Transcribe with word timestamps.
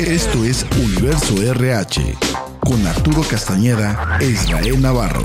Esto 0.00 0.44
es 0.44 0.66
Universo 0.76 1.40
RH 1.40 2.02
con 2.60 2.84
Arturo 2.84 3.22
Castañeda 3.22 4.18
e 4.20 4.26
Israel 4.26 4.82
Navarro. 4.82 5.22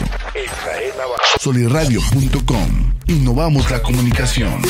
Soliradio.com. 1.39 2.93
Innovamos 3.07 3.71
la 3.71 3.81
comunicación. 3.81 4.61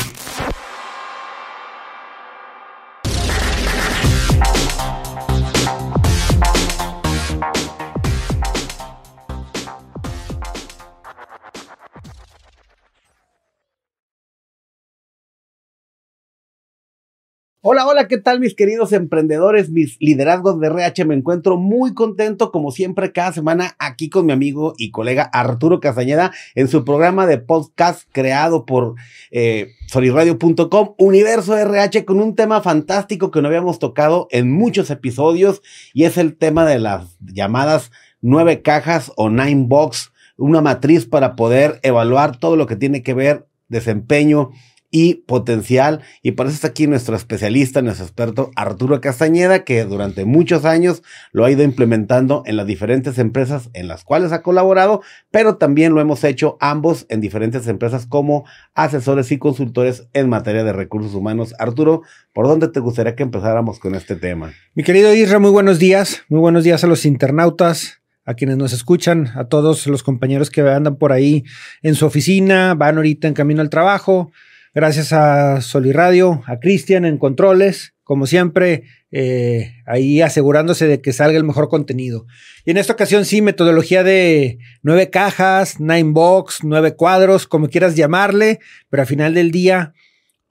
Hola, 17.62 17.86
hola, 17.86 18.08
¿qué 18.08 18.16
tal 18.16 18.40
mis 18.40 18.54
queridos 18.54 18.90
emprendedores, 18.94 19.68
mis 19.68 19.98
liderazgos 20.00 20.58
de 20.58 20.68
RH? 20.68 21.04
Me 21.04 21.14
encuentro 21.14 21.58
muy 21.58 21.92
contento 21.92 22.52
como 22.52 22.70
siempre 22.70 23.12
cada 23.12 23.34
semana 23.34 23.76
aquí 23.78 24.08
con 24.08 24.24
mi 24.24 24.32
amigo 24.32 24.72
y 24.78 24.90
colega 24.90 25.24
Arturo 25.24 25.78
Castañeda 25.78 26.32
en 26.54 26.68
su 26.68 26.86
programa 26.86 27.26
de 27.26 27.36
podcast 27.36 28.08
creado 28.12 28.64
por 28.64 28.94
eh, 29.30 29.72
soliradio.com, 29.88 30.94
Universo 30.96 31.54
RH, 31.54 32.06
con 32.06 32.20
un 32.20 32.34
tema 32.34 32.62
fantástico 32.62 33.30
que 33.30 33.42
no 33.42 33.48
habíamos 33.48 33.78
tocado 33.78 34.26
en 34.30 34.50
muchos 34.50 34.88
episodios 34.88 35.60
y 35.92 36.04
es 36.04 36.16
el 36.16 36.38
tema 36.38 36.64
de 36.64 36.78
las 36.78 37.18
llamadas 37.20 37.92
nueve 38.22 38.62
cajas 38.62 39.12
o 39.16 39.28
nine 39.28 39.66
box, 39.66 40.12
una 40.38 40.62
matriz 40.62 41.04
para 41.04 41.36
poder 41.36 41.78
evaluar 41.82 42.38
todo 42.38 42.56
lo 42.56 42.64
que 42.66 42.76
tiene 42.76 43.02
que 43.02 43.12
ver 43.12 43.44
desempeño, 43.68 44.50
y 44.90 45.14
potencial. 45.14 46.02
Y 46.22 46.32
por 46.32 46.46
eso 46.46 46.56
está 46.56 46.68
aquí 46.68 46.86
nuestro 46.86 47.16
especialista, 47.16 47.82
nuestro 47.82 48.06
experto 48.06 48.50
Arturo 48.56 49.00
Castañeda, 49.00 49.64
que 49.64 49.84
durante 49.84 50.24
muchos 50.24 50.64
años 50.64 51.02
lo 51.32 51.44
ha 51.44 51.50
ido 51.50 51.62
implementando 51.62 52.42
en 52.46 52.56
las 52.56 52.66
diferentes 52.66 53.18
empresas 53.18 53.70
en 53.72 53.88
las 53.88 54.04
cuales 54.04 54.32
ha 54.32 54.42
colaborado, 54.42 55.02
pero 55.30 55.56
también 55.56 55.94
lo 55.94 56.00
hemos 56.00 56.24
hecho 56.24 56.56
ambos 56.60 57.06
en 57.08 57.20
diferentes 57.20 57.66
empresas 57.68 58.06
como 58.06 58.44
asesores 58.74 59.30
y 59.32 59.38
consultores 59.38 60.08
en 60.12 60.28
materia 60.28 60.64
de 60.64 60.72
recursos 60.72 61.14
humanos. 61.14 61.54
Arturo, 61.58 62.02
¿por 62.32 62.46
dónde 62.46 62.68
te 62.68 62.80
gustaría 62.80 63.14
que 63.14 63.22
empezáramos 63.22 63.78
con 63.78 63.94
este 63.94 64.16
tema? 64.16 64.52
Mi 64.74 64.82
querido 64.82 65.14
Isra, 65.14 65.38
muy 65.38 65.50
buenos 65.50 65.78
días. 65.78 66.22
Muy 66.28 66.40
buenos 66.40 66.64
días 66.64 66.84
a 66.84 66.86
los 66.86 67.04
internautas 67.04 68.00
a 68.26 68.34
quienes 68.34 68.56
nos 68.56 68.72
escuchan, 68.72 69.28
a 69.34 69.44
todos 69.44 69.86
los 69.86 70.02
compañeros 70.02 70.50
que 70.50 70.60
andan 70.60 70.96
por 70.96 71.10
ahí 71.10 71.44
en 71.82 71.94
su 71.94 72.06
oficina, 72.06 72.74
van 72.74 72.96
ahorita 72.96 73.26
en 73.26 73.34
camino 73.34 73.60
al 73.60 73.70
trabajo, 73.70 74.30
Gracias 74.72 75.12
a 75.12 75.60
Soliradio, 75.62 76.44
a 76.46 76.60
Cristian 76.60 77.04
en 77.04 77.18
controles, 77.18 77.94
como 78.04 78.28
siempre, 78.28 78.84
eh, 79.10 79.72
ahí 79.84 80.20
asegurándose 80.22 80.86
de 80.86 81.00
que 81.00 81.12
salga 81.12 81.36
el 81.36 81.42
mejor 81.42 81.68
contenido. 81.68 82.26
Y 82.64 82.70
en 82.70 82.76
esta 82.76 82.92
ocasión 82.92 83.24
sí, 83.24 83.42
metodología 83.42 84.04
de 84.04 84.58
nueve 84.82 85.10
cajas, 85.10 85.80
nine 85.80 86.12
box, 86.12 86.60
nueve 86.62 86.94
cuadros, 86.94 87.48
como 87.48 87.68
quieras 87.68 87.96
llamarle, 87.96 88.60
pero 88.90 89.00
al 89.02 89.08
final 89.08 89.34
del 89.34 89.50
día, 89.50 89.92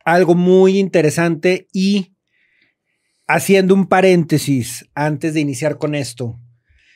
algo 0.03 0.35
muy 0.35 0.79
interesante 0.79 1.69
y 1.71 2.13
haciendo 3.25 3.73
un 3.73 3.87
paréntesis 3.87 4.89
antes 4.95 5.33
de 5.33 5.39
iniciar 5.39 5.77
con 5.77 5.95
esto. 5.95 6.37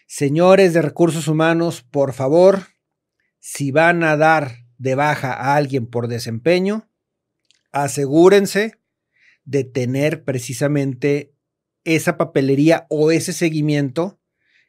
Señores 0.07 0.73
de 0.73 0.81
recursos 0.81 1.29
humanos, 1.29 1.85
por 1.89 2.11
favor, 2.11 2.63
si 3.39 3.71
van 3.71 4.03
a 4.03 4.17
dar 4.17 4.57
de 4.77 4.95
baja 4.95 5.31
a 5.31 5.55
alguien 5.55 5.87
por 5.87 6.09
desempeño, 6.09 6.89
asegúrense 7.73 8.79
de 9.43 9.63
tener 9.65 10.23
precisamente 10.23 11.33
esa 11.83 12.17
papelería 12.17 12.85
o 12.89 13.11
ese 13.11 13.33
seguimiento 13.33 14.19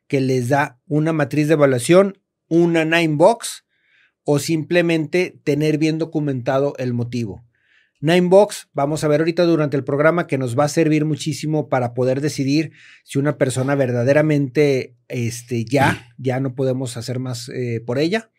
que 0.09 0.21
les 0.21 0.49
da 0.49 0.81
una 0.87 1.13
matriz 1.13 1.49
de 1.49 1.55
evaluación, 1.55 2.19
una 2.49 2.85
nine 2.85 3.17
box 3.17 3.65
o 4.25 4.39
simplemente 4.39 5.39
tener 5.45 5.79
bien 5.79 5.99
documentado 5.99 6.75
el 6.79 6.93
motivo. 6.93 7.45
Nine 8.01 8.29
box, 8.29 8.69
vamos 8.75 9.03
a 9.05 9.09
ver 9.09 9.21
ahorita 9.21 9.45
durante 9.45 9.77
el 9.77 9.85
programa 9.85 10.27
que 10.27 10.37
nos 10.37 10.59
va 10.59 10.65
a 10.65 10.69
servir 10.69 11.05
muchísimo 11.05 11.69
para 11.69 11.95
poder 11.95 12.21
decidir 12.21 12.73
si 13.03 13.19
una 13.19 13.39
persona 13.39 13.75
verdaderamente 13.77 14.97
este, 15.09 15.65
ya, 15.65 16.09
ya 16.19 16.41
no 16.41 16.55
podemos 16.55 16.97
hacer 16.97 17.19
más 17.19 17.49
eh, 17.49 17.81
por 17.87 17.99
ella. 17.99 18.31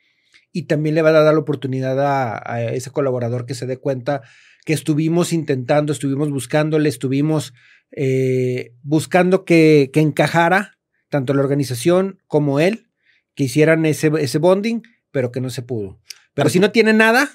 Y 0.51 0.63
también 0.63 0.95
le 0.95 1.01
va 1.01 1.09
a 1.09 1.23
dar 1.23 1.33
la 1.33 1.39
oportunidad 1.39 1.99
a, 1.99 2.41
a 2.45 2.63
ese 2.63 2.91
colaborador 2.91 3.45
que 3.45 3.55
se 3.55 3.65
dé 3.65 3.77
cuenta 3.77 4.21
que 4.65 4.73
estuvimos 4.73 5.31
intentando, 5.31 5.93
estuvimos 5.93 6.29
buscándole, 6.29 6.89
estuvimos 6.89 7.53
eh, 7.91 8.73
buscando 8.83 9.45
que, 9.45 9.91
que, 9.93 10.01
encajara 10.01 10.77
tanto 11.07 11.33
la 11.33 11.41
organización 11.41 12.21
como 12.27 12.59
él, 12.59 12.87
que 13.35 13.45
hicieran 13.45 13.85
ese, 13.85 14.11
ese 14.19 14.39
bonding, 14.39 14.81
pero 15.11 15.31
que 15.31 15.39
no 15.39 15.49
se 15.49 15.61
pudo. 15.61 15.99
Pero 16.33 16.49
si 16.49 16.59
no 16.59 16.71
tiene 16.71 16.91
nada, 16.91 17.29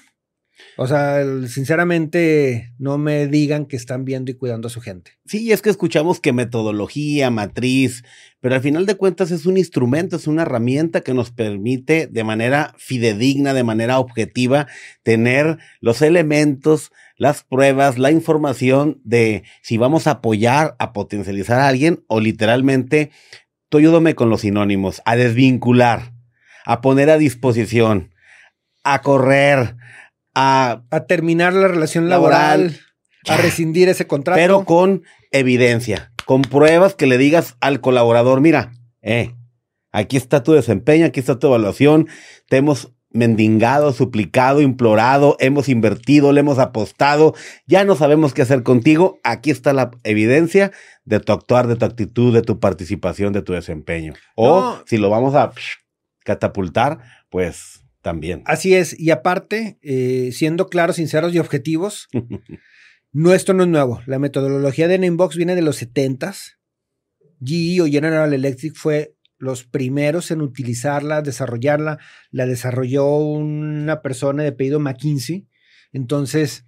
o 0.77 0.87
sea, 0.87 1.23
sinceramente, 1.47 2.73
no 2.77 2.97
me 2.97 3.27
digan 3.27 3.65
que 3.65 3.75
están 3.75 4.05
viendo 4.05 4.31
y 4.31 4.35
cuidando 4.35 4.67
a 4.67 4.71
su 4.71 4.81
gente. 4.81 5.11
Sí, 5.25 5.51
es 5.51 5.61
que 5.61 5.69
escuchamos 5.69 6.19
que 6.19 6.33
metodología, 6.33 7.29
matriz, 7.29 8.03
pero 8.39 8.55
al 8.55 8.61
final 8.61 8.85
de 8.85 8.95
cuentas 8.95 9.31
es 9.31 9.45
un 9.45 9.57
instrumento, 9.57 10.15
es 10.15 10.27
una 10.27 10.43
herramienta 10.43 11.01
que 11.01 11.13
nos 11.13 11.31
permite 11.31 12.07
de 12.07 12.23
manera 12.23 12.73
fidedigna, 12.77 13.53
de 13.53 13.63
manera 13.63 13.99
objetiva, 13.99 14.67
tener 15.03 15.57
los 15.79 16.01
elementos, 16.01 16.91
las 17.17 17.43
pruebas, 17.43 17.99
la 17.99 18.11
información 18.11 18.99
de 19.03 19.43
si 19.61 19.77
vamos 19.77 20.07
a 20.07 20.11
apoyar, 20.11 20.75
a 20.79 20.93
potencializar 20.93 21.59
a 21.59 21.67
alguien 21.67 22.03
o 22.07 22.19
literalmente, 22.19 23.11
tú 23.69 23.77
ayúdame 23.77 24.15
con 24.15 24.29
los 24.29 24.41
sinónimos, 24.41 25.03
a 25.05 25.15
desvincular, 25.15 26.13
a 26.65 26.81
poner 26.81 27.09
a 27.11 27.19
disposición, 27.19 28.11
a 28.83 29.01
correr, 29.01 29.75
a, 30.33 30.83
a 30.89 31.05
terminar 31.05 31.53
la 31.53 31.67
relación 31.67 32.09
laboral, 32.09 32.79
a 33.27 33.37
rescindir 33.37 33.89
ese 33.89 34.07
contrato. 34.07 34.37
Pero 34.37 34.65
con 34.65 35.03
evidencia, 35.31 36.11
con 36.25 36.41
pruebas 36.41 36.95
que 36.95 37.07
le 37.07 37.17
digas 37.17 37.55
al 37.59 37.81
colaborador, 37.81 38.41
mira, 38.41 38.71
eh, 39.01 39.35
aquí 39.91 40.17
está 40.17 40.43
tu 40.43 40.53
desempeño, 40.53 41.05
aquí 41.05 41.19
está 41.19 41.39
tu 41.39 41.47
evaluación, 41.47 42.07
te 42.47 42.57
hemos 42.57 42.93
mendigado, 43.13 43.91
suplicado, 43.91 44.61
implorado, 44.61 45.35
hemos 45.39 45.67
invertido, 45.67 46.31
le 46.31 46.39
hemos 46.39 46.59
apostado, 46.59 47.35
ya 47.67 47.83
no 47.83 47.95
sabemos 47.95 48.33
qué 48.33 48.41
hacer 48.41 48.63
contigo, 48.63 49.19
aquí 49.23 49.51
está 49.51 49.73
la 49.73 49.91
evidencia 50.03 50.71
de 51.03 51.19
tu 51.19 51.33
actuar, 51.33 51.67
de 51.67 51.75
tu 51.75 51.85
actitud, 51.85 52.33
de 52.33 52.41
tu 52.41 52.59
participación, 52.59 53.33
de 53.33 53.41
tu 53.41 53.53
desempeño. 53.53 54.13
O 54.35 54.79
si 54.85 54.97
lo 54.97 55.09
vamos 55.09 55.35
a 55.35 55.51
catapultar, 56.23 56.99
pues 57.29 57.80
también. 58.01 58.43
Así 58.45 58.75
es, 58.75 58.99
y 58.99 59.11
aparte, 59.11 59.77
eh, 59.81 60.31
siendo 60.33 60.67
claros, 60.67 60.97
sinceros 60.97 61.33
y 61.33 61.39
objetivos, 61.39 62.07
no, 63.11 63.33
esto 63.33 63.53
no 63.53 63.63
es 63.63 63.69
nuevo. 63.69 64.01
La 64.05 64.19
metodología 64.19 64.87
de 64.87 64.99
Namebox 64.99 65.35
viene 65.35 65.55
de 65.55 65.61
los 65.61 65.81
70s. 65.81 66.57
GE 67.43 67.81
o 67.81 67.87
General 67.87 68.31
Electric 68.33 68.75
fue 68.75 69.15
los 69.37 69.63
primeros 69.63 70.29
en 70.29 70.41
utilizarla, 70.41 71.23
desarrollarla, 71.23 71.97
la 72.29 72.45
desarrolló 72.45 73.17
una 73.17 74.01
persona 74.01 74.43
de 74.43 74.51
pedido 74.51 74.79
McKinsey. 74.79 75.47
Entonces, 75.91 76.63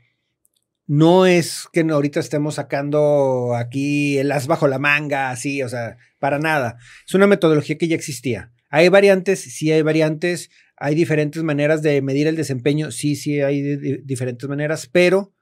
no 0.88 1.26
es 1.26 1.68
que 1.72 1.82
ahorita 1.82 2.20
estemos 2.20 2.56
sacando 2.56 3.56
aquí 3.56 4.18
el 4.18 4.32
as 4.32 4.48
bajo 4.48 4.68
la 4.68 4.80
manga, 4.80 5.30
así, 5.30 5.62
o 5.62 5.70
sea, 5.70 5.98
para 6.20 6.40
nada. 6.40 6.78
Es 7.08 7.14
una 7.14 7.28
metodología 7.28 7.78
que 7.78 7.88
ya 7.88 7.96
existía. 7.96 8.52
Hay 8.70 8.90
variantes, 8.90 9.40
sí 9.40 9.72
hay 9.72 9.84
variantes, 9.84 10.50
hay 10.84 10.96
diferentes 10.96 11.42
maneras 11.44 11.82
de 11.82 12.02
medir 12.02 12.28
el 12.28 12.36
desempeño, 12.36 12.92
sí, 12.92 13.16
sí 13.16 13.40
hay 13.40 13.78
diferentes 14.04 14.50
maneras, 14.50 14.90
pero 14.92 15.34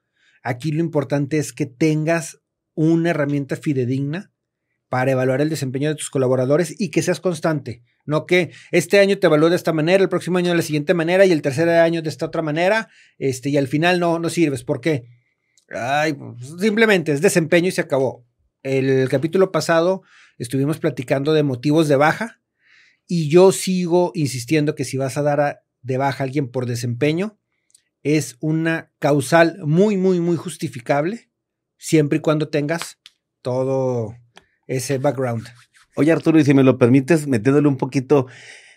aquí 0.44 0.72
lo 0.72 0.82
importante 0.82 1.40
es 1.40 1.52
que 1.52 1.66
tengas 1.66 2.38
una 2.76 3.10
herramienta 3.10 3.56
fidedigna 3.56 4.32
para 4.88 5.14
evaluar 5.14 5.42
el 5.42 5.50
desempeño 5.50 5.90
de 5.90 5.96
tus 5.96 6.12
colaboradores 6.12 6.80
y 6.80 6.92
que 6.92 7.02
seas 7.02 7.20
constante. 7.20 7.82
No 8.06 8.28
que 8.28 8.52
este 8.70 9.00
año 9.00 9.18
te 9.18 9.26
evalúe 9.26 9.50
de 9.50 9.56
esta 9.56 9.74
manera, 9.74 10.04
el 10.04 10.10
próximo 10.10 10.38
año 10.38 10.52
de 10.52 10.58
la 10.58 10.62
siguiente 10.62 10.94
manera 10.94 11.26
y 11.26 11.32
el 11.32 11.42
tercer 11.42 11.68
año 11.70 12.04
de 12.04 12.10
esta 12.10 12.28
otra 12.28 12.44
manera, 12.44 12.90
este, 13.18 13.50
y 13.50 13.58
al 13.58 13.68
final 13.68 14.00
no, 14.00 14.20
no 14.20 14.30
sirves. 14.30 14.64
¿Por 14.64 14.80
qué? 14.80 15.06
Ay, 15.70 16.14
pues, 16.14 16.54
simplemente 16.60 17.14
es 17.14 17.22
desempeño 17.22 17.70
y 17.70 17.72
se 17.72 17.82
acabó. 17.82 18.28
El 18.62 19.10
capítulo 19.10 19.52
pasado 19.52 20.04
estuvimos 20.38 20.78
platicando 20.78 21.34
de 21.34 21.42
motivos 21.42 21.88
de 21.88 21.96
baja 21.96 22.41
y 23.14 23.28
yo 23.28 23.52
sigo 23.52 24.14
insistiendo 24.16 24.74
que 24.74 24.86
si 24.86 24.96
vas 24.96 25.18
a 25.18 25.22
dar 25.22 25.66
de 25.82 25.98
baja 25.98 26.24
a 26.24 26.26
alguien 26.26 26.48
por 26.48 26.66
desempeño, 26.66 27.38
es 28.04 28.38
una 28.40 28.94
causal 29.00 29.58
muy, 29.66 29.98
muy, 29.98 30.22
muy 30.22 30.38
justificable, 30.38 31.30
siempre 31.78 32.20
y 32.20 32.22
cuando 32.22 32.48
tengas 32.48 33.00
todo 33.42 34.16
ese 34.66 34.98
background. 34.98 35.46
Oye, 35.98 36.14
Arturo, 36.14 36.40
y 36.40 36.46
si 36.46 36.54
me 36.54 36.64
lo 36.64 36.78
permites, 36.78 37.28
metiéndole 37.28 37.68
un 37.68 37.76
poquito 37.76 38.28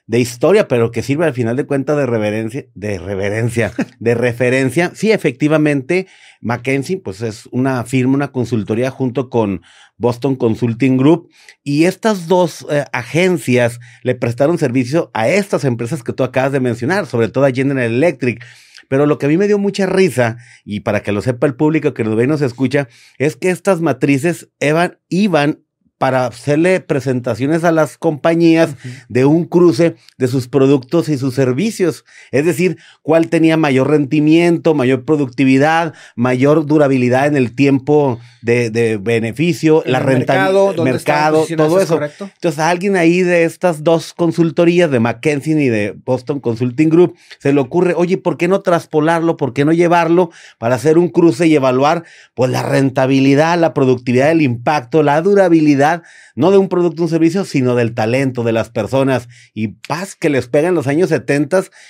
de 0.06 0.20
historia, 0.20 0.68
pero 0.68 0.90
que 0.90 1.02
sirve 1.02 1.24
al 1.24 1.32
final 1.32 1.56
de 1.56 1.64
cuentas 1.64 1.96
de 1.96 2.06
reverencia, 2.06 2.66
de 2.74 2.98
reverencia, 2.98 3.72
de 3.98 4.14
referencia. 4.14 4.92
Sí, 4.94 5.12
efectivamente, 5.12 6.06
McKinsey, 6.40 6.96
pues 6.96 7.22
es 7.22 7.48
una 7.52 7.82
firma, 7.84 8.14
una 8.14 8.32
consultoría 8.32 8.90
junto 8.90 9.30
con 9.30 9.62
Boston 9.96 10.36
Consulting 10.36 10.98
Group, 10.98 11.30
y 11.62 11.84
estas 11.84 12.28
dos 12.28 12.66
eh, 12.70 12.84
agencias 12.92 13.80
le 14.02 14.14
prestaron 14.14 14.58
servicio 14.58 15.10
a 15.14 15.28
estas 15.28 15.64
empresas 15.64 16.02
que 16.02 16.12
tú 16.12 16.22
acabas 16.22 16.52
de 16.52 16.60
mencionar, 16.60 17.06
sobre 17.06 17.28
todo 17.28 17.44
a 17.44 17.50
General 17.50 17.90
Electric. 17.90 18.44
Pero 18.88 19.06
lo 19.06 19.18
que 19.18 19.24
a 19.24 19.28
mí 19.30 19.38
me 19.38 19.46
dio 19.46 19.58
mucha 19.58 19.86
risa, 19.86 20.36
y 20.64 20.80
para 20.80 21.02
que 21.02 21.12
lo 21.12 21.22
sepa 21.22 21.46
el 21.46 21.54
público 21.54 21.94
que 21.94 22.04
nos 22.04 22.16
ve 22.16 22.24
y 22.24 22.26
nos 22.26 22.42
escucha, 22.42 22.88
es 23.16 23.36
que 23.36 23.48
estas 23.48 23.80
matrices 23.80 24.50
iban, 24.60 24.98
iban 25.08 25.63
para 26.04 26.26
hacerle 26.26 26.80
presentaciones 26.80 27.64
a 27.64 27.72
las 27.72 27.96
compañías 27.96 28.74
de 29.08 29.24
un 29.24 29.46
cruce 29.46 29.96
de 30.18 30.28
sus 30.28 30.48
productos 30.48 31.08
y 31.08 31.16
sus 31.16 31.34
servicios. 31.34 32.04
Es 32.30 32.44
decir, 32.44 32.76
cuál 33.00 33.30
tenía 33.30 33.56
mayor 33.56 33.88
rendimiento, 33.88 34.74
mayor 34.74 35.06
productividad, 35.06 35.94
mayor 36.14 36.66
durabilidad 36.66 37.26
en 37.26 37.36
el 37.36 37.54
tiempo 37.54 38.18
de, 38.42 39.00
beneficio, 39.00 39.82
la 39.86 40.00
rentabilidad, 40.00 40.84
mercado, 40.84 41.46
todo 41.56 41.80
eso. 41.80 41.98
Entonces, 42.02 42.58
alguien 42.58 42.96
ahí 42.96 43.22
de 43.22 43.44
estas 43.44 43.82
dos 43.82 44.12
consultorías, 44.12 44.90
de 44.90 45.00
McKinsey 45.00 45.54
y 45.54 45.68
de 45.70 45.96
Boston 46.04 46.38
Consulting 46.38 46.90
Group, 46.90 47.16
se 47.38 47.54
le 47.54 47.60
ocurre, 47.60 47.94
oye, 47.96 48.18
¿por 48.18 48.36
qué 48.36 48.46
no 48.46 48.60
traspolarlo? 48.60 49.38
¿Por 49.38 49.54
qué 49.54 49.64
no 49.64 49.72
llevarlo 49.72 50.30
para 50.58 50.74
hacer 50.74 50.98
un 50.98 51.08
cruce 51.08 51.46
y 51.46 51.54
evaluar 51.54 52.04
pues 52.34 52.50
la 52.50 52.62
rentabilidad, 52.62 53.58
la 53.58 53.72
productividad, 53.72 54.30
el 54.30 54.42
impacto, 54.42 55.02
la 55.02 55.22
durabilidad? 55.22 55.93
No 56.34 56.50
de 56.50 56.58
un 56.58 56.68
producto 56.68 57.02
o 57.02 57.04
un 57.04 57.10
servicio, 57.10 57.44
sino 57.44 57.74
del 57.74 57.94
talento 57.94 58.42
de 58.42 58.52
las 58.52 58.70
personas 58.70 59.28
y 59.52 59.68
paz 59.68 60.16
que 60.16 60.30
les 60.30 60.48
pega 60.48 60.68
en 60.68 60.74
los 60.74 60.86
años 60.86 61.10
70 61.10 61.44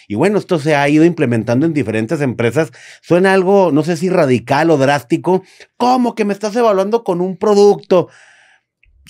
y 0.09 0.15
bueno, 0.15 0.39
esto 0.39 0.59
se 0.59 0.75
ha 0.75 0.89
ido 0.89 1.05
implementando 1.05 1.67
en 1.67 1.73
diferentes 1.73 2.21
empresas. 2.21 2.71
Suena 3.03 3.33
algo, 3.33 3.71
no 3.73 3.83
sé 3.83 3.97
si 3.97 4.09
radical 4.09 4.71
o 4.71 4.77
drástico, 4.77 5.43
¿cómo 5.77 6.15
que 6.15 6.25
me 6.25 6.33
estás 6.33 6.55
evaluando 6.57 7.05
con 7.05 7.21
un 7.21 7.37
producto? 7.37 8.09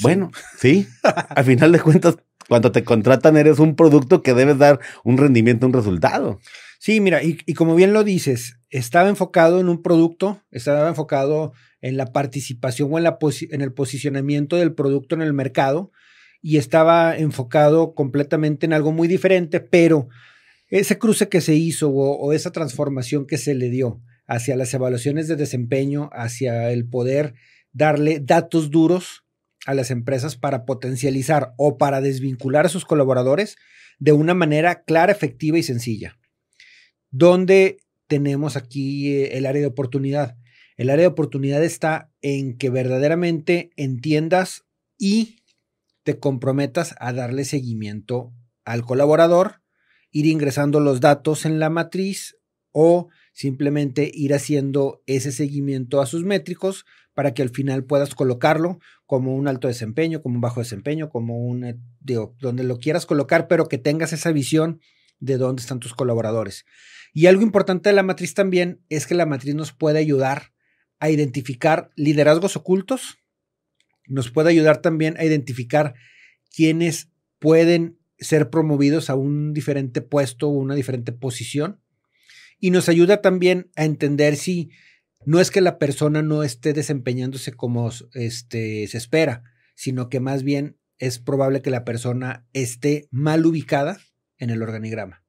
Bueno, 0.01 0.31
sí, 0.59 0.89
al 1.03 1.45
final 1.45 1.73
de 1.73 1.81
cuentas, 1.81 2.17
cuando 2.49 2.73
te 2.73 2.85
contratan 2.85 3.37
eres 3.37 3.59
un 3.59 3.77
producto 3.77 4.23
que 4.23 4.35
debes 4.35 4.59
dar 4.59 4.81
un 5.05 5.17
rendimiento, 5.17 5.67
un 5.67 5.73
resultado. 5.73 6.41
Sí, 6.79 7.01
mira, 7.01 7.23
y, 7.23 7.39
y 7.47 7.55
como 7.55 7.75
bien 7.75 7.95
lo 7.95 8.05
dices, 8.05 8.59
estaba 8.69 9.09
enfocado 9.09 9.61
en 9.61 9.69
un 9.69 9.83
producto, 9.83 10.43
estaba 10.51 10.89
enfocado 10.89 11.53
en 11.85 11.99
la 11.99 12.13
participación 12.13 12.91
o 12.91 12.97
en, 12.97 13.05
la 13.05 13.19
en 13.51 13.61
el 13.61 13.75
posicionamiento 13.75 14.57
del 14.57 14.73
producto 14.73 15.15
en 15.15 15.21
el 15.21 15.35
mercado 15.35 15.93
y 16.41 16.57
estaba 16.57 17.15
enfocado 17.15 17.95
completamente 17.95 18.65
en 18.65 18.73
algo 18.73 18.91
muy 18.91 19.07
diferente, 19.07 19.61
pero 19.61 20.09
ese 20.69 20.99
cruce 20.99 21.29
que 21.29 21.43
se 21.43 21.55
hizo 21.55 21.91
o, 21.91 22.33
esa 22.33 22.53
transformación 22.53 23.27
que 23.27 23.37
se 23.37 23.55
le 23.55 23.69
dio 23.69 24.01
hacia 24.27 24.57
las 24.57 24.73
evaluaciones 24.73 25.29
de 25.29 25.37
desempeño, 25.37 26.09
hacia 26.15 26.71
el 26.71 26.89
poder 26.89 27.35
darle 27.75 28.19
datos 28.19 28.71
duros 28.71 29.27
a 29.67 29.75
las 29.75 29.91
empresas 29.91 30.37
para 30.37 30.65
potencializar 30.65 31.53
o 31.59 31.77
para 31.77 32.01
desvincular 32.01 32.65
a 32.65 32.71
sus 32.71 32.87
colaboradores 32.87 33.57
de 33.99 34.13
una 34.13 34.33
manera 34.33 34.85
clara, 34.85 35.13
efectiva 35.13 35.59
y 35.59 35.63
sencilla. 35.63 36.17
Donde 37.11 37.77
tenemos 38.07 38.57
aquí 38.57 39.13
eh, 39.13 39.37
el 39.37 39.45
área 39.45 39.61
de 39.61 39.69
oportunidad. 39.69 40.39
El 40.77 40.91
área 40.91 41.05
de 41.05 41.09
oportunidad 41.13 41.63
está 41.63 42.11
en 42.21 42.57
que 42.59 42.71
verdaderamente 42.71 43.71
entiendas 43.77 44.65
y 44.99 45.37
te 46.03 46.19
comprometas 46.19 46.95
a 46.99 47.13
darle 47.13 47.45
seguimiento 47.45 48.33
al 48.65 48.83
colaborador, 48.83 49.63
ir 50.11 50.27
ingresando 50.27 50.81
los 50.81 51.01
datos 51.01 51.47
en 51.47 51.59
la 51.59 51.71
matriz 51.71 52.37
o 52.73 53.09
simplemente 53.33 54.11
ir 54.13 54.35
haciendo 54.35 55.03
ese 55.07 55.33
seguimiento 55.33 56.01
a 56.01 56.07
sus 56.07 56.25
métricos 56.25 56.85
para 57.15 57.35
que 57.35 57.43
al 57.43 57.51
final 57.51 57.85
puedas 57.85 58.15
colocarlo 58.15 58.81
como 59.07 59.35
un 59.37 59.47
alto 59.47 59.69
desempeño, 59.69 60.23
como 60.23 60.37
un 60.37 60.41
bajo 60.41 60.61
desempeño, 60.61 61.09
como 61.09 61.39
un, 61.39 61.65
eh, 61.65 61.77
donde 62.41 62.65
lo 62.65 62.79
quieras 62.79 63.07
colocar, 63.07 63.47
pero 63.47 63.69
que 63.69 63.79
tengas 63.79 64.13
esa 64.13 64.33
visión 64.33 64.81
de 65.21 65.37
dónde 65.37 65.63
están 65.63 65.79
tus 65.79 65.95
colaboradores. 65.95 66.65
Y 67.13 67.27
algo 67.27 67.43
importante 67.43 67.91
de 67.91 67.95
la 67.95 68.03
matriz 68.03 68.35
también 68.35 68.83
es 68.89 69.07
que 69.07 69.15
la 69.15 69.27
matriz 69.27 69.55
nos 69.55 69.73
puede 69.73 70.01
ayudar 70.01 70.54
a 70.99 71.11
identificar 71.11 71.91
liderazgos 71.97 72.57
ocultos, 72.57 73.19
nos 74.07 74.31
puede 74.31 74.51
ayudar 74.51 74.83
también 74.83 75.17
a 75.19 75.25
identificar 75.25 75.95
quiénes 76.55 77.11
pueden 77.39 77.99
ser 78.19 78.51
promovidos 78.51 79.11
a 79.11 79.15
un 79.15 79.53
diferente 79.53 80.01
puesto 80.01 80.49
o 80.49 80.53
una 80.53 80.75
diferente 80.75 81.13
posición. 81.13 81.81
Y 82.59 82.71
nos 82.71 82.89
ayuda 82.89 83.21
también 83.21 83.71
a 83.77 83.85
entender 83.85 84.37
si 84.37 84.71
no 85.27 85.41
es 85.41 85.51
que 85.51 85.61
la 85.61 85.79
persona 85.79 86.23
no 86.23 86.43
esté 86.43 86.73
desempeñándose 86.73 87.53
como 87.53 87.91
este, 88.13 88.87
se 88.87 88.99
espera, 88.99 89.43
sino 89.75 90.09
que 90.09 90.21
más 90.21 90.43
bien 90.43 90.79
es 90.99 91.19
probable 91.19 91.63
que 91.63 91.71
la 91.71 91.85
persona 91.85 92.47
esté 92.53 93.09
mal 93.11 93.45
ubicada 93.45 93.99
en 94.39 94.51
el 94.51 94.63
organigrama. 94.63 95.24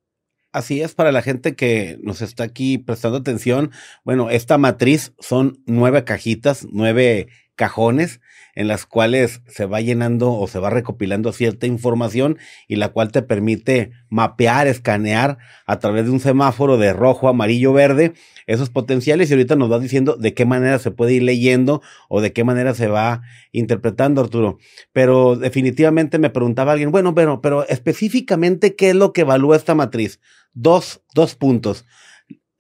Así 0.56 0.80
es, 0.80 0.96
para 0.96 1.12
la 1.12 1.22
gente 1.22 1.54
que 1.54 2.00
nos 2.02 2.22
está 2.22 2.46
aquí 2.46 2.78
prestando 2.78 3.18
atención, 3.18 3.72
bueno, 4.06 4.30
esta 4.30 4.58
matriz 4.58 5.12
son 5.20 5.62
nueve 5.66 6.06
cajitas, 6.06 6.66
nueve 6.72 7.28
cajones 7.56 8.22
en 8.56 8.70
las 8.70 8.86
cuales 8.86 9.42
se 9.48 9.66
va 9.66 9.82
llenando 9.82 10.32
o 10.32 10.48
se 10.48 10.60
va 10.60 10.70
recopilando 10.70 11.34
cierta 11.34 11.68
información 11.68 12.38
y 12.70 12.78
la 12.78 12.88
cual 12.88 13.12
te 13.12 13.22
permite 13.22 13.92
mapear, 14.08 14.68
escanear 14.68 15.40
a 15.66 15.80
través 15.80 16.06
de 16.06 16.12
un 16.12 16.22
semáforo 16.22 16.78
de 16.78 16.94
rojo, 16.94 17.28
amarillo, 17.28 17.74
verde 17.74 18.14
esos 18.48 18.70
potenciales 18.70 19.30
y 19.30 19.34
ahorita 19.34 19.56
nos 19.56 19.72
va 19.72 19.80
diciendo 19.80 20.16
de 20.16 20.34
qué 20.34 20.46
manera 20.46 20.80
se 20.80 20.92
puede 20.92 21.14
ir 21.14 21.24
leyendo 21.24 21.82
o 22.08 22.22
de 22.22 22.32
qué 22.32 22.44
manera 22.44 22.74
se 22.76 22.88
va 22.88 23.24
interpretando, 23.52 24.22
Arturo. 24.22 24.58
Pero 24.94 25.36
definitivamente 25.36 26.20
me 26.20 26.30
preguntaba 26.30 26.72
alguien, 26.72 26.92
bueno, 26.92 27.14
pero, 27.14 27.42
pero 27.42 27.68
específicamente, 27.68 28.76
¿qué 28.76 28.92
es 28.92 28.96
lo 28.96 29.14
que 29.14 29.22
evalúa 29.22 29.58
esta 29.58 29.76
matriz? 29.76 30.20
Dos, 30.56 31.02
dos 31.14 31.36
puntos. 31.36 31.86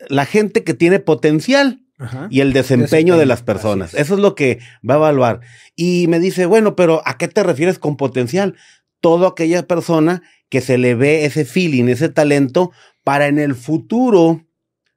La 0.07 0.25
gente 0.27 0.63
que 0.63 0.75
tiene 0.75 0.99
potencial, 0.99 1.81
y 2.29 2.41
el 2.41 2.51
desempeño, 2.51 3.17
de 3.17 3.25
las 3.25 3.41
personas. 3.41 3.93
Eso 3.93 4.15
es 4.15 4.19
lo 4.19 4.35
que 4.35 4.59
va 4.87 4.95
a 4.95 4.97
evaluar. 4.97 5.39
Y 5.75 6.07
me 6.07 6.19
dice, 6.19 6.45
bueno, 6.45 6.75
pero 6.75 7.01
¿a 7.05 7.17
qué 7.17 7.27
te 7.27 7.41
refieres 7.41 7.79
con 7.79 7.95
potencial? 7.95 8.55
Todo 8.99 9.27
aquella 9.27 9.65
persona 9.65 10.21
que 10.49 10.61
se 10.61 10.77
le 10.77 10.95
ve 10.95 11.25
ese 11.25 11.45
feeling, 11.45 11.85
ese 11.85 12.09
talento 12.09 12.71
para 13.03 13.27
en 13.27 13.39
el 13.39 13.55
futuro 13.55 14.45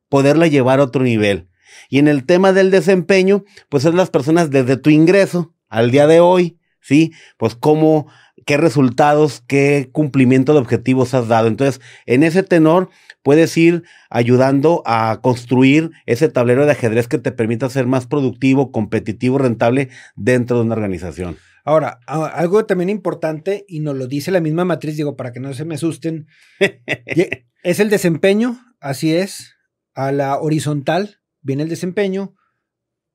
poderla 0.09 0.47
llevar 0.49 0.81
a 0.81 0.85
otro 0.85 1.03
nivel. 1.03 1.49
Y 1.89 1.99
en 1.99 2.09
el 2.09 2.25
tema 2.25 2.53
del 2.53 2.71
desempeño, 2.71 3.45
pues 3.69 3.85
es 3.85 3.95
las 3.95 4.11
personas 4.11 4.51
desde 4.51 4.77
tu 4.77 4.91
ingreso 4.91 5.55
al 5.69 5.91
día 5.91 6.07
de 6.07 6.21
hoy, 6.21 6.59
¿sí? 6.81 7.13
Pues 7.37 7.55
cómo, 7.55 8.11
qué 8.49 8.57
resultados, 8.57 9.45
qué 9.47 9.91
cumplimiento 9.93 10.55
de 10.55 10.61
objetivos 10.61 11.13
has 11.13 11.29
dado. 11.29 11.49
Entonces, 11.49 11.83
en 12.07 12.23
ese 12.23 12.43
tenor, 12.43 12.89
puedes 13.23 13.55
ir 13.59 13.83
ayudando 14.09 14.83
a 14.87 15.21
construir 15.23 15.91
ese 16.07 16.31
tablero 16.31 16.65
de 16.65 16.73
ajedrez 16.73 17.09
que 17.09 17.19
te 17.19 17.31
permita 17.31 17.69
ser 17.69 17.87
más 17.87 18.07
productivo, 18.07 18.73
competitivo, 18.73 19.37
rentable 19.37 19.91
dentro 20.17 20.57
de 20.57 20.63
una 20.63 20.77
organización. 20.77 21.37
Ahora, 21.63 22.01
algo 22.07 22.65
también 22.65 22.89
importante, 22.89 23.67
y 23.69 23.81
nos 23.81 23.95
lo 23.99 24.07
dice 24.07 24.31
la 24.31 24.41
misma 24.41 24.65
matriz, 24.65 24.97
digo, 24.97 25.15
para 25.15 25.31
que 25.31 25.41
no 25.41 25.53
se 25.53 25.67
me 25.67 25.75
asusten, 25.75 26.27
es 27.63 27.81
el 27.81 27.91
desempeño, 27.91 28.59
así 28.81 29.15
es. 29.15 29.57
A 29.93 30.11
la 30.11 30.39
horizontal 30.41 31.21
viene 31.43 31.65
el 31.65 31.69
desempeño, 31.69 32.35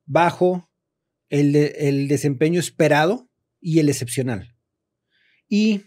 bajo 0.06 0.70
el, 1.30 1.56
el 1.56 2.08
desempeño 2.08 2.60
esperado 2.60 3.32
y 3.60 3.80
el 3.80 3.90
excepcional. 3.90 4.53
Y 5.54 5.86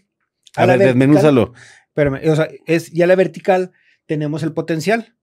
a, 0.55 0.65
ver, 0.65 0.79
desmenúzalo. 0.79 1.51
Espérame, 1.87 2.21
o 2.29 2.35
sea, 2.37 2.47
es 2.67 2.89
ya 2.93 3.05
la 3.05 3.17
vertical 3.17 3.73
tenemos 4.05 4.41
el 4.43 4.53
potencial. 4.53 5.17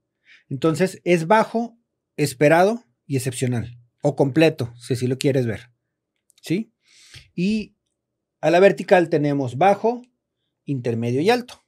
Entonces 0.50 1.00
es 1.04 1.26
bajo, 1.26 1.78
esperado 2.18 2.84
y 3.06 3.16
excepcional. 3.16 3.78
O 4.02 4.16
completo, 4.16 4.74
si 4.76 4.92
así 4.92 5.06
lo 5.06 5.16
quieres 5.16 5.46
ver. 5.46 5.70
¿Sí? 6.42 6.74
Y 7.34 7.78
a 8.42 8.50
la 8.50 8.60
vertical 8.60 9.08
tenemos 9.08 9.56
bajo, 9.56 10.02
intermedio 10.66 11.22
y 11.22 11.30
alto. 11.30 11.64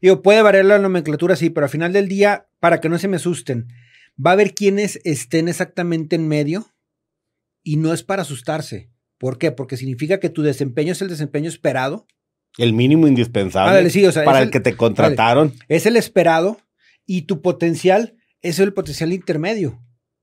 Digo, 0.00 0.22
puede 0.22 0.40
variar 0.40 0.64
la 0.64 0.78
nomenclatura, 0.78 1.36
sí, 1.36 1.50
pero 1.50 1.66
al 1.66 1.70
final 1.70 1.92
del 1.92 2.08
día, 2.08 2.48
para 2.60 2.80
que 2.80 2.88
no 2.88 2.98
se 2.98 3.08
me 3.08 3.16
asusten, 3.16 3.68
va 4.18 4.30
a 4.30 4.32
haber 4.32 4.54
quienes 4.54 5.00
estén 5.04 5.48
exactamente 5.48 6.16
en 6.16 6.28
medio 6.28 6.74
y 7.62 7.76
no 7.76 7.92
es 7.92 8.02
para 8.02 8.22
asustarse. 8.22 8.90
¿Por 9.18 9.38
qué? 9.38 9.52
Porque 9.52 9.76
significa 9.76 10.20
que 10.20 10.30
tu 10.30 10.42
desempeño 10.42 10.92
es 10.92 11.02
el 11.02 11.08
desempeño 11.08 11.48
esperado 11.48 12.06
el 12.58 12.72
mínimo 12.72 13.06
indispensable 13.06 13.90
para 14.24 14.42
el, 14.42 14.50
que 14.50 14.60
te 14.60 14.76
contrataron. 14.76 15.54
es 15.68 15.86
el 15.86 15.96
esperado 15.96 16.58
y 17.06 17.22
tu 17.22 17.40
potencial 17.40 18.16
es 18.42 18.58
el 18.58 18.72
potencial 18.72 19.12
intermedio. 19.12 19.80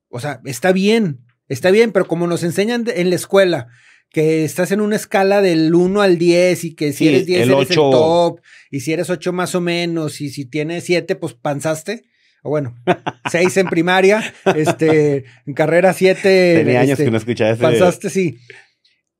O 0.10 0.20
sea, 0.20 0.42
está 0.46 0.72
bien, 0.72 1.22
está 1.48 1.72
bien, 1.72 1.92
pero 1.92 2.08
como 2.08 2.28
nos 2.28 2.44
enseñan 2.44 2.86
en 2.94 3.10
la 3.10 3.16
escuela 3.16 3.68
que 4.12 4.44
estás 4.44 4.72
en 4.72 4.82
una 4.82 4.96
escala 4.96 5.42
del 5.42 5.74
1 5.74 6.02
al 6.02 6.18
10 6.18 6.64
y 6.64 6.76
que 6.76 6.92
si 6.92 7.00
Sí, 7.00 7.08
eres 7.08 7.26
10 7.26 7.42
el 7.42 7.52
eres 7.52 7.72
el 7.72 7.80
8. 7.80 7.90
top 7.92 8.42
y 8.70 8.82
si 8.82 8.94
eres 8.94 9.10
8 9.10 9.34
más 9.34 9.56
o 9.56 9.62
menos 9.62 10.22
y 10.22 10.30
si 10.30 10.46
tienes 10.46 10.84
7 10.84 11.16
pues 11.16 11.34
panzaste. 11.34 12.04
O 12.44 12.50
bueno, 12.50 12.76
6 13.32 13.58
en 13.58 13.68
primaria, 13.68 14.34
este, 14.56 15.26
en 15.46 15.54
carrera 15.54 15.94
7. 15.94 16.22
Tenía 16.22 16.82
años 16.82 16.98
que 16.98 17.10
no 17.10 17.18
escuchaba 17.18 17.52
ese. 17.52 17.62
Panzaste, 17.62 18.10
sí. 18.10 18.38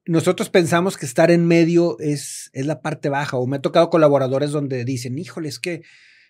Nosotros 0.08 0.50
pensamos 0.50 0.98
que 0.98 1.06
estar 1.06 1.32
en 1.32 1.46
medio 1.48 1.98
es, 2.00 2.50
es 2.54 2.66
la 2.66 2.82
parte 2.82 3.10
baja. 3.10 3.38
O 3.38 3.48
me 3.48 3.58
ha 3.58 3.62
tocado 3.62 3.90
colaboradores 3.90 4.52
donde 4.52 4.86
dicen, 4.86 5.18
híjole, 5.18 5.50
es 5.50 5.60
que, 5.60 5.82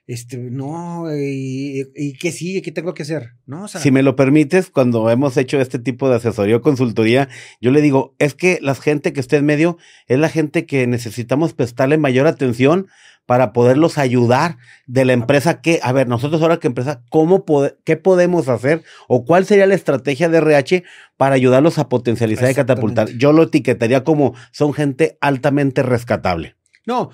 este, 0.08 0.38
no, 0.38 1.06
y, 1.16 1.84
y 1.96 2.14
que 2.14 2.32
sí, 2.32 2.62
¿qué 2.62 2.72
tengo 2.72 2.94
que 2.94 3.04
hacer? 3.04 3.32
No, 3.46 3.64
o 3.64 3.68
sea, 3.68 3.82
Si 3.82 3.92
me 3.92 4.04
lo 4.04 4.16
permites, 4.16 4.70
cuando 4.70 5.10
hemos 5.10 5.36
hecho 5.36 5.60
este 5.60 5.80
tipo 5.80 6.10
de 6.10 6.18
asesoría 6.18 6.58
o 6.58 6.62
consultoría, 6.62 7.28
yo 7.60 7.72
le 7.72 7.82
digo, 7.82 8.16
es 8.20 8.36
que 8.36 8.60
la 8.62 8.76
gente 8.76 9.14
que 9.14 9.20
esté 9.20 9.38
en 9.38 9.46
medio 9.46 9.78
es 10.08 10.20
la 10.20 10.30
gente 10.30 10.66
que 10.66 10.86
necesitamos 10.88 11.54
prestarle 11.54 11.98
mayor 11.98 12.28
atención 12.28 12.88
para 13.26 13.54
poderlos 13.54 13.98
ayudar 13.98 14.58
de 14.86 15.04
la 15.06 15.14
empresa 15.14 15.62
que, 15.62 15.80
a 15.82 15.92
ver, 15.92 16.08
nosotros 16.08 16.42
ahora 16.42 16.58
que 16.60 16.68
empresa, 16.68 17.04
¿cómo 17.10 17.46
pode- 17.46 17.76
qué 17.84 17.98
podemos 17.98 18.48
hacer 18.50 18.84
o 19.08 19.26
cuál 19.26 19.46
sería 19.46 19.66
la 19.66 19.74
estrategia 19.76 20.30
de 20.30 20.38
RH 20.38 20.84
para 21.18 21.36
ayudarlos 21.36 21.78
a 21.80 21.90
potencializar 21.90 22.50
y 22.52 22.54
catapultar? 22.56 23.10
Yo 23.18 23.34
lo 23.34 23.44
etiquetaría 23.44 24.04
como 24.04 24.36
son 24.52 24.74
gente 24.74 25.18
altamente 25.22 25.82
rescatable. 25.84 26.56
No, 26.86 27.10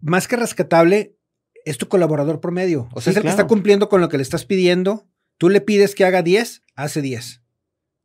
más 0.00 0.28
que 0.28 0.36
rescatable, 0.36 1.16
es 1.64 1.78
tu 1.78 1.88
colaborador 1.88 2.40
promedio. 2.40 2.88
O 2.92 3.00
sea, 3.00 3.04
Sí, 3.04 3.10
es 3.10 3.16
el 3.16 3.22
que 3.22 3.28
está 3.28 3.46
cumpliendo 3.46 3.88
con 3.88 4.00
lo 4.00 4.08
que 4.08 4.16
le 4.16 4.22
estás 4.22 4.44
pidiendo. 4.44 5.06
Tú 5.38 5.48
le 5.48 5.60
pides 5.60 5.94
que 5.94 6.04
haga 6.04 6.22
10, 6.22 6.62
hace 6.74 7.00
10. 7.02 7.40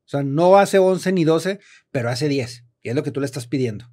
O 0.06 0.10
sea, 0.10 0.24
no 0.24 0.58
hace 0.58 0.79
11 0.79 1.12
ni 1.12 1.24
12, 1.25 1.60
pero 1.91 2.10
hace 2.10 2.29
10. 2.29 2.63
Y 2.82 2.89
es 2.89 2.96
lo 2.96 3.03
que 3.03 3.12
tú 3.12 3.20
le 3.20 3.25
estás 3.25 3.48
pidiendo. 3.48 3.91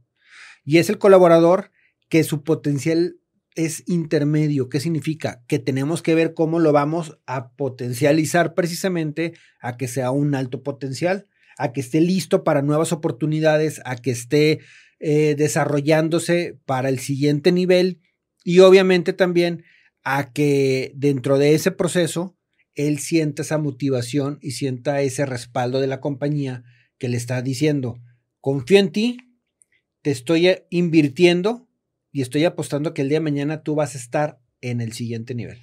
Y 0.64 0.78
es 0.78 0.88
el 0.90 0.98
colaborador 0.98 1.70
que 2.14 2.22
su 2.22 2.44
potencial 2.44 3.16
es 3.56 3.82
intermedio. 3.88 4.68
¿Qué 4.68 4.78
significa? 4.78 5.42
Que 5.48 5.58
tenemos 5.58 6.00
que 6.00 6.14
ver 6.14 6.32
cómo 6.32 6.60
lo 6.60 6.70
vamos 6.70 7.18
a 7.26 7.50
potencializar 7.56 8.54
precisamente 8.54 9.32
a 9.60 9.76
que 9.76 9.88
sea 9.88 10.12
un 10.12 10.36
alto 10.36 10.62
potencial, 10.62 11.26
a 11.58 11.72
que 11.72 11.80
esté 11.80 12.00
listo 12.00 12.44
para 12.44 12.62
nuevas 12.62 12.92
oportunidades, 12.92 13.80
a 13.84 13.96
que 13.96 14.12
esté 14.12 14.60
eh, 15.00 15.34
desarrollándose 15.36 16.56
para 16.66 16.88
el 16.88 17.00
siguiente 17.00 17.50
nivel 17.50 18.00
y 18.44 18.60
obviamente 18.60 19.12
también 19.12 19.64
a 20.04 20.32
que 20.32 20.92
dentro 20.94 21.36
de 21.36 21.56
ese 21.56 21.72
proceso 21.72 22.38
él 22.76 23.00
sienta 23.00 23.42
esa 23.42 23.58
motivación 23.58 24.38
y 24.40 24.52
sienta 24.52 25.02
ese 25.02 25.26
respaldo 25.26 25.80
de 25.80 25.88
la 25.88 26.00
compañía 26.00 26.62
que 26.96 27.08
le 27.08 27.16
está 27.16 27.42
diciendo, 27.42 27.98
confío 28.40 28.78
en 28.78 28.92
ti, 28.92 29.18
te 30.02 30.12
estoy 30.12 30.46
eh, 30.46 30.64
invirtiendo 30.70 31.66
y 32.14 32.22
estoy 32.22 32.44
apostando 32.44 32.94
que 32.94 33.02
el 33.02 33.08
día 33.08 33.16
de 33.18 33.24
mañana 33.24 33.62
tú 33.62 33.74
vas 33.74 33.96
a 33.96 33.98
estar 33.98 34.38
en 34.60 34.80
el 34.80 34.92
siguiente 34.92 35.34
nivel. 35.34 35.58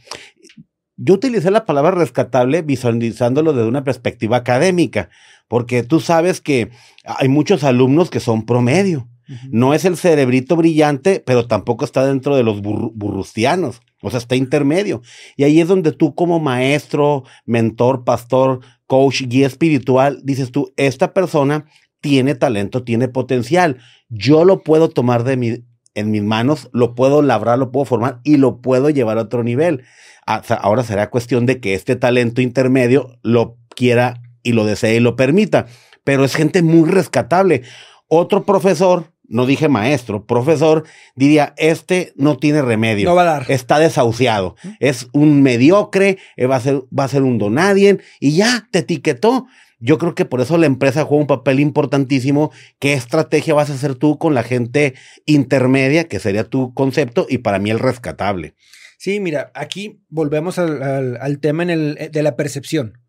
Yo 0.97 1.13
utilicé 1.13 1.49
la 1.49 1.65
palabra 1.65 1.91
rescatable 1.91 2.61
visualizándolo 2.61 3.53
desde 3.53 3.69
una 3.69 3.85
perspectiva 3.85 4.37
académica, 4.37 5.09
porque 5.47 5.81
tú 5.81 6.01
sabes 6.01 6.41
que 6.41 6.69
hay 7.05 7.29
muchos 7.29 7.63
alumnos 7.63 8.09
que 8.09 8.19
son 8.19 8.45
promedio. 8.45 9.07
No 9.49 9.73
es 9.73 9.85
el 9.85 9.95
cerebrito 9.95 10.57
brillante, 10.57 11.23
pero 11.25 11.47
tampoco 11.47 11.85
está 11.85 12.05
dentro 12.05 12.35
de 12.35 12.43
los 12.43 12.61
burru- 12.61 12.91
burrustianos. 12.93 13.79
O 14.01 14.09
sea, 14.09 14.17
está 14.17 14.35
intermedio. 14.35 15.01
Y 15.37 15.45
ahí 15.45 15.61
es 15.61 15.69
donde 15.69 15.93
tú 15.93 16.15
como 16.15 16.41
maestro, 16.41 17.23
mentor, 17.45 18.03
pastor, 18.03 18.59
coach, 18.87 19.21
guía 19.21 19.47
espiritual, 19.47 20.19
dices 20.25 20.51
tú, 20.51 20.73
esta 20.75 21.13
persona 21.13 21.65
tiene 22.01 22.35
talento, 22.35 22.83
tiene 22.83 23.07
potencial. 23.07 23.77
Yo 24.09 24.43
lo 24.43 24.63
puedo 24.63 24.89
tomar 24.89 25.23
de 25.23 25.37
mi, 25.37 25.63
en 25.95 26.11
mis 26.11 26.23
manos, 26.23 26.69
lo 26.71 26.95
puedo 26.95 27.21
labrar, 27.21 27.59
lo 27.59 27.71
puedo 27.71 27.85
formar 27.85 28.19
y 28.23 28.37
lo 28.37 28.61
puedo 28.61 28.89
llevar 28.89 29.17
a 29.17 29.23
otro 29.23 29.43
nivel. 29.43 29.83
Ah, 30.25 30.41
Ahora 30.61 30.83
será 30.83 31.09
cuestión 31.09 31.45
de 31.45 31.59
que 31.59 31.73
este 31.73 31.95
talento 31.95 32.41
intermedio 32.41 33.17
lo 33.21 33.57
quiera 33.75 34.21
y 34.43 34.53
lo 34.53 34.65
desee 34.65 34.95
y 34.95 34.99
lo 34.99 35.15
permita. 35.15 35.67
Pero 36.03 36.23
es 36.23 36.35
gente 36.35 36.61
muy 36.61 36.89
rescatable. 36.89 37.63
Otro 38.07 38.43
profesor, 38.43 39.11
no 39.27 39.45
dije 39.45 39.69
maestro, 39.69 40.25
profesor, 40.25 40.83
diría, 41.15 41.53
este 41.57 42.13
no 42.15 42.37
tiene 42.37 42.61
remedio. 42.61 43.07
No 43.09 43.15
va 43.15 43.21
a 43.21 43.25
dar. 43.25 43.45
Está 43.49 43.79
desahuciado. 43.79 44.55
Es 44.79 45.07
un 45.13 45.41
mediocre, 45.41 46.17
eh, 46.35 46.45
va 46.45 46.57
a 46.57 46.61
ser, 46.61 46.81
va 46.97 47.05
a 47.05 47.09
ser 47.09 47.23
un 47.23 47.37
donadien 47.37 48.01
y 48.19 48.35
ya 48.35 48.67
te 48.71 48.79
etiquetó. 48.79 49.47
Yo 49.83 49.97
creo 49.97 50.13
que 50.13 50.25
por 50.25 50.41
eso 50.41 50.59
la 50.59 50.67
empresa 50.67 51.03
juega 51.05 51.21
un 51.21 51.27
papel 51.27 51.59
importantísimo. 51.59 52.51
¿Qué 52.79 52.93
estrategia 52.93 53.55
vas 53.55 53.71
a 53.71 53.73
hacer 53.73 53.95
tú 53.95 54.19
con 54.19 54.35
la 54.35 54.43
gente 54.43 54.93
intermedia, 55.25 56.07
que 56.07 56.19
sería 56.19 56.43
tu 56.43 56.73
concepto, 56.75 57.25
y 57.27 57.39
para 57.39 57.57
mí 57.57 57.71
el 57.71 57.79
rescatable? 57.79 58.53
Sí, 58.99 59.19
mira, 59.19 59.51
aquí 59.55 60.03
volvemos 60.09 60.59
al, 60.59 61.39
tema 61.41 61.65
de 61.65 62.21
la 62.21 62.35
percepción. 62.35 62.99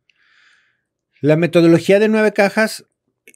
La 1.21 1.37
metodología 1.37 1.99
de 1.99 2.09
nueve 2.09 2.33
cajas, 2.33 2.87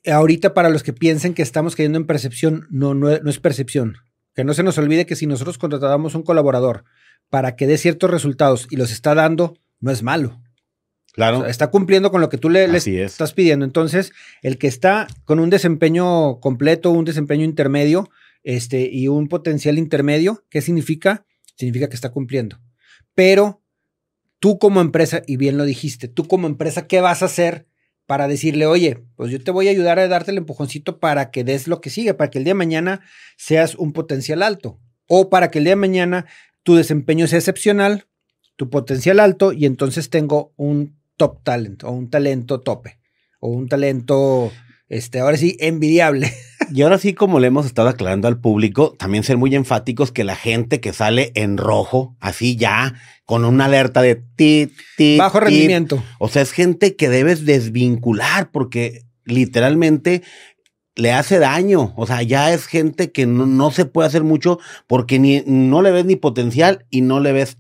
ahorita 0.07 0.55
para 0.55 0.71
los 0.71 0.83
que 0.83 0.95
piensen 0.95 1.35
que 1.35 1.43
estamos 1.43 1.77
cayendo 1.77 1.99
en 1.99 2.07
percepción, 2.07 2.67
no, 2.71 2.95
no, 2.95 3.19
no 3.19 3.31
es 3.31 3.39
percepción. 3.39 3.99
Que 4.35 4.45
no 4.45 4.55
se 4.55 4.63
nos 4.63 4.79
olvide 4.79 5.05
que 5.05 5.15
si 5.15 5.27
nosotros 5.27 5.59
contratamos 5.59 6.15
un 6.15 6.23
colaborador 6.23 6.85
para 7.29 7.55
que 7.55 7.67
dé 7.67 7.77
ciertos 7.77 8.11
resultados 8.11 8.67
y 8.71 8.77
los 8.77 8.91
está 8.91 9.15
dando, 9.15 9.59
no 9.81 9.91
es 9.91 10.03
malo. 10.03 10.41
Claro. 11.17 11.39
O 11.39 11.41
sea, 11.41 11.51
está 11.51 11.71
cumpliendo 11.71 12.11
con 12.13 12.21
lo 12.21 12.29
que 12.29 12.39
tú 12.39 12.49
le, 12.49 12.69
le 12.69 12.79
Así 12.79 12.97
es. 12.97 13.13
estás 13.13 13.33
pidiendo. 13.33 13.65
Entonces, 13.65 14.13
el 14.43 14.59
que 14.59 14.69
está 14.69 15.09
con 15.25 15.41
un 15.41 15.51
desempeño 15.51 16.39
completo, 16.41 16.91
un 16.93 17.05
desempeño 17.05 17.43
intermedio, 17.45 18.09
este, 18.47 18.89
y 18.93 19.09
un 19.09 19.27
potencial 19.27 19.77
intermedio, 19.77 20.45
¿qué 20.51 20.63
significa? 20.63 21.27
Significa 21.57 21.89
que 21.89 21.97
está 21.97 22.11
cumpliendo. 22.11 22.61
Pero 23.15 23.61
tú 24.39 24.59
como 24.59 24.81
empresa, 24.81 25.23
y 25.27 25.37
bien 25.37 25.57
lo 25.57 25.65
dijiste, 25.65 26.07
tú 26.07 26.29
como 26.29 26.47
empresa, 26.47 26.87
¿qué 26.87 27.01
vas 27.01 27.23
a 27.23 27.27
hacer 27.27 27.67
para 28.07 28.29
decirle, 28.29 28.67
oye, 28.67 29.03
pues 29.17 29.33
yo 29.33 29.43
te 29.43 29.51
voy 29.51 29.67
a 29.67 29.73
ayudar 29.73 29.99
a 29.99 30.07
darte 30.07 30.31
el 30.31 30.39
empujoncito 30.39 31.01
para 31.01 31.33
que 31.33 31.43
des 31.43 31.67
lo 31.67 31.81
que 31.81 31.91
sigue, 31.91 32.15
para 32.15 32.31
que 32.31 32.39
el 32.39 32.45
día 32.45 32.53
de 32.53 32.59
mañana 32.59 33.01
seas 33.37 33.75
un 33.75 33.93
potencial 33.93 34.45
alto? 34.45 34.79
O 35.09 35.29
para 35.29 35.51
que 35.51 35.59
el 35.59 35.65
día 35.65 35.73
de 35.73 35.77
mañana 35.77 36.27
tu 36.63 36.77
desempeño 36.77 37.27
sea 37.27 37.41
excepcional, 37.41 38.07
tu 38.55 38.71
potencial 38.71 39.19
alto, 39.19 39.53
y 39.53 39.67
entonces 39.67 40.09
tengo 40.09 40.53
un 40.57 40.96
top 41.17 41.43
talent, 41.43 41.85
o 41.85 41.91
un 41.91 42.11
talento 42.11 42.61
tope, 42.61 42.99
o 43.41 43.49
un 43.49 43.69
talento, 43.69 44.53
este, 44.89 45.21
ahora 45.21 45.37
sí, 45.37 45.57
envidiable. 45.61 46.33
Y 46.73 46.83
ahora 46.83 46.99
sí, 46.99 47.15
como 47.15 47.39
le 47.39 47.47
hemos 47.47 47.65
estado 47.65 47.89
aclarando 47.89 48.27
al 48.27 48.41
público, 48.41 48.97
también 48.99 49.23
ser 49.23 49.37
muy 49.37 49.55
enfáticos 49.55 50.11
que 50.11 50.25
la 50.25 50.35
gente 50.35 50.81
que 50.81 50.93
sale 50.93 51.31
en 51.37 51.59
rojo, 51.59 52.17
así 52.19 52.57
ya, 52.57 52.95
con 53.25 53.45
una 53.45 53.67
alerta 53.67 54.03
de 54.03 54.17
ti, 54.17 54.73
ti, 54.97 55.17
Bajo 55.17 55.39
rendimiento. 55.39 56.03
O 56.19 56.29
sea, 56.29 56.43
es 56.43 56.51
gente 56.51 56.97
que 56.97 57.09
debes 57.09 57.45
desvincular 57.45 58.51
porque 58.51 59.05
literalmente 59.25 60.23
le 60.97 61.13
hace 61.13 61.39
daño. 61.39 61.93
O 61.97 62.07
sea, 62.07 62.23
ya 62.23 62.53
es 62.53 62.67
gente 62.67 63.13
que 63.13 63.27
no, 63.27 63.47
no 63.47 63.71
se 63.71 63.85
puede 63.85 64.09
hacer 64.09 64.25
mucho 64.25 64.59
porque 64.87 65.19
ni, 65.19 65.43
no 65.47 65.83
le 65.83 65.93
ves 65.93 66.05
ni 66.05 66.17
potencial 66.17 66.87
y 66.91 67.03
no 67.03 67.21
le 67.21 67.33
ves 67.33 67.59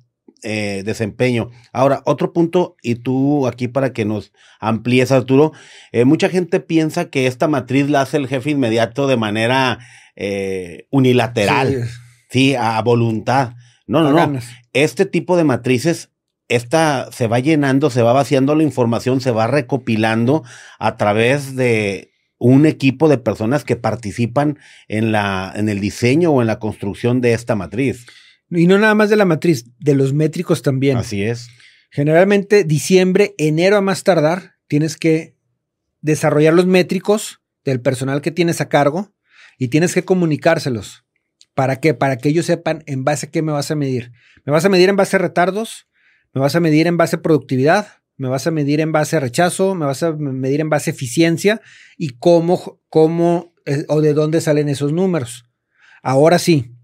eh, 0.49 0.85
desempeño. 0.85 1.51
Ahora, 1.73 2.03
otro 2.05 2.33
punto, 2.33 2.77
y 2.81 2.95
tú 2.95 3.49
aquí 3.49 3.67
para 3.67 3.93
que 3.93 4.05
nos 4.05 4.33
amplíes, 4.61 5.11
Arturo, 5.11 5.51
eh, 5.91 6.05
mucha 6.05 6.29
gente 6.29 6.61
piensa 6.61 7.11
que 7.11 7.27
esta 7.27 7.49
matriz 7.49 7.91
la 7.91 8.03
hace 8.03 8.17
el 8.17 8.29
jefe 8.29 8.51
inmediato 8.51 9.09
de 9.09 9.17
manera 9.17 9.81
eh, 10.15 10.87
unilateral, 10.91 11.89
Sí, 12.31 12.51
sí, 12.51 12.55
a, 12.55 12.81
voluntad. 12.83 13.55
No, 13.89 14.03
no, 14.03 14.13
no 14.13 14.41
este 14.73 15.05
tipo 15.05 15.37
de 15.37 15.43
matrices, 15.43 16.11
esta 16.49 17.11
se 17.11 17.27
va 17.27 17.41
llenando, 17.41 17.91
se 17.91 18.03
va 18.03 18.13
vaciando 18.13 18.55
la 18.55 18.63
información, 18.63 19.21
se 19.21 19.33
va 19.33 19.49
recopilando 19.49 20.45
a 20.79 20.97
través 20.97 21.57
de 21.57 22.13
un 22.39 22.67
equipo 22.67 23.09
de 23.09 23.19
personas 23.19 23.65
que 23.65 23.75
participan 23.75 24.61
en 24.87 25.11
la, 25.11 25.53
en 25.57 25.69
el 25.69 25.81
diseño 25.81 26.31
o 26.31 26.41
en 26.41 26.47
la 26.47 26.61
construcción 26.61 27.21
de 27.21 27.33
esta 27.33 27.57
matriz. 27.57 28.07
Y 28.51 28.67
no 28.67 28.79
nada 28.79 28.95
más 28.95 29.11
de 29.11 29.17
la 29.17 29.25
matriz, 29.25 29.67
de 29.79 29.95
los 29.95 30.13
métricos 30.13 30.63
también. 30.63 30.97
Así 30.97 31.23
es. 31.23 31.49
Generalmente 31.91 32.65
diciembre, 32.65 33.35
enero 33.39 33.77
a 33.77 33.81
más 33.81 34.05
tardar, 34.05 34.57
tienes 34.69 34.97
que 34.97 35.37
desarrollar 36.01 36.55
los 36.55 36.67
métricos 36.67 37.41
del 37.65 37.81
personal 37.81 38.21
que 38.21 38.31
tienes 38.31 38.61
a 38.61 38.69
cargo 38.69 39.13
y 39.59 39.69
tienes 39.69 39.95
que 39.95 40.05
comunicárselos. 40.05 41.05
¿Para 41.55 41.81
qué? 41.81 41.95
Para 41.95 42.19
que 42.19 42.29
ellos 42.29 42.47
sepan 42.47 42.83
en 42.87 43.03
base 43.03 43.27
a 43.27 43.31
qué 43.31 43.43
me 43.43 43.53
vas 43.53 43.71
a 43.71 43.77
medir. 43.77 44.13
¿Me 44.45 44.53
vas 44.53 44.65
a 44.65 44.69
medir 44.69 44.89
en 44.89 44.97
base 44.97 45.17
a 45.17 45.19
retardos? 45.19 45.89
¿Me 46.35 46.41
vas 46.41 46.55
a 46.55 46.61
medir 46.61 46.87
en 46.87 46.97
base 46.97 47.17
a 47.17 47.23
productividad? 47.23 47.89
¿Me 48.19 48.29
vas 48.29 48.47
a 48.47 48.51
medir 48.51 48.81
en 48.81 48.93
base 48.93 49.17
a 49.17 49.21
rechazo? 49.21 49.75
¿Me 49.75 49.87
vas 49.87 50.03
a 50.03 50.13
medir 50.13 50.61
en 50.61 50.69
base 50.69 50.91
a 50.91 50.95
eficiencia? 50.95 51.61
¿Y 51.97 52.11
cómo, 52.19 52.81
cómo 52.89 53.55
eh, 53.65 53.85
o 53.89 54.01
de 54.01 54.13
dónde 54.13 54.41
salen 54.41 54.69
esos 54.69 54.93
números? 54.93 55.47
Ahora 56.03 56.39
sí, 56.39 56.76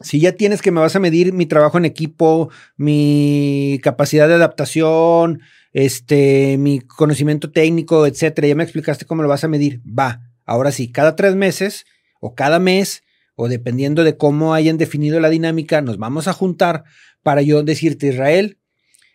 si 0.00 0.20
ya 0.20 0.32
tienes 0.32 0.62
que 0.62 0.70
me 0.70 0.80
vas 0.80 0.96
a 0.96 1.00
medir 1.00 1.32
mi 1.32 1.46
trabajo 1.46 1.78
en 1.78 1.84
equipo, 1.84 2.50
mi 2.76 3.80
capacidad 3.82 4.28
de 4.28 4.34
adaptación, 4.34 5.40
este, 5.72 6.56
mi 6.58 6.80
conocimiento 6.80 7.50
técnico, 7.50 8.06
etcétera, 8.06 8.48
ya 8.48 8.54
me 8.54 8.62
explicaste 8.62 9.06
cómo 9.06 9.22
lo 9.22 9.28
vas 9.28 9.44
a 9.44 9.48
medir. 9.48 9.80
Va. 9.86 10.20
Ahora 10.44 10.70
sí, 10.70 10.92
cada 10.92 11.16
tres 11.16 11.34
meses 11.34 11.86
o 12.20 12.34
cada 12.34 12.58
mes, 12.58 13.02
o 13.34 13.48
dependiendo 13.48 14.04
de 14.04 14.16
cómo 14.16 14.54
hayan 14.54 14.78
definido 14.78 15.18
la 15.20 15.30
dinámica, 15.30 15.80
nos 15.80 15.98
vamos 15.98 16.28
a 16.28 16.32
juntar 16.32 16.84
para 17.22 17.42
yo 17.42 17.62
decirte, 17.62 18.08
Israel, 18.08 18.58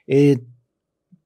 eh, 0.08 0.40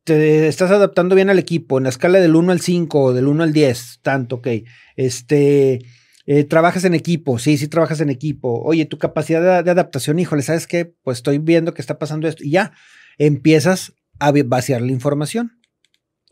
te 0.03 0.47
estás 0.47 0.69
adaptando 0.69 1.15
bien 1.15 1.29
al 1.29 1.39
equipo, 1.39 1.77
en 1.77 1.83
la 1.85 1.89
escala 1.89 2.19
del 2.19 2.35
1 2.35 2.51
al 2.51 2.61
5 2.61 3.01
o 3.01 3.13
del 3.13 3.27
1 3.27 3.43
al 3.43 3.53
10, 3.53 3.99
tanto, 4.03 4.35
ok. 4.35 4.47
Este, 4.95 5.79
eh, 6.25 6.43
trabajas 6.43 6.83
en 6.85 6.93
equipo, 6.93 7.39
sí, 7.39 7.57
sí 7.57 7.67
trabajas 7.67 8.01
en 8.01 8.09
equipo. 8.09 8.61
Oye, 8.63 8.85
tu 8.85 8.97
capacidad 8.97 9.41
de, 9.41 9.63
de, 9.63 9.71
adaptación, 9.71 10.19
híjole, 10.19 10.41
¿sabes 10.41 10.67
qué? 10.67 10.85
Pues 10.85 11.19
estoy 11.19 11.37
viendo 11.37 11.73
que 11.73 11.81
está 11.81 11.99
pasando 11.99 12.27
esto 12.27 12.43
y 12.43 12.51
ya 12.51 12.73
empiezas 13.17 13.93
a 14.19 14.31
vaciar 14.31 14.81
la 14.81 14.91
información. 14.91 15.59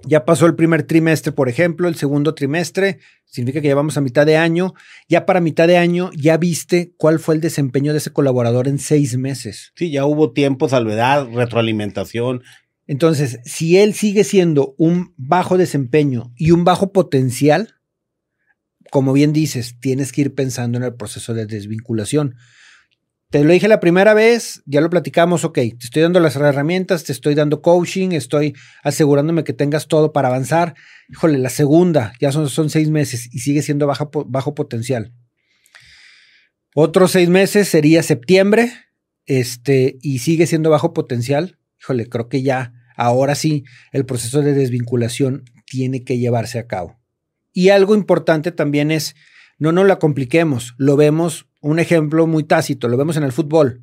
Ya 0.05 0.25
pasó 0.25 0.45
el 0.45 0.55
primer 0.55 0.83
trimestre, 0.83 1.31
por 1.31 1.47
ejemplo, 1.47 1.87
el 1.87 1.95
segundo 1.95 2.35
trimestre, 2.35 2.99
significa 3.25 3.61
que 3.61 3.69
ya 3.69 3.75
vamos 3.75 3.95
a 3.95 4.01
mitad 4.01 4.25
de 4.25 4.35
año. 4.35 4.73
Ya 5.07 5.25
para 5.25 5.39
mitad 5.39 5.67
de 5.67 5.77
año 5.77 6.11
ya 6.13 6.37
viste 6.37 6.93
cuál 6.97 7.19
fue 7.19 7.35
el 7.35 7.41
desempeño 7.41 7.93
de 7.93 7.99
ese 7.99 8.11
colaborador 8.11 8.67
en 8.67 8.79
seis 8.79 9.17
meses. 9.17 9.71
Sí, 9.75 9.91
ya 9.91 10.05
hubo 10.05 10.33
tiempo, 10.33 10.67
salvedad, 10.67 11.27
retroalimentación. 11.31 12.43
Entonces, 12.85 13.39
si 13.45 13.77
él 13.77 13.93
sigue 13.93 14.25
siendo 14.25 14.75
un 14.77 15.13
bajo 15.15 15.57
desempeño 15.57 16.33
y 16.35 16.51
un 16.51 16.65
bajo 16.65 16.91
potencial, 16.91 17.75
como 18.93 19.11
bien 19.11 19.33
dices, 19.33 19.79
tienes 19.79 20.11
que 20.11 20.21
ir 20.21 20.35
pensando 20.35 20.77
en 20.77 20.83
el 20.83 20.93
proceso 20.93 21.33
de 21.33 21.47
desvinculación. 21.47 22.35
Te 23.31 23.43
lo 23.43 23.51
dije 23.51 23.67
la 23.67 23.79
primera 23.79 24.13
vez, 24.13 24.61
ya 24.67 24.81
lo 24.81 24.89
platicamos, 24.91 25.43
ok, 25.43 25.55
te 25.55 25.85
estoy 25.85 26.03
dando 26.03 26.19
las 26.19 26.35
herramientas, 26.35 27.03
te 27.03 27.11
estoy 27.11 27.33
dando 27.33 27.63
coaching, 27.63 28.11
estoy 28.11 28.53
asegurándome 28.83 29.43
que 29.43 29.53
tengas 29.53 29.87
todo 29.87 30.13
para 30.13 30.27
avanzar. 30.27 30.75
Híjole, 31.09 31.39
la 31.39 31.49
segunda, 31.49 32.13
ya 32.21 32.31
son, 32.31 32.69
seis 32.69 32.91
meses 32.91 33.33
y 33.33 33.39
sigue 33.39 33.63
siendo 33.63 33.87
bajo, 33.87 34.11
bajo 34.27 34.53
potencial. 34.53 35.11
Otros 36.75 37.13
seis 37.13 37.29
meses 37.29 37.67
sería 37.67 38.03
septiembre, 38.03 38.73
este, 39.25 39.97
y 40.03 40.19
sigue 40.19 40.45
siendo 40.45 40.69
bajo 40.69 40.93
potencial. 40.93 41.57
Híjole, 41.81 42.09
creo 42.09 42.29
que 42.29 42.43
ya, 42.43 42.75
ahora 42.95 43.33
sí, 43.33 43.63
el 43.91 44.05
proceso 44.05 44.43
de 44.43 44.53
desvinculación 44.53 45.45
tiene 45.65 46.03
que 46.03 46.19
llevarse 46.19 46.59
a 46.59 46.67
cabo. 46.67 47.02
Y 47.53 47.69
algo 47.69 47.95
importante 47.95 48.51
también 48.51 48.91
es, 48.91 49.15
no 49.59 49.71
nos 49.71 49.87
la 49.87 49.99
compliquemos, 49.99 50.73
lo 50.77 50.97
vemos 50.97 51.45
un 51.61 51.79
ejemplo 51.79 52.27
muy 52.27 52.43
tácito, 52.43 52.89
lo 52.89 52.97
vemos 52.97 53.15
en 53.15 53.23
el 53.23 53.31
fútbol. 53.31 53.81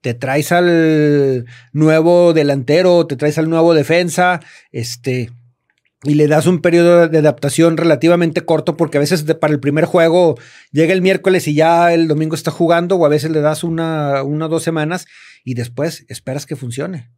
Te 0.00 0.12
traes 0.12 0.52
al 0.52 1.46
nuevo 1.72 2.34
delantero, 2.34 3.06
te 3.06 3.16
traes 3.16 3.38
al 3.38 3.48
nuevo 3.48 3.72
defensa, 3.72 4.40
este, 4.70 5.30
y 6.02 6.14
le 6.14 6.28
das 6.28 6.46
un 6.46 6.60
periodo 6.60 7.08
de 7.08 7.18
adaptación 7.18 7.78
relativamente 7.78 8.42
corto, 8.42 8.76
porque 8.76 8.98
a 8.98 9.00
veces 9.00 9.22
para 9.40 9.54
el 9.54 9.60
primer 9.60 9.86
juego 9.86 10.34
llega 10.72 10.92
el 10.92 11.00
miércoles 11.00 11.48
y 11.48 11.54
ya 11.54 11.94
el 11.94 12.08
domingo 12.08 12.34
está 12.34 12.50
jugando, 12.50 12.96
o 12.96 13.06
a 13.06 13.08
veces 13.08 13.30
le 13.30 13.40
das 13.40 13.64
una, 13.64 14.22
una 14.22 14.46
o 14.46 14.48
dos 14.50 14.62
semanas 14.62 15.06
y 15.44 15.54
después 15.54 16.04
esperas 16.08 16.44
que 16.44 16.56
funcione. 16.56 17.10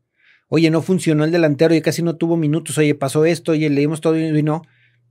Oye, 0.49 0.71
no 0.71 0.81
funcionó 0.83 1.25
el 1.25 1.33
delantero 1.33 1.75
y 1.75 1.81
casi 1.81 2.03
no 2.03 2.15
tuvo 2.15 2.37
minutos, 2.37 2.79
oye, 2.79 2.95
pasó 2.95 3.25
esto, 3.25 3.53
oye, 3.53 3.69
leímos 3.69 4.01
todo 4.01 4.17
y 4.17 4.43
no. 4.45 4.63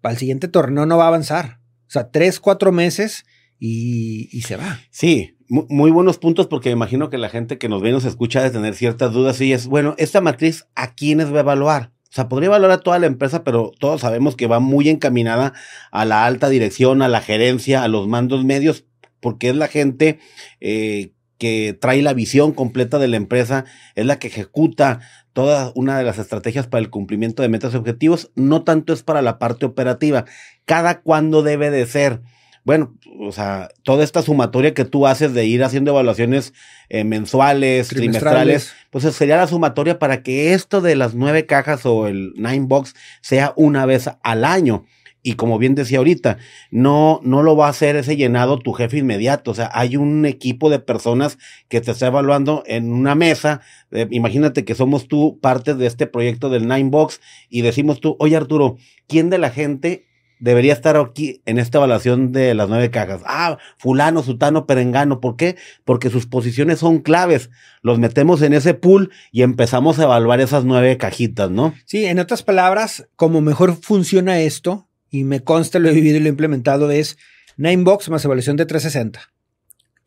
Para 0.06 0.14
el 0.14 0.20
siguiente 0.20 0.48
torneo 0.48 0.86
no 0.86 1.00
va 1.00 1.06
a 1.06 1.08
avanzar. 1.08 1.58
O 1.88 1.90
sea, 1.90 2.12
tres, 2.12 2.40
cuatro 2.40 2.72
meses 2.72 3.26
y, 3.58 4.40
se 4.46 4.56
va. 4.56 4.80
Sí, 4.92 5.36
muy 5.48 5.90
buenos 5.90 6.20
puntos 6.20 6.46
porque 6.46 6.70
imagino 6.70 7.10
que 7.10 7.18
la 7.18 7.28
gente 7.28 7.58
que 7.58 7.70
nos 7.70 7.82
ve 7.82 7.90
y 7.90 7.94
nos 7.94 8.06
escucha 8.06 8.44
de 8.44 8.52
tener 8.52 8.76
ciertas 8.76 9.14
dudas 9.14 9.42
y 9.42 9.52
es, 9.52 9.66
bueno, 9.66 9.96
esta 9.98 10.22
matriz, 10.22 10.68
¿a 10.76 10.94
quiénes 10.94 11.34
va 11.34 11.38
a 11.38 11.40
evaluar? 11.40 11.92
O 12.04 12.12
sea, 12.14 12.30
podría 12.30 12.50
evaluar 12.50 12.70
a 12.70 12.82
toda 12.82 13.00
la 13.00 13.08
empresa, 13.08 13.44
pero 13.44 13.72
todos 13.80 14.02
sabemos 14.02 14.36
que 14.36 14.46
va 14.46 14.60
muy 14.60 14.90
encaminada 14.90 15.54
a 15.90 16.06
la 16.06 16.28
alta 16.28 16.50
dirección, 16.50 17.02
a 17.02 17.08
la 17.08 17.22
gerencia, 17.22 17.82
a 17.82 17.88
los 17.88 18.08
mandos 18.08 18.46
medios, 18.46 18.86
porque 19.20 19.50
es 19.50 19.56
la 19.56 19.70
gente 19.70 20.20
eh, 20.60 21.14
que 21.38 21.78
trae 21.80 22.02
la 22.02 22.14
visión 22.14 22.54
completa 22.54 23.00
de 23.00 23.08
la 23.08 23.18
empresa, 23.18 23.66
es 23.96 24.06
la 24.06 24.20
que 24.20 24.28
ejecuta 24.28 25.00
toda 25.34 25.72
una 25.76 25.98
de 25.98 26.04
las 26.04 26.18
estrategias 26.18 26.68
para 26.68 26.82
el 26.82 26.90
cumplimiento 26.90 27.44
de 27.44 27.50
metas 27.50 27.74
y 27.74 27.78
objetivos, 27.78 28.32
no 28.36 28.64
tanto 28.64 28.94
es 28.94 29.04
para 29.04 29.22
la 29.22 29.38
parte 29.38 29.66
operativa. 29.66 30.26
Cada 30.66 31.02
cuándo 31.02 31.44
debe 31.44 31.72
de 31.72 31.86
ser 31.86 32.22
bueno, 32.66 32.98
o 33.20 33.32
sea, 33.32 33.70
toda 33.84 34.04
esta 34.04 34.24
sumatoria 34.24 34.74
que 34.74 34.86
tú 34.86 35.06
haces 35.06 35.36
de 35.36 35.46
ir 35.46 35.64
haciendo 35.64 35.92
evaluaciones 35.92 36.52
eh, 36.90 37.04
mensuales, 37.04 37.90
trimestrales, 37.90 38.74
pues 38.90 39.04
sería 39.14 39.38
la 39.38 39.46
sumatoria 39.46 40.00
para 40.00 40.24
que 40.24 40.56
esto 40.56 40.82
de 40.82 40.96
las 40.96 41.14
nueve 41.14 41.46
cajas 41.46 41.86
o 41.86 42.08
el 42.08 42.34
nine 42.38 42.66
box 42.66 42.96
sea 43.22 43.54
una 43.56 43.86
vez 43.86 44.10
al 44.24 44.44
año. 44.44 44.86
Y 45.28 45.34
como 45.34 45.58
bien 45.58 45.74
decía 45.74 45.98
ahorita, 45.98 46.38
no, 46.70 47.20
no 47.24 47.42
lo 47.42 47.58
va 47.58 47.66
a 47.66 47.72
hacer 47.72 47.96
ese 47.96 48.16
llenado 48.16 48.60
tu 48.60 48.74
jefe 48.74 49.00
inmediato. 49.00 49.50
O 49.50 49.54
sea, 49.56 49.72
hay 49.74 49.98
un 49.98 50.24
equipo 50.28 50.70
de 50.70 50.78
personas 50.78 51.40
que 51.68 51.82
te 51.82 51.90
está 51.90 52.06
evaluando 52.06 52.62
en 52.68 52.94
una 52.94 53.16
mesa. 53.16 53.62
Eh, 53.90 54.08
imagínate 54.12 54.66
que 54.66 54.76
somos 54.76 55.08
tú 55.08 55.40
parte 55.42 55.74
de 55.74 55.88
este 55.88 56.06
proyecto 56.06 56.52
del 56.52 56.68
Nine 56.68 56.92
Box 56.92 57.22
y 57.50 57.64
decimos 57.64 58.02
tú, 58.02 58.16
oye 58.20 58.36
Arturo, 58.36 58.78
¿quién 59.08 59.32
de 59.32 59.40
la 59.40 59.50
gente 59.50 60.06
debería 60.38 60.74
estar 60.74 60.96
aquí 60.96 61.42
en 61.46 61.58
esta 61.58 61.80
evaluación 61.80 62.32
de 62.32 62.54
las 62.54 62.70
nueve 62.70 62.92
cajas. 62.92 63.22
Ah, 63.26 63.58
fulano, 63.78 64.22
sutano, 64.22 64.68
perengano. 64.68 65.22
¿Por 65.22 65.38
qué? 65.38 65.56
Porque 65.86 66.12
sus 66.12 66.28
posiciones 66.28 66.80
son 66.80 67.00
claves. 67.00 67.50
Los 67.82 67.98
metemos 67.98 68.44
en 68.44 68.54
ese 68.54 68.76
pool 68.76 69.12
y 69.32 69.42
empezamos 69.42 69.98
a 69.98 70.04
evaluar 70.04 70.42
esas 70.42 70.66
nueve 70.66 70.98
cajitas, 70.98 71.50
¿no? 71.50 71.74
Sí, 71.86 72.06
en 72.06 72.20
otras 72.20 72.44
palabras, 72.44 73.08
como 73.16 73.42
mejor 73.42 73.76
funciona 73.82 74.40
esto, 74.40 74.88
y 75.10 75.24
me 75.24 75.44
consta, 75.44 75.80
lo 75.80 75.90
he 75.90 75.94
vivido 75.94 76.18
y 76.18 76.20
lo 76.20 76.26
he 76.28 76.30
implementado, 76.30 76.92
es 76.92 77.18
Ninebox 77.58 78.10
más 78.10 78.26
evaluación 78.26 78.58
de 78.58 78.66
360. 78.66 79.22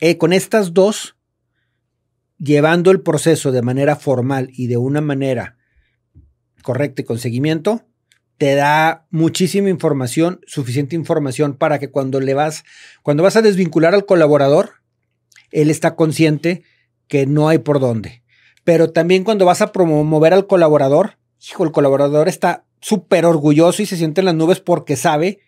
Eh, 0.00 0.18
con 0.18 0.32
estas 0.32 0.74
dos, 0.74 1.16
llevando 2.38 2.90
el 2.90 3.00
proceso 3.00 3.52
de 3.52 3.62
manera 3.62 3.96
formal 3.96 4.50
y 4.52 4.66
de 4.66 4.76
una 4.76 5.00
manera 5.00 5.56
correcta 6.62 7.02
y 7.02 7.04
con 7.04 7.18
seguimiento, 7.18 7.84
te 8.36 8.54
da 8.54 9.06
muchísima 9.10 9.68
información, 9.68 10.40
suficiente 10.46 10.94
información 10.94 11.56
para 11.56 11.78
que 11.80 11.90
cuando 11.90 12.20
le 12.20 12.34
vas, 12.34 12.64
cuando 13.02 13.24
vas 13.24 13.36
a 13.36 13.42
desvincular 13.42 13.94
al 13.94 14.06
colaborador, 14.06 14.74
él 15.50 15.70
está 15.70 15.96
consciente 15.96 16.62
que 17.08 17.26
no 17.26 17.48
hay 17.48 17.58
por 17.58 17.80
dónde. 17.80 18.22
Pero 18.62 18.92
también 18.92 19.24
cuando 19.24 19.44
vas 19.44 19.60
a 19.60 19.72
promover 19.72 20.34
al 20.34 20.46
colaborador, 20.46 21.18
hijo, 21.40 21.64
el 21.64 21.72
colaborador 21.72 22.28
está 22.28 22.64
súper 22.80 23.26
orgulloso 23.26 23.82
y 23.82 23.86
se 23.86 23.96
siente 23.96 24.20
en 24.20 24.26
las 24.26 24.34
nubes 24.34 24.60
porque 24.60 24.96
sabe 24.96 25.40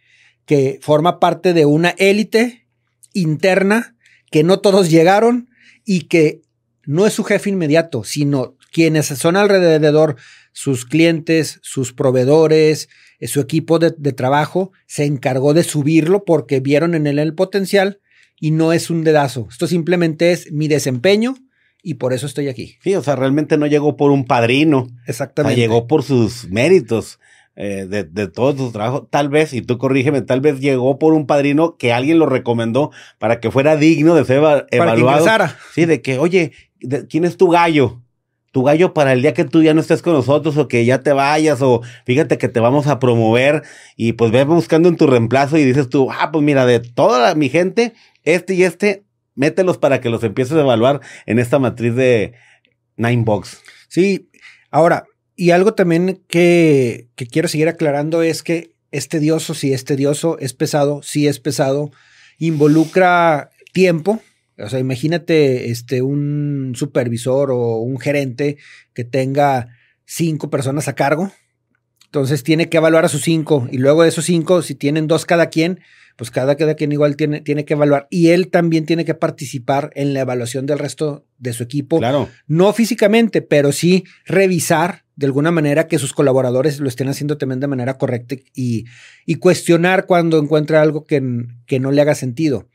que 0.47 0.79
forma 0.83 1.21
parte 1.21 1.53
de 1.53 1.64
una 1.64 1.90
élite 1.90 2.66
interna, 3.12 3.97
que 4.31 4.43
no 4.43 4.61
todos 4.61 4.90
llegaron 4.90 5.49
y 5.85 6.03
que 6.03 6.43
no 6.85 7.07
es 7.07 7.12
su 7.12 7.25
jefe 7.25 7.51
inmediato, 7.51 8.05
sino 8.05 8.57
quienes 8.73 9.07
son 9.07 9.37
alrededor 9.37 10.16
sus 10.53 10.85
clientes, 10.85 11.61
sus 11.62 11.93
proveedores, 11.93 12.88
su 13.23 13.40
equipo 13.40 13.79
de, 13.79 13.90
trabajo 14.12 14.73
se 14.87 15.05
encargó 15.05 15.55
de 15.55 15.64
subirlo 15.64 16.25
porque 16.25 16.61
vieron 16.61 16.95
en 16.95 17.07
él 17.07 17.19
el 17.19 17.35
potencial 17.35 18.01
y 18.38 18.51
no 18.51 18.73
es 18.73 18.90
un 18.90 19.05
dedazo. 19.05 19.49
Esto 19.51 19.66
simplemente 19.66 20.33
es 20.33 20.51
mi 20.53 20.69
desempeño 20.69 21.37
y 21.83 21.95
por 21.95 22.12
eso 22.12 22.27
estoy 22.27 22.49
aquí. 22.49 22.77
Sí, 22.83 22.95
o 22.95 23.03
sea, 23.03 23.16
realmente 23.16 23.57
no 23.57 23.66
llegó 23.66 23.97
por 23.97 24.11
un 24.11 24.25
padrino. 24.25 24.88
Exactamente. 25.07 25.61
llegó 25.61 25.87
por 25.87 26.03
sus 26.03 26.49
méritos. 26.49 27.19
Eh, 27.57 27.87
de, 27.87 28.29
todo 28.29 28.57
su 28.57 28.73
trabajo, 28.73 29.07
tal 29.11 29.29
vez, 29.29 29.53
y 29.53 29.61
tú 29.61 29.77
corrígeme, 29.77 30.23
tal 30.23 30.40
vez 30.40 30.61
llegó 30.61 30.99
por 30.99 31.12
un 31.12 31.27
padrino 31.27 31.77
que 31.77 31.93
alguien 31.93 32.19
lo 32.19 32.25
recomendó 32.25 32.90
para 33.19 33.38
que 33.38 33.51
fuera 33.51 33.77
digno 33.77 34.14
de 34.14 34.25
ser 34.25 34.66
evaluado. 34.71 35.25
Para 35.27 35.59
sí, 35.75 35.85
de 35.85 36.01
que, 36.01 36.19
oye, 36.19 36.53
¿quién 37.11 37.27
es 37.27 37.37
tu 37.37 37.51
gallo? 37.51 38.01
tu 38.53 38.64
gallo 38.64 38.95
para 38.95 39.12
el 39.12 39.23
día 39.23 39.35
que 39.35 39.45
tú 39.45 39.62
ya 39.62 39.75
no 39.75 39.81
estés 39.81 40.03
con 40.03 40.12
nosotros 40.12 40.57
o 40.57 40.69
que 40.69 40.85
ya 40.85 41.03
te 41.03 41.12
vayas 41.12 41.62
o 41.62 41.83
fíjate 42.05 42.37
que 42.38 42.49
te 42.49 42.61
vamos 42.61 42.87
a 42.87 42.99
promover 42.99 43.62
y 43.97 44.14
pues 44.14 44.33
ve 44.33 44.45
buscando 44.45 44.88
en 44.88 44.97
tu 44.97 45.07
reemplazo 45.07 45.57
y 45.57 45.64
dices 45.64 45.88
tú, 45.88 46.11
ah, 46.11 46.31
pues 46.33 46.45
mira, 46.45 46.66
de 46.66 46.81
toda 46.81 47.35
mi 47.35 47.49
gente, 47.49 47.95
este 48.25 48.55
y 48.55 48.64
este, 48.64 49.05
mételos 49.40 49.79
para 49.79 50.03
que 50.03 50.11
los 50.11 50.22
empieces 50.22 50.53
a 50.53 50.61
evaluar 50.61 51.00
en 51.24 51.38
esta 51.38 51.59
matriz 51.59 51.94
de 51.94 52.35
Nine 52.96 53.24
Box. 53.24 53.62
Sí, 53.88 54.29
ahora, 54.70 55.07
y 55.35 55.53
algo 55.53 55.72
también 55.72 56.22
que, 56.29 57.09
quiero 57.16 57.48
seguir 57.48 57.66
aclarando 57.68 58.22
es 58.22 58.42
que 58.42 58.74
es 58.90 59.09
tedioso, 59.09 59.55
sí 59.55 59.72
es 59.72 59.87
tedioso, 59.87 60.38
es 60.38 60.53
pesado, 60.53 61.00
sí 61.03 61.26
es 61.26 61.40
pesado, 61.40 61.90
involucra 62.38 63.50
tiempo, 63.72 64.20
o 64.59 64.68
sea, 64.68 64.79
imagínate 64.79 65.70
este, 65.70 66.03
un 66.03 66.74
supervisor 66.76 67.50
o 67.50 67.79
un 67.79 67.98
gerente 67.98 68.59
que 68.92 69.05
tenga 69.05 69.68
cinco 70.05 70.50
personas 70.50 70.87
a 70.87 70.94
cargo. 70.94 71.33
Entonces 72.05 72.42
tiene 72.42 72.68
que 72.68 72.76
evaluar 72.76 73.07
a 73.07 73.09
sus 73.09 73.22
cinco 73.22 73.66
y 73.70 73.79
luego 73.79 74.03
de 74.03 74.11
esos 74.11 74.26
cinco, 74.26 74.61
si 74.61 74.74
tienen 74.74 75.07
dos 75.07 75.24
cada 75.24 75.46
quien, 75.46 75.81
pues 76.20 76.30
cada, 76.30 76.54
cada 76.56 76.74
quien 76.74 76.92
igual 76.92 77.16
tiene, 77.16 77.40
tiene 77.40 77.64
que 77.64 77.72
evaluar. 77.72 78.06
Y 78.11 78.28
él 78.28 78.50
también 78.50 78.85
tiene 78.85 79.06
que 79.06 79.14
participar 79.14 79.90
en 79.94 80.12
la 80.12 80.20
evaluación 80.20 80.66
del 80.66 80.78
resto 80.78 81.24
de 81.38 81.54
su 81.54 81.62
equipo. 81.62 81.96
Claro. 81.96 82.28
No 82.46 82.70
físicamente, 82.74 83.40
pero 83.40 83.72
sí 83.72 84.04
revisar 84.26 85.06
de 85.16 85.24
alguna 85.24 85.50
manera 85.50 85.88
que 85.88 85.98
sus 85.98 86.12
colaboradores 86.12 86.78
lo 86.78 86.90
estén 86.90 87.09
haciendo 87.09 87.38
también 87.38 87.61
de 87.61 87.68
manera 87.68 87.96
correcta 87.96 88.37
y, 88.54 88.85
y 89.24 89.37
cuestionar 89.37 90.04
cuando 90.04 90.38
encuentra 90.38 90.83
algo 90.83 91.06
que, 91.06 91.22
que 91.64 91.80
no 91.80 91.90
le 91.90 92.02
haga 92.02 92.14
sentido. 92.14 92.68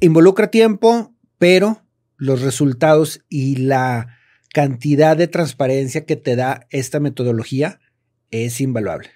Involucra 0.00 0.46
tiempo, 0.50 1.14
pero 1.36 1.82
los 2.16 2.40
resultados 2.40 3.20
y 3.28 3.56
la 3.56 4.16
cantidad 4.54 5.14
de 5.14 5.28
transparencia 5.28 6.06
que 6.06 6.16
te 6.16 6.36
da 6.36 6.66
esta 6.70 7.00
metodología 7.00 7.80
es 8.30 8.62
invaluable. 8.62 9.10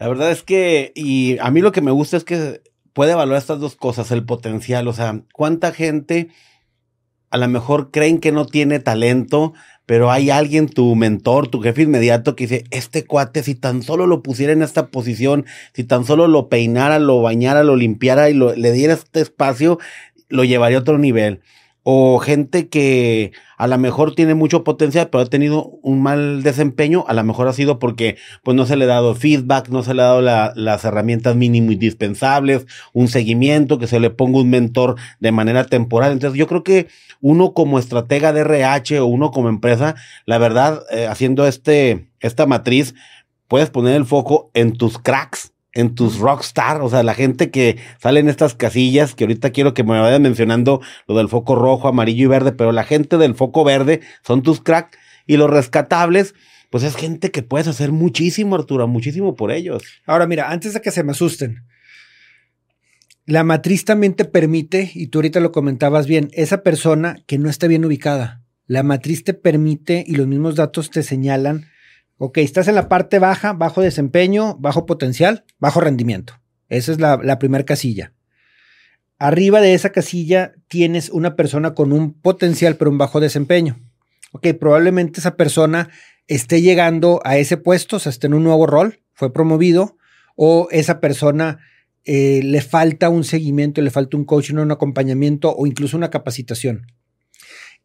La 0.00 0.08
verdad 0.08 0.30
es 0.30 0.42
que, 0.42 0.92
y 0.94 1.36
a 1.40 1.50
mí 1.50 1.60
lo 1.60 1.72
que 1.72 1.82
me 1.82 1.90
gusta 1.90 2.16
es 2.16 2.24
que 2.24 2.62
puede 2.94 3.12
evaluar 3.12 3.36
estas 3.38 3.60
dos 3.60 3.76
cosas, 3.76 4.10
el 4.10 4.24
potencial, 4.24 4.88
o 4.88 4.94
sea, 4.94 5.20
cuánta 5.34 5.72
gente 5.72 6.28
a 7.28 7.36
lo 7.36 7.46
mejor 7.48 7.90
creen 7.90 8.18
que 8.18 8.32
no 8.32 8.46
tiene 8.46 8.80
talento, 8.80 9.52
pero 9.84 10.10
hay 10.10 10.30
alguien, 10.30 10.70
tu 10.70 10.96
mentor, 10.96 11.48
tu 11.48 11.60
jefe 11.60 11.82
inmediato, 11.82 12.34
que 12.34 12.44
dice, 12.46 12.64
este 12.70 13.04
cuate, 13.04 13.42
si 13.42 13.54
tan 13.54 13.82
solo 13.82 14.06
lo 14.06 14.22
pusiera 14.22 14.54
en 14.54 14.62
esta 14.62 14.86
posición, 14.86 15.44
si 15.74 15.84
tan 15.84 16.06
solo 16.06 16.28
lo 16.28 16.48
peinara, 16.48 16.98
lo 16.98 17.20
bañara, 17.20 17.62
lo 17.62 17.76
limpiara 17.76 18.30
y 18.30 18.34
le 18.34 18.72
diera 18.72 18.94
este 18.94 19.20
espacio, 19.20 19.78
lo 20.30 20.44
llevaría 20.44 20.78
a 20.78 20.80
otro 20.80 20.96
nivel 20.96 21.42
o 21.82 22.18
gente 22.18 22.68
que 22.68 23.32
a 23.56 23.66
lo 23.66 23.78
mejor 23.78 24.14
tiene 24.14 24.34
mucho 24.34 24.64
potencial, 24.64 25.08
pero 25.10 25.22
ha 25.22 25.26
tenido 25.26 25.78
un 25.82 26.02
mal 26.02 26.42
desempeño, 26.42 27.04
a 27.08 27.14
lo 27.14 27.24
mejor 27.24 27.48
ha 27.48 27.52
sido 27.52 27.78
porque 27.78 28.16
pues 28.42 28.56
no 28.56 28.66
se 28.66 28.76
le 28.76 28.84
ha 28.84 28.88
dado 28.88 29.14
feedback, 29.14 29.68
no 29.68 29.82
se 29.82 29.94
le 29.94 30.02
ha 30.02 30.06
dado 30.06 30.22
las 30.22 30.84
herramientas 30.84 31.36
mínimo 31.36 31.72
indispensables, 31.72 32.66
un 32.92 33.08
seguimiento, 33.08 33.78
que 33.78 33.86
se 33.86 34.00
le 34.00 34.10
ponga 34.10 34.40
un 34.40 34.50
mentor 34.50 34.96
de 35.20 35.32
manera 35.32 35.64
temporal. 35.64 36.12
Entonces 36.12 36.38
yo 36.38 36.46
creo 36.46 36.62
que 36.62 36.88
uno 37.20 37.52
como 37.52 37.78
estratega 37.78 38.32
de 38.32 38.40
RH 38.40 39.00
o 39.00 39.06
uno 39.06 39.30
como 39.30 39.48
empresa, 39.48 39.94
la 40.26 40.38
verdad, 40.38 40.82
eh, 40.90 41.06
haciendo 41.06 41.46
este, 41.46 42.08
esta 42.20 42.46
matriz, 42.46 42.94
puedes 43.48 43.70
poner 43.70 43.96
el 43.96 44.06
foco 44.06 44.50
en 44.54 44.72
tus 44.72 44.98
cracks, 44.98 45.49
en 45.72 45.94
tus 45.94 46.18
rockstar, 46.18 46.80
o 46.82 46.90
sea, 46.90 47.02
la 47.02 47.14
gente 47.14 47.50
que 47.50 47.78
sale 47.98 48.20
en 48.20 48.28
estas 48.28 48.54
casillas, 48.54 49.14
que 49.14 49.24
ahorita 49.24 49.50
quiero 49.50 49.74
que 49.74 49.84
me 49.84 50.00
vayan 50.00 50.22
mencionando 50.22 50.80
lo 51.06 51.16
del 51.16 51.28
foco 51.28 51.54
rojo, 51.54 51.88
amarillo 51.88 52.24
y 52.24 52.28
verde, 52.28 52.52
pero 52.52 52.72
la 52.72 52.84
gente 52.84 53.18
del 53.18 53.34
foco 53.34 53.64
verde 53.64 54.00
son 54.22 54.42
tus 54.42 54.60
cracks 54.60 54.98
y 55.26 55.36
los 55.36 55.48
rescatables, 55.48 56.34
pues 56.70 56.84
es 56.84 56.96
gente 56.96 57.30
que 57.30 57.42
puedes 57.42 57.68
hacer 57.68 57.92
muchísimo, 57.92 58.56
Arturo, 58.56 58.88
muchísimo 58.88 59.36
por 59.36 59.52
ellos. 59.52 59.82
Ahora, 60.06 60.26
mira, 60.26 60.50
antes 60.50 60.74
de 60.74 60.80
que 60.80 60.90
se 60.90 61.04
me 61.04 61.12
asusten, 61.12 61.64
la 63.26 63.44
matriz 63.44 63.84
también 63.84 64.14
te 64.14 64.24
permite, 64.24 64.90
y 64.92 65.06
tú 65.06 65.18
ahorita 65.18 65.38
lo 65.38 65.52
comentabas 65.52 66.06
bien, 66.06 66.30
esa 66.32 66.62
persona 66.62 67.16
que 67.26 67.38
no 67.38 67.48
está 67.48 67.68
bien 67.68 67.84
ubicada. 67.84 68.42
La 68.66 68.82
matriz 68.82 69.24
te 69.24 69.34
permite 69.34 70.04
y 70.06 70.16
los 70.16 70.26
mismos 70.26 70.56
datos 70.56 70.90
te 70.90 71.02
señalan 71.02 71.66
Ok, 72.22 72.36
estás 72.36 72.68
en 72.68 72.74
la 72.74 72.90
parte 72.90 73.18
baja, 73.18 73.54
bajo 73.54 73.80
desempeño, 73.80 74.54
bajo 74.58 74.84
potencial, 74.84 75.46
bajo 75.58 75.80
rendimiento. 75.80 76.34
Esa 76.68 76.92
es 76.92 77.00
la, 77.00 77.38
primera 77.38 77.64
casilla. 77.64 78.12
Arriba 79.18 79.62
de 79.62 79.72
esa 79.72 79.88
casilla 79.88 80.52
tienes 80.68 81.08
una 81.08 81.34
persona 81.34 81.72
con 81.72 81.94
un 81.94 82.12
potencial 82.12 82.76
pero 82.76 82.90
un 82.90 82.98
bajo 82.98 83.20
desempeño. 83.20 83.80
Ok, 84.32 84.48
probablemente 84.60 85.20
esa 85.20 85.34
persona 85.36 85.88
esté 86.26 86.60
llegando 86.60 87.22
a 87.24 87.38
ese 87.38 87.56
puesto, 87.56 87.96
o 87.96 87.98
sea, 87.98 88.10
esté 88.10 88.26
en 88.26 88.34
un 88.34 88.44
nuevo 88.44 88.66
rol, 88.66 89.00
fue 89.14 89.32
promovido, 89.32 89.96
o 90.36 90.68
esa 90.72 91.00
persona 91.00 91.60
eh, 92.04 92.42
le 92.44 92.60
falta 92.60 93.08
un 93.08 93.24
seguimiento, 93.24 93.80
le 93.80 93.90
falta 93.90 94.18
un 94.18 94.26
coaching, 94.26 94.56
un 94.56 94.72
acompañamiento 94.72 95.56
o 95.56 95.66
incluso 95.66 95.96
una 95.96 96.10
capacitación. 96.10 96.86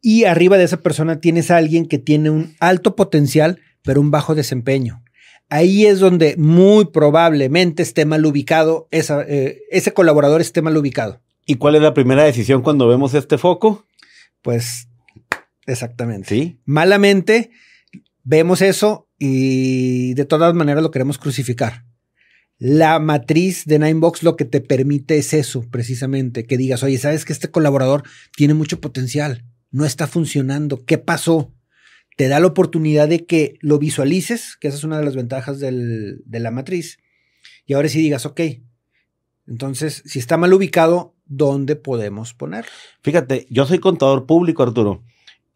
Y 0.01 0.25
arriba 0.25 0.57
de 0.57 0.65
esa 0.65 0.81
persona 0.81 1.21
tienes 1.21 1.51
a 1.51 1.55
alguien 1.55 1.85
que 1.85 1.99
tiene 1.99 2.31
un 2.31 2.53
alto 2.59 2.97
potencial, 2.97 3.61
pero 3.85 4.01
un 4.01 4.11
bajo 4.11 4.35
desempeño. 4.35 5.03
Ahí 5.47 5.85
es 5.85 5.99
donde 5.99 6.35
muy 6.37 6.85
probablemente 6.85 7.83
esté 7.83 8.05
mal 8.05 8.25
ubicado, 8.25 8.87
eh, 8.91 9.59
ese 9.69 9.93
colaborador 9.93 10.41
esté 10.41 10.61
mal 10.61 10.75
ubicado. 10.75 11.21
¿Y 11.45 11.55
cuál 11.55 11.75
es 11.75 11.81
la 11.81 11.93
primera 11.93 12.23
decisión 12.23 12.63
cuando 12.63 12.87
vemos 12.87 13.13
este 13.13 13.37
foco? 13.37 13.85
Pues 14.41 14.87
exactamente. 15.67 16.27
Sí. 16.27 16.59
Malamente 16.65 17.51
vemos 18.23 18.61
eso 18.61 19.07
y 19.19 20.15
de 20.15 20.25
todas 20.25 20.53
maneras 20.55 20.81
lo 20.81 20.91
queremos 20.91 21.19
crucificar. 21.19 21.85
La 22.57 22.99
matriz 22.99 23.65
de 23.65 23.79
Ninebox 23.79 24.23
lo 24.23 24.35
que 24.35 24.45
te 24.45 24.61
permite 24.61 25.17
es 25.17 25.33
eso, 25.33 25.65
precisamente, 25.69 26.45
que 26.45 26.57
digas, 26.57 26.83
oye, 26.83 26.97
sabes 26.97 27.25
que 27.25 27.33
este 27.33 27.51
colaborador 27.51 28.03
tiene 28.35 28.53
mucho 28.53 28.79
potencial, 28.79 29.43
no 29.71 29.85
está 29.85 30.07
funcionando, 30.07 30.85
¿qué 30.85 30.97
pasó? 30.97 31.53
Te 32.15 32.27
da 32.27 32.39
la 32.39 32.47
oportunidad 32.47 33.07
de 33.07 33.25
que 33.25 33.57
lo 33.61 33.77
visualices, 33.77 34.57
que 34.57 34.69
esa 34.69 34.77
es 34.77 34.83
una 34.83 34.97
de 34.97 35.05
las 35.05 35.15
ventajas 35.15 35.59
de 35.59 36.19
la 36.39 36.51
matriz. 36.51 36.97
Y 37.65 37.73
ahora 37.73 37.89
sí 37.89 37.99
digas, 37.99 38.25
ok, 38.25 38.41
entonces, 39.47 40.01
si 40.05 40.19
está 40.19 40.37
mal 40.37 40.53
ubicado, 40.53 41.13
¿dónde 41.25 41.75
podemos 41.75 42.33
poner? 42.33 42.65
Fíjate, 43.01 43.45
yo 43.49 43.65
soy 43.65 43.79
contador 43.79 44.25
público, 44.25 44.63
Arturo, 44.63 45.03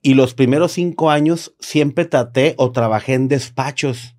y 0.02 0.14
los 0.14 0.34
primeros 0.34 0.74
cinco 0.74 1.10
años 1.10 1.56
siempre 1.60 2.06
traté 2.06 2.56
o 2.58 2.72
trabajé 2.72 3.14
en 3.14 3.28
despachos. 3.28 4.16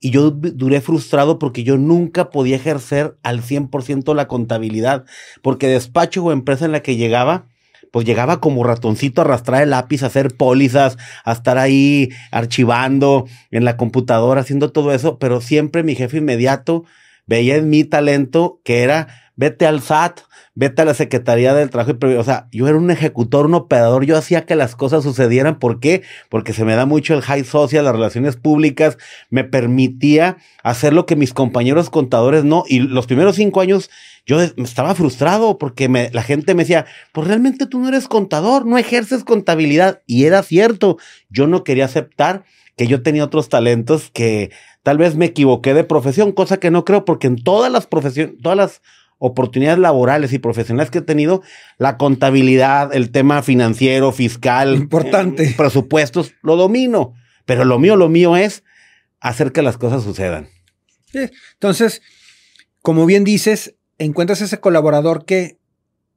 Y 0.00 0.10
yo 0.10 0.30
duré 0.30 0.80
frustrado 0.80 1.38
porque 1.38 1.62
yo 1.62 1.76
nunca 1.76 2.30
podía 2.30 2.56
ejercer 2.56 3.18
al 3.22 3.42
100% 3.42 4.14
la 4.14 4.28
contabilidad, 4.28 5.04
porque 5.42 5.68
despacho 5.68 6.24
o 6.24 6.32
empresa 6.32 6.64
en 6.64 6.72
la 6.72 6.82
que 6.82 6.96
llegaba, 6.96 7.49
pues 7.90 8.06
llegaba 8.06 8.40
como 8.40 8.64
ratoncito 8.64 9.20
a 9.20 9.24
arrastrar 9.24 9.62
el 9.62 9.70
lápiz, 9.70 10.02
a 10.02 10.06
hacer 10.06 10.36
pólizas, 10.36 10.96
a 11.24 11.32
estar 11.32 11.58
ahí 11.58 12.10
archivando 12.30 13.26
en 13.50 13.64
la 13.64 13.76
computadora, 13.76 14.40
haciendo 14.40 14.72
todo 14.72 14.92
eso, 14.92 15.18
pero 15.18 15.40
siempre 15.40 15.82
mi 15.82 15.94
jefe 15.94 16.18
inmediato 16.18 16.84
veía 17.26 17.56
en 17.56 17.70
mi 17.70 17.84
talento 17.84 18.60
que 18.64 18.82
era 18.82 19.19
vete 19.40 19.66
al 19.66 19.80
SAT, 19.80 20.20
vete 20.54 20.82
a 20.82 20.84
la 20.84 20.92
Secretaría 20.92 21.54
del 21.54 21.70
Trabajo 21.70 21.96
y 22.02 22.14
O 22.16 22.24
sea, 22.24 22.48
yo 22.52 22.68
era 22.68 22.76
un 22.76 22.90
ejecutor, 22.90 23.46
un 23.46 23.54
operador, 23.54 24.04
yo 24.04 24.18
hacía 24.18 24.44
que 24.44 24.54
las 24.54 24.76
cosas 24.76 25.02
sucedieran. 25.02 25.58
¿Por 25.58 25.80
qué? 25.80 26.02
Porque 26.28 26.52
se 26.52 26.66
me 26.66 26.74
da 26.74 26.84
mucho 26.84 27.14
el 27.14 27.22
high 27.22 27.44
social, 27.44 27.86
las 27.86 27.94
relaciones 27.94 28.36
públicas, 28.36 28.98
me 29.30 29.42
permitía 29.42 30.36
hacer 30.62 30.92
lo 30.92 31.06
que 31.06 31.16
mis 31.16 31.32
compañeros 31.32 31.88
contadores 31.88 32.44
no. 32.44 32.64
Y 32.68 32.80
los 32.80 33.06
primeros 33.06 33.36
cinco 33.36 33.62
años 33.62 33.88
yo 34.26 34.42
estaba 34.42 34.94
frustrado 34.94 35.56
porque 35.56 35.88
la 36.12 36.22
gente 36.22 36.54
me 36.54 36.64
decía, 36.64 36.84
pues 37.12 37.26
realmente 37.26 37.64
tú 37.64 37.78
no 37.78 37.88
eres 37.88 38.08
contador, 38.08 38.66
no 38.66 38.76
ejerces 38.76 39.24
contabilidad. 39.24 40.02
Y 40.06 40.26
era 40.26 40.42
cierto, 40.42 40.98
yo 41.30 41.46
no 41.46 41.64
quería 41.64 41.86
aceptar 41.86 42.44
que 42.76 42.86
yo 42.86 43.02
tenía 43.02 43.24
otros 43.24 43.48
talentos 43.48 44.10
que 44.12 44.50
tal 44.82 44.98
vez 44.98 45.16
me 45.16 45.26
equivoqué 45.26 45.72
de 45.72 45.84
profesión, 45.84 46.32
cosa 46.32 46.58
que 46.58 46.70
no 46.70 46.84
creo 46.84 47.06
porque 47.06 47.26
en 47.26 47.42
todas 47.42 47.72
las 47.72 47.86
profesiones, 47.86 48.34
todas 48.42 48.56
las 48.56 48.82
oportunidades 49.20 49.78
laborales 49.78 50.32
y 50.32 50.38
profesionales 50.38 50.90
que 50.90 50.98
he 50.98 51.02
tenido, 51.02 51.42
la 51.78 51.98
contabilidad, 51.98 52.92
el 52.92 53.10
tema 53.10 53.42
financiero, 53.42 54.10
fiscal, 54.10 54.74
importante, 54.74 55.44
eh, 55.44 55.54
presupuestos, 55.56 56.32
lo 56.42 56.56
domino. 56.56 57.12
Pero 57.44 57.64
lo 57.64 57.78
mío, 57.78 57.96
lo 57.96 58.08
mío 58.08 58.36
es 58.36 58.64
hacer 59.20 59.52
que 59.52 59.62
las 59.62 59.76
cosas 59.76 60.02
sucedan. 60.02 60.48
Entonces, 61.12 62.02
como 62.82 63.04
bien 63.06 63.24
dices, 63.24 63.76
encuentras 63.98 64.40
ese 64.40 64.58
colaborador 64.58 65.26
que 65.26 65.58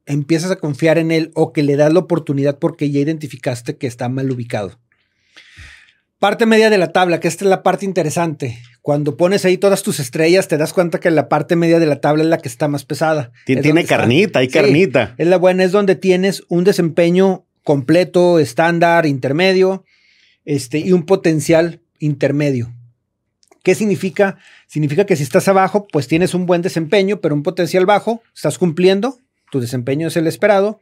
empiezas 0.06 0.50
a 0.50 0.56
confiar 0.56 0.96
en 0.96 1.10
él 1.10 1.30
o 1.34 1.52
que 1.52 1.62
le 1.62 1.76
das 1.76 1.92
la 1.92 2.00
oportunidad 2.00 2.58
porque 2.58 2.90
ya 2.90 3.00
identificaste 3.00 3.76
que 3.76 3.86
está 3.86 4.08
mal 4.08 4.30
ubicado. 4.30 4.78
Parte 6.24 6.46
media 6.46 6.70
de 6.70 6.78
la 6.78 6.90
tabla, 6.90 7.20
que 7.20 7.28
esta 7.28 7.44
es 7.44 7.50
la 7.50 7.62
parte 7.62 7.84
interesante. 7.84 8.58
Cuando 8.80 9.14
pones 9.14 9.44
ahí 9.44 9.58
todas 9.58 9.82
tus 9.82 10.00
estrellas, 10.00 10.48
te 10.48 10.56
das 10.56 10.72
cuenta 10.72 10.98
que 10.98 11.10
la 11.10 11.28
parte 11.28 11.54
media 11.54 11.78
de 11.78 11.84
la 11.84 12.00
tabla 12.00 12.22
es 12.22 12.30
la 12.30 12.38
que 12.38 12.48
está 12.48 12.66
más 12.66 12.86
pesada. 12.86 13.30
Tiene, 13.44 13.84
carnita, 13.84 14.38
hay 14.38 14.48
carnita. 14.48 15.14
Es 15.18 15.26
la 15.26 15.36
buena, 15.36 15.64
es 15.64 15.72
donde 15.72 15.96
tienes 15.96 16.42
un 16.48 16.64
desempeño 16.64 17.44
completo, 17.62 18.38
estándar, 18.38 19.04
intermedio, 19.04 19.84
este, 20.46 20.78
y 20.78 20.92
un 20.92 21.04
potencial 21.04 21.82
intermedio. 21.98 22.72
¿Qué 23.62 23.74
significa? 23.74 24.38
Significa 24.66 25.04
que 25.04 25.16
si 25.16 25.24
estás 25.24 25.46
abajo, 25.48 25.86
pues 25.92 26.08
tienes 26.08 26.32
un 26.32 26.46
buen 26.46 26.62
desempeño, 26.62 27.20
pero 27.20 27.34
un 27.34 27.42
potencial 27.42 27.84
bajo, 27.84 28.22
estás 28.34 28.56
cumpliendo, 28.56 29.18
tu 29.50 29.60
desempeño 29.60 30.08
es 30.08 30.16
el 30.16 30.26
esperado. 30.26 30.80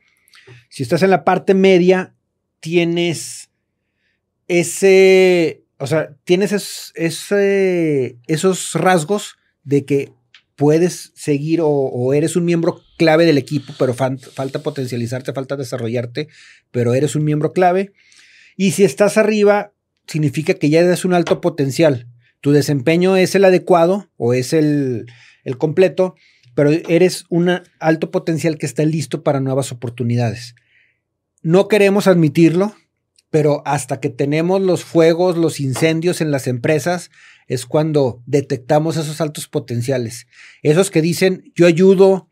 Si 0.68 0.84
estás 0.84 1.02
en 1.02 1.10
la 1.10 1.24
parte 1.24 1.54
media, 1.54 2.14
tienes 2.60 3.48
ese, 4.60 5.64
o 5.78 5.86
sea, 5.86 6.14
tienes 6.24 6.92
ese, 6.94 8.18
esos 8.26 8.74
rasgos 8.74 9.36
de 9.64 9.86
que 9.86 10.12
puedes 10.56 11.12
seguir 11.14 11.60
o, 11.62 12.12
eres 12.12 12.36
un 12.36 12.44
miembro 12.44 12.82
clave 12.98 13.24
del 13.24 13.38
equipo, 13.38 13.72
pero 13.78 13.94
falta 13.94 14.62
potencializarte, 14.62 15.32
falta 15.32 15.56
desarrollarte, 15.56 16.28
pero 16.70 16.92
eres 16.92 17.16
un 17.16 17.24
miembro 17.24 17.52
clave. 17.54 17.92
Y 18.54 18.72
si 18.72 18.84
estás 18.84 19.16
arriba, 19.16 19.72
significa 20.06 20.52
que 20.52 20.68
ya 20.68 20.80
eres 20.80 21.06
un 21.06 21.14
alto 21.14 21.40
potencial. 21.40 22.06
Tu 22.42 22.52
desempeño 22.52 23.16
es 23.16 23.34
el 23.34 23.46
adecuado 23.46 24.10
o 24.18 24.34
es 24.34 24.52
el, 24.52 25.06
el 25.44 25.56
completo, 25.56 26.14
pero 26.54 26.70
eres 26.70 27.24
un 27.30 27.48
alto 27.80 28.10
potencial 28.10 28.58
que 28.58 28.66
está 28.66 28.84
listo 28.84 29.22
para 29.22 29.40
nuevas 29.40 29.72
oportunidades. 29.72 30.54
No 31.42 31.68
queremos 31.68 32.06
admitirlo, 32.06 32.74
pero 33.32 33.62
hasta 33.64 33.98
que 33.98 34.10
tenemos 34.10 34.60
los 34.60 34.84
fuegos, 34.84 35.38
los 35.38 35.58
incendios 35.58 36.20
en 36.20 36.30
las 36.30 36.46
empresas, 36.46 37.10
es 37.48 37.64
cuando 37.64 38.22
detectamos 38.26 38.98
esos 38.98 39.22
altos 39.22 39.48
potenciales. 39.48 40.26
Esos 40.60 40.90
que 40.90 41.00
dicen, 41.00 41.50
yo 41.54 41.66
ayudo, 41.66 42.28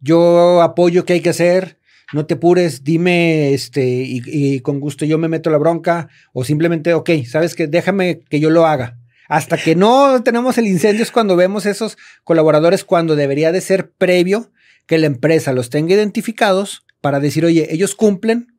yo 0.00 0.60
apoyo 0.60 1.04
qué 1.04 1.12
hay 1.12 1.20
que 1.20 1.30
hacer, 1.30 1.78
no 2.12 2.26
te 2.26 2.34
apures, 2.34 2.82
dime, 2.82 3.54
este, 3.54 3.86
y, 3.86 4.58
con 4.58 4.80
gusto 4.80 5.04
yo 5.04 5.18
me 5.18 5.28
meto 5.28 5.50
la 5.50 5.58
bronca, 5.58 6.08
o 6.32 6.42
simplemente, 6.42 6.94
ok, 6.94 7.10
sabes 7.24 7.54
que 7.54 7.68
déjame 7.68 8.18
que 8.28 8.40
yo 8.40 8.50
lo 8.50 8.66
haga. 8.66 8.98
Hasta 9.28 9.56
que 9.56 9.76
no 9.76 10.20
tenemos 10.24 10.58
el 10.58 10.66
incendio 10.66 11.04
es 11.04 11.12
cuando 11.12 11.36
vemos 11.36 11.64
esos 11.64 11.96
colaboradores, 12.24 12.82
cuando 12.82 13.14
debería 13.14 13.52
de 13.52 13.60
ser 13.60 13.92
previo 13.92 14.50
que 14.86 14.98
la 14.98 15.06
empresa 15.06 15.52
los 15.52 15.70
tenga 15.70 15.94
identificados 15.94 16.84
para 17.00 17.20
decir, 17.20 17.44
oye, 17.44 17.68
ellos 17.70 17.94
cumplen, 17.94 18.57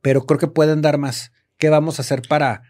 pero 0.00 0.26
creo 0.26 0.38
que 0.38 0.48
pueden 0.48 0.82
dar 0.82 0.98
más. 0.98 1.32
¿Qué 1.58 1.68
vamos 1.70 1.98
a 1.98 2.02
hacer 2.02 2.22
para 2.28 2.62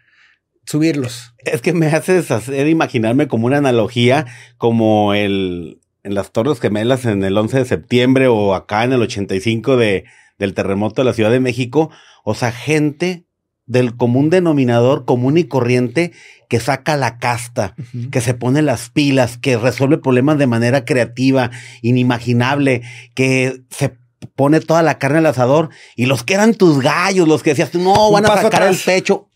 subirlos? 0.65 1.33
Es 1.39 1.61
que 1.61 1.73
me 1.73 1.87
haces 1.87 2.31
hacer 2.31 2.67
imaginarme 2.67 3.27
como 3.27 3.47
una 3.47 3.57
analogía, 3.57 4.25
como 4.57 5.13
el 5.13 5.79
en 6.03 6.13
las 6.13 6.31
Torres 6.31 6.59
Gemelas 6.59 7.05
en 7.05 7.23
el 7.23 7.37
11 7.37 7.59
de 7.59 7.65
septiembre 7.65 8.27
o 8.27 8.55
acá 8.55 8.83
en 8.83 8.93
el 8.93 9.01
85 9.01 9.77
de, 9.77 10.05
del 10.37 10.53
terremoto 10.53 11.01
de 11.01 11.05
la 11.05 11.13
Ciudad 11.13 11.31
de 11.31 11.39
México. 11.39 11.89
O 12.23 12.35
sea, 12.35 12.51
gente 12.51 13.25
del 13.65 13.95
común 13.95 14.29
denominador 14.29 15.05
común 15.05 15.37
y 15.37 15.43
corriente 15.43 16.11
que 16.49 16.59
saca 16.59 16.97
la 16.97 17.19
casta, 17.19 17.75
que 18.11 18.21
se 18.21 18.33
pone 18.33 18.63
las 18.63 18.89
pilas, 18.89 19.37
que 19.37 19.57
resuelve 19.57 19.99
problemas 19.99 20.39
de 20.39 20.47
manera 20.47 20.85
creativa, 20.85 21.51
inimaginable, 21.83 22.81
que 23.13 23.61
se 23.69 23.97
pone 24.35 24.59
toda 24.59 24.81
la 24.83 24.97
carne 24.97 25.19
al 25.19 25.25
asador 25.25 25.69
y 25.95 26.05
los 26.05 26.23
que 26.23 26.33
eran 26.33 26.53
tus 26.53 26.81
gallos, 26.81 27.27
los 27.27 27.43
que 27.43 27.51
decías, 27.51 27.73
no, 27.75 28.11
van 28.11 28.25
a 28.25 28.41
sacar 28.41 28.63
el 28.63 28.77
pecho. 28.77 29.29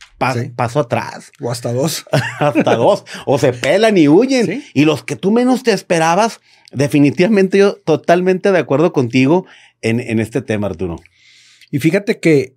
Paso 0.56 0.80
atrás. 0.80 1.32
O 1.42 1.52
hasta 1.52 1.74
dos. 1.74 2.06
hasta 2.40 2.76
dos. 2.76 3.04
O 3.26 3.38
se 3.38 3.52
pelan 3.52 3.98
y 3.98 4.08
huyen. 4.08 4.64
Y 4.74 4.86
los 4.86 5.04
que 5.04 5.18
tú 5.18 5.32
menos 5.32 5.64
te 5.64 5.74
esperabas, 5.74 6.40
definitivamente 6.72 7.58
yo 7.58 7.76
totalmente 7.76 8.54
de 8.54 8.60
acuerdo 8.60 8.94
contigo 8.94 9.46
en, 9.82 10.00
en 10.00 10.20
este 10.20 10.42
tema, 10.42 10.68
Arturo. 10.68 10.96
Y 11.72 11.80
fíjate 11.80 12.22
que 12.22 12.56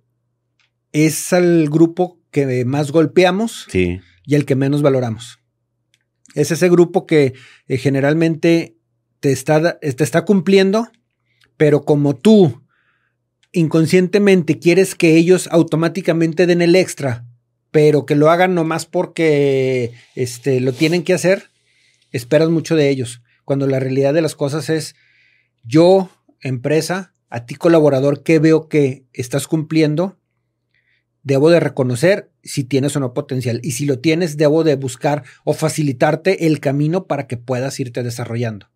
es 0.93 1.33
el 1.33 1.69
grupo 1.69 2.19
que 2.31 2.65
más 2.65 2.91
golpeamos 2.91 3.67
y 3.73 4.35
el 4.35 4.45
que 4.45 4.55
menos 4.55 4.81
valoramos. 4.81 5.39
Es 6.35 6.51
ese 6.51 6.69
grupo 6.69 7.05
que 7.05 7.33
eh, 7.67 7.77
generalmente 7.77 8.77
te 9.19 9.31
está, 9.31 9.79
te 9.79 10.03
está 10.03 10.25
cumpliendo, 10.25 10.87
pero 11.57 11.83
como 11.83 12.15
tú 12.15 12.63
inconscientemente 13.51 14.59
quieres 14.59 14.95
que 14.95 15.15
ellos 15.17 15.49
automáticamente 15.51 16.45
den 16.45 16.61
el 16.61 16.75
extra 16.75 17.25
pero 17.71 18.05
que 18.05 18.15
lo 18.15 18.29
hagan 18.31 18.55
nomás 18.55 18.85
porque 18.85 19.93
este, 20.15 20.61
lo 20.61 20.73
tienen 20.73 21.03
que 21.03 21.13
hacer, 21.13 21.49
esperas 22.11 22.49
mucho 22.49 22.75
de 22.75 22.89
ellos. 22.89 23.21
Cuando 23.45 23.67
la 23.67 23.79
realidad 23.79 24.13
de 24.13 24.21
las 24.21 24.35
cosas 24.35 24.69
es, 24.69 24.95
yo, 25.63 26.09
empresa, 26.41 27.13
a 27.29 27.45
ti 27.45 27.55
colaborador, 27.55 28.23
que 28.23 28.39
veo 28.39 28.67
que 28.67 29.05
estás 29.13 29.47
cumpliendo, 29.47 30.17
debo 31.23 31.49
de 31.49 31.59
reconocer 31.59 32.31
si 32.41 32.63
tienes 32.63 32.95
o 32.95 32.99
no 32.99 33.13
potencial. 33.13 33.59
Y 33.63 33.73
si 33.73 33.85
lo 33.85 33.99
tienes, 33.99 34.37
debo 34.37 34.63
de 34.63 34.75
buscar 34.75 35.23
o 35.43 35.53
facilitarte 35.53 36.47
el 36.47 36.59
camino 36.59 37.05
para 37.05 37.27
que 37.27 37.37
puedas 37.37 37.79
irte 37.79 38.01
desarrollando. 38.01 38.69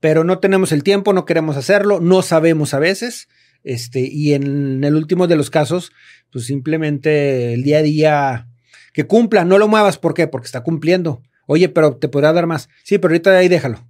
Pero 0.00 0.24
no 0.24 0.38
tenemos 0.38 0.72
el 0.72 0.82
tiempo, 0.82 1.12
no 1.12 1.24
queremos 1.24 1.56
hacerlo, 1.56 2.00
no 2.00 2.22
sabemos 2.22 2.74
a 2.74 2.78
veces. 2.78 3.28
Este, 3.62 4.00
y 4.00 4.32
en 4.32 4.82
el 4.82 4.96
último 4.96 5.26
de 5.26 5.36
los 5.36 5.50
casos, 5.50 5.92
pues 6.32 6.46
simplemente 6.46 7.52
el 7.52 7.62
día 7.62 7.78
a 7.78 7.82
día 7.82 8.48
que 8.92 9.06
cumpla, 9.06 9.44
no 9.44 9.58
lo 9.58 9.68
muevas, 9.68 9.98
¿por 9.98 10.14
qué? 10.14 10.26
Porque 10.26 10.46
está 10.46 10.62
cumpliendo. 10.62 11.22
Oye, 11.46 11.68
pero 11.68 11.96
te 11.96 12.08
podrá 12.08 12.32
dar 12.32 12.46
más. 12.46 12.68
Sí, 12.84 12.98
pero 12.98 13.12
ahorita 13.12 13.36
ahí 13.36 13.48
déjalo. 13.48 13.86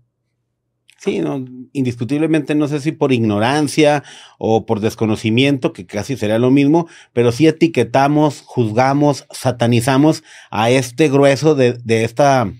Sí, 0.99 1.20
no, 1.20 1.42
indiscutiblemente 1.73 2.55
no 2.55 2.68
sé 2.68 2.79
si 2.79 2.92
por 2.92 3.11
ignorancia 3.11 4.05
o 4.38 4.66
por 4.66 4.81
desconocimiento, 4.81 5.73
que 5.73 5.87
casi 5.87 6.14
sería 6.14 6.38
lo 6.38 6.51
mismo, 6.51 6.88
pero 7.14 7.33
sí 7.33 7.46
etiquetamos, 7.46 8.42
juzgamos, 8.44 9.27
satanizamos 9.31 10.23
a 10.51 10.70
este 10.70 11.09
grueso 11.09 11.55
de, 11.55 11.73
de 11.73 12.05
esta 12.05 12.53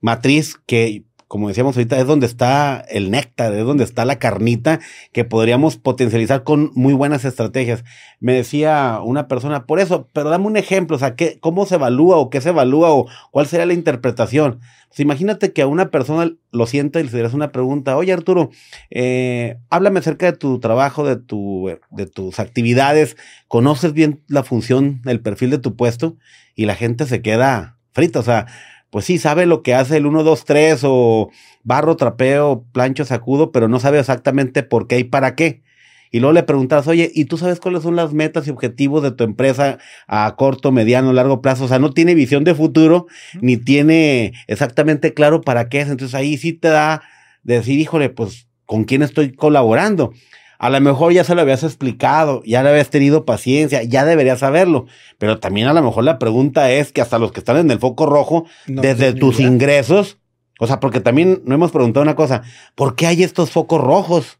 matriz 0.00 0.56
que 0.66 1.04
como 1.34 1.48
decíamos 1.48 1.76
ahorita, 1.76 1.98
es 1.98 2.06
donde 2.06 2.26
está 2.26 2.84
el 2.88 3.10
néctar, 3.10 3.52
es 3.54 3.64
donde 3.64 3.82
está 3.82 4.04
la 4.04 4.20
carnita 4.20 4.78
que 5.10 5.24
podríamos 5.24 5.76
potencializar 5.76 6.44
con 6.44 6.70
muy 6.76 6.94
buenas 6.94 7.24
estrategias. 7.24 7.82
Me 8.20 8.34
decía 8.34 9.00
una 9.02 9.26
persona, 9.26 9.66
por 9.66 9.80
eso, 9.80 10.08
pero 10.12 10.30
dame 10.30 10.46
un 10.46 10.56
ejemplo, 10.56 10.94
o 10.94 10.98
sea, 11.00 11.16
¿qué, 11.16 11.40
¿cómo 11.40 11.66
se 11.66 11.74
evalúa 11.74 12.18
o 12.18 12.30
qué 12.30 12.40
se 12.40 12.50
evalúa 12.50 12.92
o 12.92 13.08
cuál 13.32 13.48
sería 13.48 13.66
la 13.66 13.72
interpretación? 13.72 14.60
Pues 14.86 15.00
imagínate 15.00 15.52
que 15.52 15.62
a 15.62 15.66
una 15.66 15.90
persona 15.90 16.30
lo 16.52 16.66
sienta 16.68 17.00
y 17.00 17.08
le 17.08 17.24
hace 17.24 17.34
una 17.34 17.50
pregunta, 17.50 17.96
oye 17.96 18.12
Arturo, 18.12 18.50
eh, 18.90 19.56
háblame 19.70 19.98
acerca 19.98 20.26
de 20.26 20.38
tu 20.38 20.60
trabajo, 20.60 21.04
de, 21.04 21.16
tu, 21.16 21.68
de 21.90 22.06
tus 22.06 22.38
actividades, 22.38 23.16
¿conoces 23.48 23.92
bien 23.92 24.22
la 24.28 24.44
función, 24.44 25.02
el 25.04 25.18
perfil 25.18 25.50
de 25.50 25.58
tu 25.58 25.74
puesto? 25.74 26.16
Y 26.54 26.66
la 26.66 26.76
gente 26.76 27.06
se 27.06 27.22
queda 27.22 27.76
frita, 27.90 28.20
o 28.20 28.22
sea, 28.22 28.46
pues 28.94 29.06
sí, 29.06 29.18
sabe 29.18 29.44
lo 29.44 29.64
que 29.64 29.74
hace 29.74 29.96
el 29.96 30.06
1, 30.06 30.22
2, 30.22 30.44
3 30.44 30.82
o 30.84 31.28
barro, 31.64 31.96
trapeo, 31.96 32.64
plancho, 32.70 33.04
sacudo, 33.04 33.50
pero 33.50 33.66
no 33.66 33.80
sabe 33.80 33.98
exactamente 33.98 34.62
por 34.62 34.86
qué 34.86 35.00
y 35.00 35.02
para 35.02 35.34
qué. 35.34 35.64
Y 36.12 36.20
luego 36.20 36.32
le 36.32 36.44
preguntas, 36.44 36.86
oye, 36.86 37.10
¿y 37.12 37.24
tú 37.24 37.36
sabes 37.36 37.58
cuáles 37.58 37.82
son 37.82 37.96
las 37.96 38.12
metas 38.12 38.46
y 38.46 38.50
objetivos 38.50 39.02
de 39.02 39.10
tu 39.10 39.24
empresa 39.24 39.78
a 40.06 40.36
corto, 40.36 40.70
mediano, 40.70 41.12
largo 41.12 41.42
plazo? 41.42 41.64
O 41.64 41.68
sea, 41.68 41.80
no 41.80 41.90
tiene 41.90 42.14
visión 42.14 42.44
de 42.44 42.54
futuro, 42.54 43.08
ni 43.40 43.56
tiene 43.56 44.32
exactamente 44.46 45.12
claro 45.12 45.40
para 45.40 45.68
qué 45.68 45.80
es. 45.80 45.88
Entonces 45.88 46.14
ahí 46.14 46.36
sí 46.36 46.52
te 46.52 46.68
da 46.68 47.02
de 47.42 47.54
decir, 47.54 47.80
híjole, 47.80 48.10
pues, 48.10 48.46
¿con 48.64 48.84
quién 48.84 49.02
estoy 49.02 49.32
colaborando? 49.32 50.12
A 50.58 50.70
lo 50.70 50.80
mejor 50.80 51.12
ya 51.12 51.24
se 51.24 51.34
lo 51.34 51.40
habías 51.40 51.62
explicado, 51.62 52.42
ya 52.44 52.62
le 52.62 52.70
habías 52.70 52.90
tenido 52.90 53.24
paciencia, 53.24 53.82
ya 53.82 54.04
deberías 54.04 54.40
saberlo. 54.40 54.86
Pero 55.18 55.38
también 55.38 55.68
a 55.68 55.72
lo 55.72 55.82
mejor 55.82 56.04
la 56.04 56.18
pregunta 56.18 56.70
es 56.70 56.92
que 56.92 57.00
hasta 57.00 57.18
los 57.18 57.32
que 57.32 57.40
están 57.40 57.56
en 57.56 57.70
el 57.70 57.78
foco 57.78 58.06
rojo, 58.06 58.46
desde 58.66 59.12
tus 59.12 59.40
ingresos, 59.40 60.18
o 60.60 60.66
sea, 60.66 60.80
porque 60.80 61.00
también 61.00 61.42
no 61.44 61.54
hemos 61.54 61.72
preguntado 61.72 62.02
una 62.02 62.14
cosa, 62.14 62.42
¿por 62.74 62.94
qué 62.94 63.06
hay 63.06 63.22
estos 63.22 63.50
focos 63.50 63.80
rojos? 63.80 64.38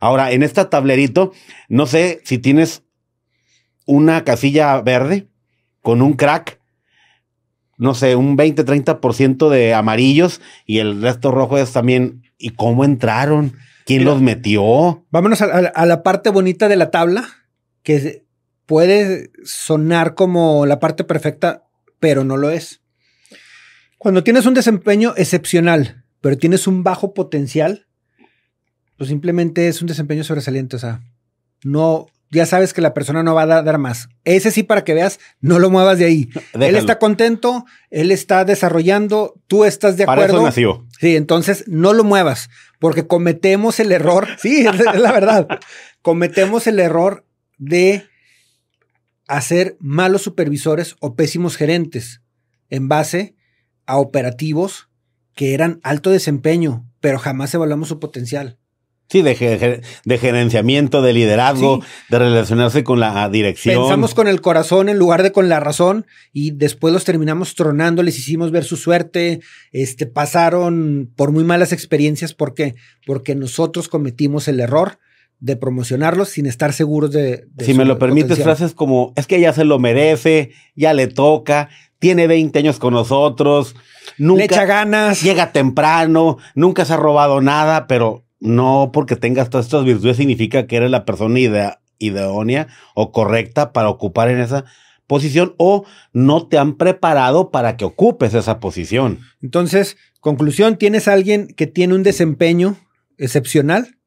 Ahora, 0.00 0.32
en 0.32 0.42
este 0.42 0.64
tablerito, 0.64 1.32
no 1.68 1.86
sé 1.86 2.20
si 2.24 2.38
tienes 2.38 2.82
una 3.86 4.24
casilla 4.24 4.80
verde 4.80 5.28
con 5.80 6.02
un 6.02 6.14
crack, 6.14 6.60
no 7.76 7.94
sé, 7.94 8.16
un 8.16 8.36
20, 8.36 8.64
30% 8.64 9.48
de 9.48 9.74
amarillos 9.74 10.40
y 10.66 10.78
el 10.78 11.02
resto 11.02 11.30
rojo 11.30 11.58
es 11.58 11.72
también, 11.72 12.22
¿y 12.38 12.50
cómo 12.50 12.84
entraron? 12.84 13.56
¿Quién 13.92 14.06
los 14.06 14.22
metió? 14.22 15.04
Vámonos 15.10 15.42
a, 15.42 15.84
la 15.86 16.02
parte 16.02 16.30
bonita 16.30 16.68
de 16.68 16.76
la 16.76 16.90
tabla, 16.90 17.28
que 17.82 18.24
puede 18.64 19.30
sonar 19.44 20.14
como 20.14 20.64
la 20.64 20.80
parte 20.80 21.04
perfecta, 21.04 21.64
pero 22.00 22.24
no 22.24 22.38
lo 22.38 22.48
es. 22.48 22.80
Cuando 23.98 24.24
tienes 24.24 24.46
un 24.46 24.54
desempeño 24.54 25.12
excepcional, 25.14 26.04
pero 26.22 26.38
tienes 26.38 26.66
un 26.66 26.82
bajo 26.82 27.12
potencial, 27.12 27.86
pues 28.96 29.10
simplemente 29.10 29.68
es 29.68 29.82
un 29.82 29.88
desempeño 29.88 30.24
sobresaliente. 30.24 30.76
O 30.76 30.78
sea, 30.78 31.02
no, 31.62 32.06
ya 32.32 32.46
sabes 32.46 32.72
que 32.72 32.80
la 32.80 32.94
persona 32.94 33.22
no 33.22 33.34
va 33.34 33.42
a 33.42 33.62
dar 33.62 33.78
más. 33.78 34.08
Ese 34.24 34.50
sí, 34.50 34.62
para 34.62 34.84
que 34.84 34.94
veas, 34.94 35.20
no 35.40 35.58
lo 35.58 35.68
muevas 35.68 35.98
de 35.98 36.06
ahí. 36.06 36.30
Él 36.54 36.76
está 36.76 36.98
contento, 36.98 37.66
él 37.90 38.10
está 38.10 38.44
desarrollando, 38.44 39.34
tú 39.46 39.64
estás 39.64 39.98
de 39.98 40.04
acuerdo. 40.04 40.22
Para 40.22 40.32
eso 40.32 40.42
nació. 40.42 40.86
Sí, 40.98 41.14
entonces 41.14 41.64
no 41.66 41.92
lo 41.92 42.04
muevas, 42.04 42.48
porque 42.80 43.06
cometemos 43.06 43.78
el 43.80 43.92
error, 43.92 44.26
sí, 44.38 44.66
es 44.66 44.78
la 44.78 45.12
verdad, 45.12 45.46
cometemos 46.00 46.66
el 46.66 46.80
error 46.80 47.26
de 47.58 48.06
hacer 49.28 49.76
malos 49.78 50.22
supervisores 50.22 50.96
o 51.00 51.14
pésimos 51.14 51.56
gerentes 51.56 52.22
en 52.70 52.88
base 52.88 53.36
a 53.84 53.98
operativos 53.98 54.88
que 55.34 55.52
eran 55.52 55.80
alto 55.82 56.10
desempeño, 56.10 56.88
pero 57.00 57.18
jamás 57.18 57.52
evaluamos 57.54 57.88
su 57.88 58.00
potencial. 58.00 58.58
Sí, 59.12 59.20
de, 59.20 59.82
de 60.06 60.18
gerenciamiento, 60.18 61.02
de 61.02 61.12
liderazgo, 61.12 61.84
de 62.08 62.18
relacionarse 62.18 62.82
con 62.82 62.98
la 62.98 63.28
dirección. 63.28 63.82
Pensamos 63.82 64.14
con 64.14 64.26
el 64.26 64.40
corazón 64.40 64.88
en 64.88 64.98
lugar 64.98 65.22
de 65.22 65.32
con 65.32 65.50
la 65.50 65.60
razón 65.60 66.06
y 66.32 66.52
después 66.52 66.94
los 66.94 67.04
terminamos 67.04 67.54
tronando, 67.54 68.02
les 68.02 68.18
hicimos 68.18 68.52
ver 68.52 68.64
su 68.64 68.78
suerte, 68.78 69.40
este, 69.70 70.06
pasaron 70.06 71.12
por 71.14 71.30
muy 71.30 71.44
malas 71.44 71.74
experiencias. 71.74 72.32
¿Por 72.32 72.54
qué? 72.54 72.74
Porque 73.04 73.34
nosotros 73.34 73.88
cometimos 73.88 74.48
el 74.48 74.60
error 74.60 74.98
de 75.40 75.56
promocionarlos 75.56 76.30
sin 76.30 76.46
estar 76.46 76.72
seguros 76.72 77.10
de... 77.10 77.44
si 77.58 77.74
me 77.74 77.84
lo 77.84 77.98
permites, 77.98 78.42
frases 78.42 78.72
como, 78.72 79.12
es 79.16 79.26
que 79.26 79.38
ya 79.42 79.52
se 79.52 79.66
lo 79.66 79.78
merece, 79.78 80.52
ya 80.74 80.94
le 80.94 81.08
toca, 81.08 81.68
tiene 81.98 82.26
20 82.28 82.60
años 82.60 82.78
con 82.78 82.94
nosotros, 82.94 83.76
nunca... 84.16 84.38
Le 84.38 84.44
echa 84.46 84.64
ganas. 84.64 85.20
Llega 85.20 85.52
temprano, 85.52 86.38
nunca 86.54 86.86
se 86.86 86.94
ha 86.94 86.96
robado 86.96 87.42
nada, 87.42 87.86
pero 87.86 88.21
no 88.42 88.90
porque 88.92 89.16
tengas 89.16 89.50
todas 89.50 89.66
estas 89.66 89.84
virtudes 89.84 90.16
significa 90.16 90.66
que 90.66 90.76
eres 90.76 90.90
la 90.90 91.04
persona 91.04 91.38
idónea 91.98 92.66
o 92.94 93.12
correcta 93.12 93.72
para 93.72 93.88
ocupar 93.88 94.28
en 94.28 94.40
esa 94.40 94.64
posición 95.06 95.54
o 95.58 95.84
no 96.12 96.48
te 96.48 96.58
han 96.58 96.76
preparado 96.76 97.50
para 97.50 97.76
que 97.76 97.84
ocupes 97.84 98.34
esa 98.34 98.58
posición. 98.58 99.20
Entonces, 99.40 99.96
conclusión, 100.20 100.76
tienes 100.76 101.06
a 101.06 101.12
alguien 101.12 101.48
que 101.48 101.66
tiene 101.68 101.94
un 101.94 102.02
desempeño 102.02 102.76
excepcional, 103.16 103.98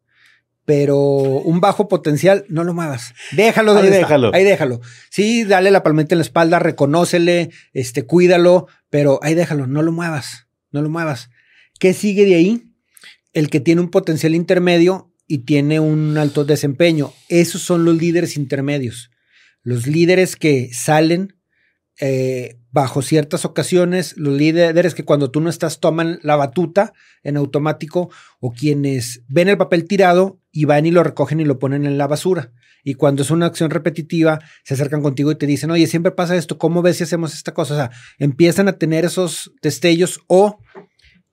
pero 0.65 0.97
un 0.97 1.61
bajo 1.61 1.87
potencial, 1.87 2.43
no 2.49 2.63
lo 2.63 2.73
muevas. 2.73 3.13
Déjalo 3.31 3.71
Ahí 3.71 3.77
donde 3.77 3.89
está. 3.91 4.07
déjalo. 4.07 4.31
Ahí 4.33 4.43
déjalo. 4.43 4.81
Sí, 5.09 5.43
dale 5.45 5.71
la 5.71 5.83
palmita 5.83 6.15
en 6.15 6.19
la 6.19 6.23
espalda, 6.23 6.59
reconócele, 6.59 7.51
este, 7.71 8.05
cuídalo, 8.05 8.67
pero 8.89 9.19
ahí 9.21 9.35
déjalo, 9.35 9.67
no 9.67 9.81
lo 9.81 9.91
muevas, 9.91 10.47
no 10.71 10.81
lo 10.81 10.89
muevas. 10.89 11.29
¿Qué 11.79 11.93
sigue 11.93 12.25
de 12.25 12.35
ahí? 12.35 12.74
El 13.35 13.49
que 13.49 13.59
tiene 13.59 13.81
un 13.81 13.91
potencial 13.91 14.33
intermedio 14.33 15.13
y 15.27 15.39
tiene 15.39 15.81
un 15.81 16.17
alto 16.17 16.45
desempeño. 16.45 17.11
Esos 17.29 17.61
son 17.61 17.83
los 17.83 17.95
líderes 17.97 18.37
intermedios. 18.37 19.11
Los 19.61 19.87
líderes 19.87 20.37
que 20.37 20.69
salen 20.73 21.35
eh, 21.99 22.57
bajo 22.71 23.01
ciertas 23.01 23.43
ocasiones, 23.43 24.15
los 24.17 24.37
líderes 24.37 24.95
que 24.95 25.03
cuando 25.03 25.31
tú 25.31 25.41
no 25.41 25.49
estás 25.49 25.81
toman 25.81 26.19
la 26.23 26.37
batuta 26.37 26.93
en 27.23 27.35
automático 27.35 28.09
o 28.39 28.53
quienes 28.53 29.23
ven 29.27 29.49
el 29.49 29.57
papel 29.57 29.85
tirado 29.85 30.39
y 30.51 30.63
van 30.65 30.85
y 30.85 30.91
lo 30.91 31.03
recogen 31.03 31.41
y 31.41 31.45
lo 31.45 31.59
ponen 31.59 31.85
en 31.85 31.97
la 31.97 32.07
basura. 32.07 32.53
Y 32.83 32.93
cuando 32.93 33.23
es 33.23 33.31
una 33.31 33.47
acción 33.47 33.69
repetitiva, 33.69 34.39
se 34.63 34.75
acercan 34.75 35.01
contigo 35.01 35.31
y 35.31 35.35
te 35.35 35.47
dicen, 35.47 35.71
oye, 35.71 35.87
siempre 35.87 36.11
pasa 36.11 36.37
esto, 36.37 36.57
¿cómo 36.57 36.81
ves 36.81 36.97
si 36.97 37.03
hacemos 37.03 37.33
esta 37.33 37.53
cosa? 37.53 37.73
O 37.73 37.77
sea, 37.77 37.91
empiezan 38.17 38.67
a 38.67 38.77
tener 38.77 39.03
esos 39.03 39.51
destellos 39.61 40.21
o 40.27 40.59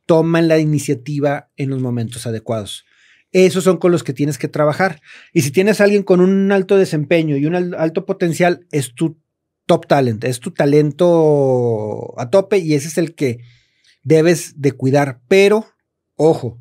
toman 0.07 0.49
la 0.49 0.59
iniciativa 0.59 1.51
en 1.57 1.71
los 1.71 1.81
momentos 1.81 2.27
adecuados. 2.27 2.85
Esos 3.33 3.65
son 3.65 3.79
con 3.79 3.93
los 3.93 4.05
que 4.05 4.13
tienes 4.13 4.37
que 4.39 4.49
trabajar. 4.49 5.01
Y 5.33 5.43
si 5.43 5.51
tienes 5.51 5.81
a 5.81 5.85
alguien 5.85 6.03
con 6.03 6.21
un 6.21 6.53
alto 6.53 6.77
desempeño 6.77 7.37
y 7.37 7.47
un 7.47 7.55
al- 7.55 7.75
alto 7.75 8.05
potencial, 8.05 8.67
es 8.71 8.95
tu 8.95 9.19
top 9.67 9.87
talent, 9.87 10.25
es 10.25 10.41
tu 10.41 10.51
talento 10.51 12.19
a 12.19 12.31
tope 12.31 12.59
y 12.59 12.75
ese 12.75 12.89
es 12.89 12.99
el 12.99 13.15
que 13.15 13.39
debes 14.03 14.61
de 14.61 14.73
cuidar. 14.73 15.21
Pero, 15.29 15.67
ojo, 16.17 16.61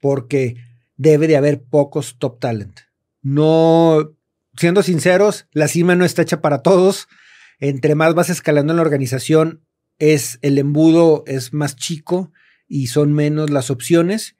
porque 0.00 0.56
debe 0.96 1.26
de 1.26 1.36
haber 1.36 1.62
pocos 1.62 2.16
top 2.18 2.38
talent. 2.38 2.80
No, 3.22 4.12
siendo 4.56 4.82
sinceros, 4.82 5.46
la 5.52 5.66
cima 5.66 5.96
no 5.96 6.04
está 6.04 6.22
hecha 6.22 6.40
para 6.40 6.62
todos. 6.62 7.08
Entre 7.58 7.94
más 7.94 8.14
vas 8.14 8.30
escalando 8.30 8.72
en 8.72 8.76
la 8.76 8.82
organización, 8.82 9.64
es 9.98 10.38
el 10.42 10.58
embudo 10.58 11.24
es 11.26 11.52
más 11.52 11.76
chico 11.76 12.32
y 12.74 12.88
son 12.88 13.12
menos 13.12 13.50
las 13.50 13.70
opciones. 13.70 14.36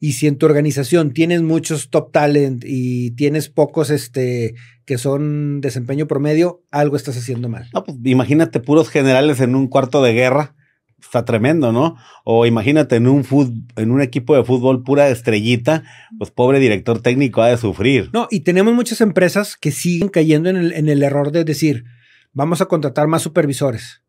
Y 0.00 0.12
si 0.12 0.26
en 0.26 0.36
tu 0.38 0.46
organización 0.46 1.12
tienes 1.12 1.42
muchos 1.42 1.88
top 1.90 2.12
talent 2.12 2.62
y 2.66 3.12
tienes 3.12 3.48
pocos 3.48 3.90
este, 3.90 4.54
que 4.84 4.98
son 4.98 5.60
desempeño 5.60 6.06
promedio, 6.06 6.62
algo 6.70 6.96
estás 6.96 7.16
haciendo 7.16 7.48
mal. 7.48 7.68
No, 7.72 7.84
pues 7.84 7.96
imagínate 8.04 8.60
puros 8.60 8.88
generales 8.88 9.40
en 9.40 9.54
un 9.54 9.68
cuarto 9.68 10.02
de 10.02 10.12
guerra. 10.12 10.54
Está 11.00 11.24
tremendo, 11.26 11.70
¿no? 11.70 11.96
O 12.24 12.46
imagínate 12.46 12.96
en 12.96 13.06
un 13.06 13.24
fut- 13.24 13.54
en 13.76 13.90
un 13.90 14.00
equipo 14.00 14.34
de 14.34 14.42
fútbol 14.44 14.82
pura 14.82 15.08
estrellita, 15.10 15.84
pues 16.18 16.30
pobre 16.30 16.58
director 16.58 17.00
técnico 17.02 17.42
ha 17.42 17.48
de 17.48 17.58
sufrir. 17.58 18.08
No, 18.14 18.26
y 18.30 18.40
tenemos 18.40 18.72
muchas 18.74 19.00
empresas 19.02 19.56
que 19.58 19.70
siguen 19.70 20.08
cayendo 20.08 20.48
en 20.48 20.56
el, 20.56 20.72
en 20.72 20.88
el 20.88 21.02
error 21.02 21.30
de 21.30 21.44
decir, 21.44 21.84
vamos 22.32 22.60
a 22.62 22.66
contratar 22.66 23.06
más 23.06 23.20
supervisores, 23.22 24.02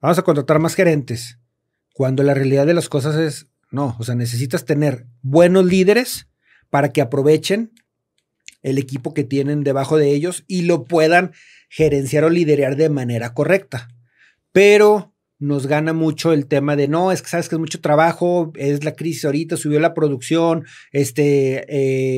vamos 0.00 0.18
a 0.18 0.22
contratar 0.22 0.60
más 0.60 0.74
gerentes, 0.76 1.38
cuando 1.96 2.22
la 2.22 2.34
realidad 2.34 2.66
de 2.66 2.74
las 2.74 2.90
cosas 2.90 3.16
es, 3.16 3.46
no, 3.70 3.96
o 3.98 4.04
sea, 4.04 4.14
necesitas 4.14 4.66
tener 4.66 5.06
buenos 5.22 5.64
líderes 5.64 6.28
para 6.68 6.92
que 6.92 7.00
aprovechen 7.00 7.72
el 8.62 8.76
equipo 8.76 9.14
que 9.14 9.24
tienen 9.24 9.64
debajo 9.64 9.96
de 9.96 10.10
ellos 10.10 10.44
y 10.46 10.62
lo 10.62 10.84
puedan 10.84 11.32
gerenciar 11.70 12.24
o 12.24 12.28
liderar 12.28 12.76
de 12.76 12.90
manera 12.90 13.32
correcta. 13.32 13.88
Pero 14.52 15.14
nos 15.38 15.66
gana 15.66 15.94
mucho 15.94 16.34
el 16.34 16.48
tema 16.48 16.76
de 16.76 16.86
no, 16.86 17.12
es 17.12 17.22
que 17.22 17.30
sabes 17.30 17.48
que 17.48 17.54
es 17.54 17.60
mucho 17.60 17.80
trabajo, 17.80 18.52
es 18.56 18.84
la 18.84 18.92
crisis 18.92 19.24
ahorita, 19.24 19.56
subió 19.56 19.80
la 19.80 19.94
producción, 19.94 20.66
este, 20.92 21.64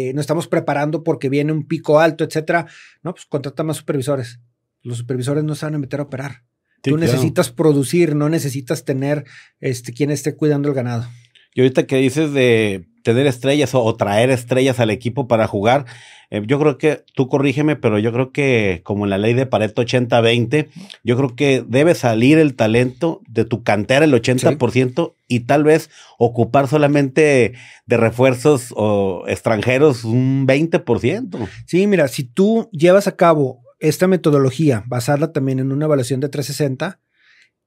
eh, 0.09 0.13
nos 0.15 0.23
estamos 0.23 0.49
preparando 0.49 1.05
porque 1.05 1.29
viene 1.29 1.53
un 1.53 1.69
pico 1.69 2.01
alto, 2.01 2.25
etcétera. 2.25 2.67
No, 3.05 3.15
pues 3.15 3.27
contrata 3.27 3.63
más 3.63 3.77
supervisores. 3.77 4.41
Los 4.83 4.99
supervisores 4.99 5.45
no 5.45 5.55
se 5.55 5.67
van 5.67 5.77
a 5.77 5.79
meter 5.79 6.01
a 6.01 6.05
operar. 6.05 6.48
Sí, 6.85 6.91
Tú 6.91 6.97
claro. 6.97 7.13
necesitas 7.13 7.51
producir, 7.51 8.15
no 8.15 8.29
necesitas 8.29 8.85
tener 8.85 9.25
este, 9.61 9.93
quien 9.93 10.11
esté 10.11 10.37
cuidando 10.37 10.69
el 10.69 10.75
ganado. 10.75 11.09
Y 11.55 11.61
ahorita 11.61 11.87
que 11.87 11.97
dices 11.97 12.33
de 12.33 12.87
tener 13.03 13.27
estrellas 13.27 13.75
o, 13.75 13.83
o 13.83 13.97
traer 13.97 14.31
estrellas 14.31 14.81
al 14.81 14.91
equipo 14.91 15.27
para 15.27 15.47
jugar, 15.47 15.87
eh, 16.31 16.43
yo 16.47 16.59
creo 16.59 16.77
que, 16.77 17.05
tú 17.15 17.29
corrígeme, 17.29 17.77
pero 17.77 17.99
yo 17.99 18.13
creo 18.13 18.33
que 18.33 18.83
como 18.85 19.05
en 19.05 19.11
la 19.11 19.19
ley 19.19 19.33
de 19.33 19.47
Pareto 19.47 19.83
80-20, 19.83 20.69
yo 21.03 21.17
creo 21.17 21.35
que 21.35 21.65
debe 21.67 21.95
salir 21.95 22.39
el 22.39 22.55
talento 22.55 23.23
de 23.29 23.45
tu 23.45 23.63
cantera 23.63 24.05
el 24.05 24.13
80% 24.13 25.15
y 25.27 25.41
tal 25.41 25.65
vez 25.65 25.89
ocupar 26.19 26.69
solamente 26.69 27.55
de 27.87 27.97
refuerzos 27.97 28.75
o 28.77 29.25
extranjeros 29.27 30.05
un 30.05 30.47
20%. 30.47 31.49
Sí, 31.67 31.87
mira, 31.87 32.09
si 32.09 32.25
tú 32.25 32.69
llevas 32.73 33.07
a 33.07 33.17
cabo 33.17 33.63
esta 33.79 34.07
metodología 34.07 34.85
basada 34.87 35.33
también 35.33 35.59
en 35.59 35.73
una 35.73 35.87
evaluación 35.87 36.21
de 36.21 36.29
360, 36.29 37.01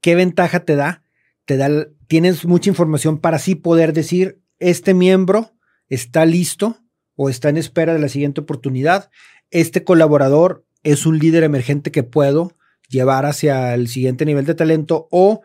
¿qué 0.00 0.14
ventaja 0.14 0.60
te 0.60 0.76
da? 0.76 1.02
Te 1.44 1.56
da, 1.56 1.88
tienes 2.06 2.44
mucha 2.44 2.70
información 2.70 3.18
para 3.18 3.36
así 3.36 3.54
poder 3.54 3.92
decir, 3.92 4.40
este 4.58 4.94
miembro 4.94 5.52
está 5.88 6.24
listo 6.24 6.78
o 7.16 7.28
está 7.28 7.48
en 7.48 7.56
espera 7.56 7.92
de 7.92 7.98
la 7.98 8.08
siguiente 8.08 8.40
oportunidad. 8.40 9.10
Este 9.50 9.84
colaborador 9.84 10.64
es 10.82 11.06
un 11.06 11.18
líder 11.18 11.44
emergente 11.44 11.90
que 11.90 12.02
puedo 12.02 12.56
llevar 12.88 13.26
hacia 13.26 13.74
el 13.74 13.88
siguiente 13.88 14.24
nivel 14.24 14.44
de 14.44 14.54
talento 14.54 15.08
o 15.10 15.42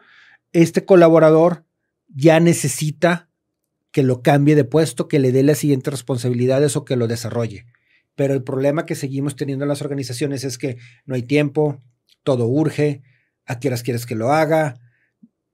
este 0.54 0.86
colaborador 0.86 1.66
ya 2.08 2.40
necesita 2.40 3.30
que 3.92 4.04
lo 4.04 4.22
cambie 4.22 4.56
de 4.56 4.64
puesto, 4.64 5.08
que 5.08 5.20
le 5.20 5.32
dé 5.32 5.44
las 5.44 5.60
siguientes 5.60 5.92
responsabilidades 5.92 6.76
o 6.76 6.86
que 6.86 6.96
lo 6.96 7.08
desarrolle. 7.08 7.66
Pero 8.18 8.34
el 8.34 8.42
problema 8.42 8.88
que 8.88 8.96
seguimos 8.96 9.36
teniendo 9.36 9.64
en 9.64 9.70
las 9.70 9.84
organizaciones 9.84 10.44
es 10.44 10.58
que 10.58 10.78
no 11.06 11.14
hay 11.14 11.22
tiempo, 11.22 11.84
todo 12.24 12.48
urge, 12.48 13.04
a 13.46 13.60
qué 13.60 13.68
horas 13.68 13.84
quieres 13.84 14.08
que 14.08 14.16
lo 14.16 14.34
haga, 14.34 14.80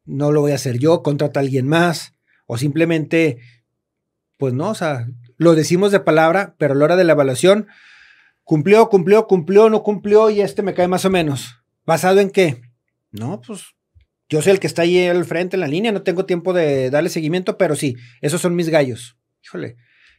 no 0.06 0.32
lo 0.32 0.39
voy 0.39 0.54
a 0.54 0.56
hacer 0.56 0.80
yo, 0.80 1.04
contrata 1.04 1.41
a 1.41 1.43
alguien 1.43 1.67
más, 1.67 2.13
o 2.45 2.58
simplemente, 2.58 3.39
pues 4.38 4.54
no, 4.54 4.69
o 4.69 4.76
sea, 4.76 5.06
lo 5.36 5.56
decimos 5.56 5.91
de 5.91 5.99
palabra, 5.99 6.56
pero 6.58 6.73
a 6.73 6.78
la 6.78 6.86
hora 6.86 6.95
de 6.95 7.04
la 7.04 7.12
evaluación, 7.12 7.67
cumplió, 8.45 8.88
cumplió, 8.88 9.28
cumplió, 9.28 9.69
no 9.69 9.84
cumplió 9.84 10.30
y 10.30 10.39
este 10.39 10.62
me 10.62 10.73
cae 10.73 10.88
más 10.88 11.04
o 11.04 11.10
menos. 11.10 11.58
¿Basado 11.86 12.21
en 12.21 12.30
qué? 12.30 12.62
No, 13.12 13.41
pues 13.41 13.76
yo 14.30 14.41
soy 14.41 14.54
el 14.54 14.62
que 14.62 14.67
está 14.67 14.84
ahí 14.84 15.06
al 15.06 15.26
frente 15.26 15.58
en 15.58 15.60
la 15.60 15.67
línea, 15.67 15.91
no 15.91 16.04
tengo 16.04 16.26
tiempo 16.26 16.54
de 16.54 16.89
darle 16.89 17.10
seguimiento, 17.10 17.58
pero 17.58 17.76
sí, 17.76 17.97
esos 18.21 18.39
son 18.39 18.56
mis 18.56 18.69
gallos. 18.69 19.17
Híjole. 19.43 19.76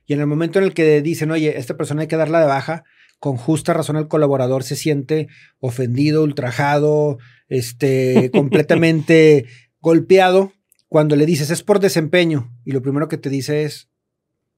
Y 0.07 0.13
en 0.13 0.21
el 0.21 0.27
momento 0.27 0.59
en 0.59 0.67
el 0.67 0.75
que 0.75 1.03
dicen, 1.03 1.31
oye, 1.31 1.59
esta 1.59 1.77
persona 1.77 2.03
hay 2.03 2.09
que 2.09 2.17
darla 2.17 2.41
de 2.41 2.47
baja, 2.47 2.85
con 3.19 3.37
justa 3.37 3.73
razón 3.73 3.97
el 3.97 4.09
colaborador 4.09 4.65
se 4.65 4.77
siente 4.77 5.29
ofendido, 5.59 6.23
ultrajado, 6.23 7.19
este, 7.49 8.31
completamente 8.35 9.47
golpeado 9.81 10.53
cuando 10.95 11.17
le 11.17 11.27
dices 11.27 11.51
es 11.51 11.63
por 11.63 11.81
desempeño 11.81 12.53
y 12.65 12.71
lo 12.71 12.81
primero 12.81 13.09
que 13.09 13.19
te 13.19 13.29
dice 13.29 13.65
es 13.65 13.89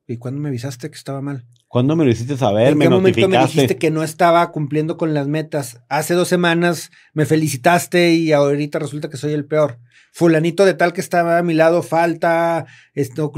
¿y 0.07 0.19
cuándo 0.19 0.41
me 0.41 0.49
avisaste 0.51 0.91
que 0.91 0.97
estaba 0.97 1.23
mal? 1.23 1.47
¿Cuándo 1.67 1.97
me 1.97 2.05
lo 2.05 2.11
hiciste 2.11 2.37
saber? 2.37 2.69
¿En 2.69 2.79
me 2.79 2.85
qué 2.85 2.91
momento 2.91 3.29
me 3.29 3.39
dijiste 3.39 3.77
que 3.77 3.91
no 3.91 4.03
estaba 4.03 4.53
cumpliendo 4.53 4.97
con 4.97 5.15
las 5.15 5.27
metas? 5.29 5.81
Hace 5.89 6.15
dos 6.15 6.29
semanas 6.29 6.91
me 7.13 7.27
felicitaste 7.27 8.15
y 8.15 8.33
ahorita 8.33 8.79
resulta 8.79 9.09
que 9.09 9.17
soy 9.17 9.33
el 9.33 9.47
peor. 9.47 9.79
Fulanito 10.13 10.65
de 10.65 10.75
tal 10.75 10.93
que 10.93 11.01
estaba 11.01 11.39
a 11.39 11.43
mi 11.43 11.55
lado 11.55 11.83
falta, 11.83 12.67
esto 12.95 13.33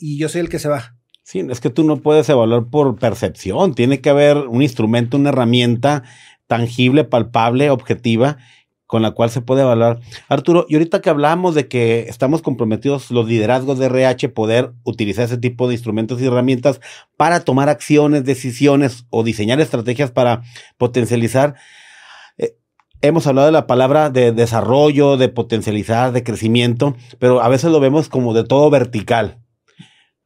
y 0.00 0.18
yo 0.18 0.28
soy 0.28 0.40
el 0.40 0.48
que 0.48 0.58
se 0.58 0.68
va. 0.68 0.93
Sí, 1.24 1.42
es 1.48 1.60
que 1.60 1.70
tú 1.70 1.84
no 1.84 1.96
puedes 1.96 2.28
evaluar 2.28 2.66
por 2.66 2.96
percepción. 2.96 3.74
Tiene 3.74 4.02
que 4.02 4.10
haber 4.10 4.36
un 4.36 4.60
instrumento, 4.60 5.16
una 5.16 5.30
herramienta 5.30 6.02
tangible, 6.46 7.04
palpable, 7.04 7.70
objetiva, 7.70 8.36
con 8.86 9.00
la 9.00 9.12
cual 9.12 9.30
se 9.30 9.40
puede 9.40 9.62
evaluar. 9.62 10.00
Arturo, 10.28 10.66
y 10.68 10.74
ahorita 10.74 11.00
que 11.00 11.08
hablamos 11.08 11.54
de 11.54 11.66
que 11.66 12.00
estamos 12.10 12.42
comprometidos 12.42 13.10
los 13.10 13.26
liderazgos 13.26 13.78
de 13.78 13.86
RH, 13.86 14.28
poder 14.28 14.72
utilizar 14.84 15.24
ese 15.24 15.38
tipo 15.38 15.66
de 15.66 15.72
instrumentos 15.72 16.20
y 16.20 16.26
herramientas 16.26 16.82
para 17.16 17.40
tomar 17.40 17.70
acciones, 17.70 18.26
decisiones 18.26 19.06
o 19.08 19.24
diseñar 19.24 19.62
estrategias 19.62 20.10
para 20.10 20.42
potencializar. 20.76 21.54
eh, 22.36 22.58
Hemos 23.00 23.26
hablado 23.26 23.46
de 23.46 23.52
la 23.52 23.66
palabra 23.66 24.10
de 24.10 24.32
desarrollo, 24.32 25.16
de 25.16 25.30
potencializar, 25.30 26.12
de 26.12 26.22
crecimiento, 26.22 26.94
pero 27.18 27.40
a 27.40 27.48
veces 27.48 27.70
lo 27.70 27.80
vemos 27.80 28.10
como 28.10 28.34
de 28.34 28.44
todo 28.44 28.68
vertical 28.68 29.43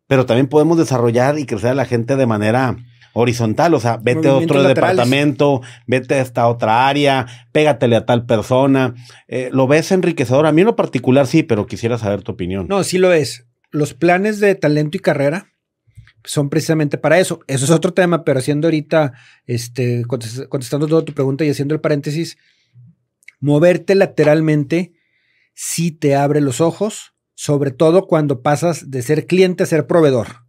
pero 0.08 0.26
también 0.26 0.48
podemos 0.48 0.76
desarrollar 0.76 1.38
y 1.38 1.46
crecer 1.46 1.70
a 1.70 1.74
la 1.74 1.84
gente 1.84 2.16
de 2.16 2.26
manera 2.26 2.76
horizontal, 3.12 3.74
o 3.74 3.80
sea, 3.80 3.96
vete 3.96 4.28
a 4.28 4.34
otro 4.34 4.62
laterales. 4.62 4.96
departamento, 4.96 5.60
vete 5.86 6.14
a 6.14 6.20
esta 6.20 6.46
otra 6.48 6.88
área, 6.88 7.26
pégatele 7.52 7.96
a 7.96 8.06
tal 8.06 8.26
persona. 8.26 8.94
Eh, 9.28 9.50
¿Lo 9.52 9.66
ves 9.66 9.92
enriquecedor? 9.92 10.46
A 10.46 10.52
mí 10.52 10.62
en 10.62 10.66
lo 10.66 10.76
particular 10.76 11.26
sí, 11.26 11.42
pero 11.42 11.66
quisiera 11.66 11.98
saber 11.98 12.22
tu 12.22 12.32
opinión. 12.32 12.66
No, 12.68 12.82
sí 12.84 12.98
lo 12.98 13.12
es. 13.12 13.46
Los 13.70 13.94
planes 13.94 14.40
de 14.40 14.54
talento 14.54 14.96
y 14.96 15.00
carrera 15.00 15.52
son 16.24 16.48
precisamente 16.48 16.98
para 16.98 17.18
eso. 17.18 17.40
Eso 17.46 17.64
es 17.64 17.70
otro 17.70 17.92
tema, 17.92 18.24
pero 18.24 18.38
haciendo 18.38 18.68
ahorita, 18.68 19.12
este, 19.46 20.04
contestando 20.04 20.86
toda 20.86 21.04
tu 21.04 21.12
pregunta 21.12 21.44
y 21.44 21.50
haciendo 21.50 21.74
el 21.74 21.80
paréntesis, 21.80 22.38
moverte 23.40 23.94
lateralmente 23.94 24.92
sí 25.54 25.90
te 25.90 26.14
abre 26.14 26.40
los 26.40 26.60
ojos, 26.60 27.14
sobre 27.38 27.70
todo 27.70 28.08
cuando 28.08 28.42
pasas 28.42 28.90
de 28.90 29.00
ser 29.00 29.26
cliente 29.26 29.62
a 29.62 29.66
ser 29.66 29.86
proveedor 29.86 30.48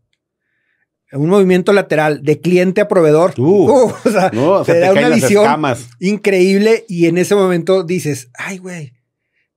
un 1.12 1.30
movimiento 1.30 1.74
lateral 1.74 2.22
de 2.24 2.40
cliente 2.40 2.82
a 2.82 2.88
proveedor, 2.88 3.34
uh, 3.40 3.92
o 4.04 4.12
sea, 4.12 4.30
te, 4.64 4.80
da 4.80 4.92
una 4.92 5.10
visión 5.10 5.48
increíble 6.00 6.86
y 6.88 7.08
en 7.08 7.18
ese 7.18 7.36
momento 7.36 7.84
dices, 7.84 8.30
ay, 8.36 8.60
güey, 8.60 8.94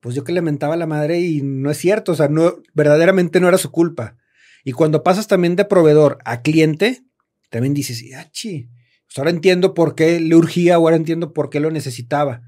pues 0.00 0.14
yo 0.14 0.24
que 0.24 0.32
le 0.32 0.42
mentaba 0.42 0.74
a 0.74 0.78
la 0.78 0.86
madre 0.86 1.20
y 1.20 1.42
no 1.42 1.70
es 1.70 1.78
cierto, 1.78 2.12
o 2.12 2.14
sea, 2.14 2.28
no, 2.28 2.56
verdaderamente 2.74 3.38
no 3.40 3.48
era 3.48 3.58
su 3.58 3.70
culpa. 3.70 4.16
Y 4.64 4.72
cuando 4.72 5.02
pasas 5.02 5.26
también 5.26 5.56
de 5.56 5.64
proveedor 5.64 6.18
a 6.24 6.42
cliente, 6.42 7.04
también 7.50 7.74
dices, 7.74 8.02
ah, 8.16 8.28
chi, 8.30 8.70
pues 9.06 9.18
ahora 9.18 9.30
entiendo 9.30 9.74
por 9.74 9.94
qué 9.94 10.20
le 10.20 10.34
urgía, 10.36 10.76
ahora 10.76 10.96
entiendo 10.96 11.32
por 11.32 11.50
qué 11.50 11.60
lo 11.60 11.70
necesitaba. 11.70 12.42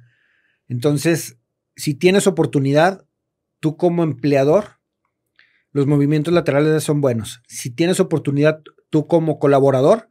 Entonces, 0.66 1.37
si 1.76 1.95
tienes 1.95 2.26
oportunidad, 2.26 3.05
tú 3.61 3.76
como 3.76 4.03
empleador, 4.03 4.74
los 5.75 5.89
movimientos 5.89 6.33
laterales 6.33 6.85
son 6.85 7.01
buenos. 7.01 7.43
Si 7.49 7.68
tienes 7.68 7.99
oportunidad, 7.99 8.61
tú 8.91 9.09
como 9.09 9.41
colaborador, 9.41 10.09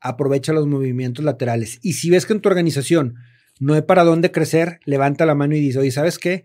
aprovecha 0.00 0.52
los 0.52 0.66
movimientos 0.66 1.24
laterales. 1.24 1.78
Y 1.82 1.92
si 1.92 2.10
ves 2.10 2.26
que 2.26 2.32
en 2.32 2.40
tu 2.40 2.48
organización 2.48 3.14
no 3.60 3.74
hay 3.74 3.82
para 3.82 4.02
dónde 4.02 4.32
crecer, 4.32 4.80
levanta 4.84 5.24
la 5.24 5.36
mano 5.36 5.54
y 5.54 5.60
dice, 5.60 5.78
oye, 5.78 5.92
¿sabes 5.92 6.18
qué? 6.18 6.44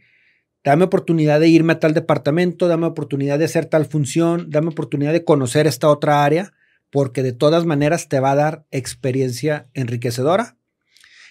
Dame 0.64 0.84
oportunidad 0.84 1.40
de 1.40 1.48
irme 1.48 1.74
a 1.74 1.80
tal 1.80 1.96
departamento, 1.96 2.68
dame 2.68 2.86
oportunidad 2.86 3.40
de 3.40 3.46
hacer 3.46 3.66
tal 3.66 3.88
función, 3.88 4.52
dame 4.52 4.68
oportunidad 4.68 5.14
de 5.14 5.24
conocer 5.24 5.66
esta 5.66 5.90
otra 5.90 6.24
área, 6.24 6.54
porque 6.92 7.24
de 7.24 7.34
todas 7.34 7.66
maneras 7.66 8.08
te 8.08 8.20
va 8.20 8.34
a 8.34 8.36
dar 8.36 8.66
experiencia 8.70 9.68
enriquecedora 9.74 10.58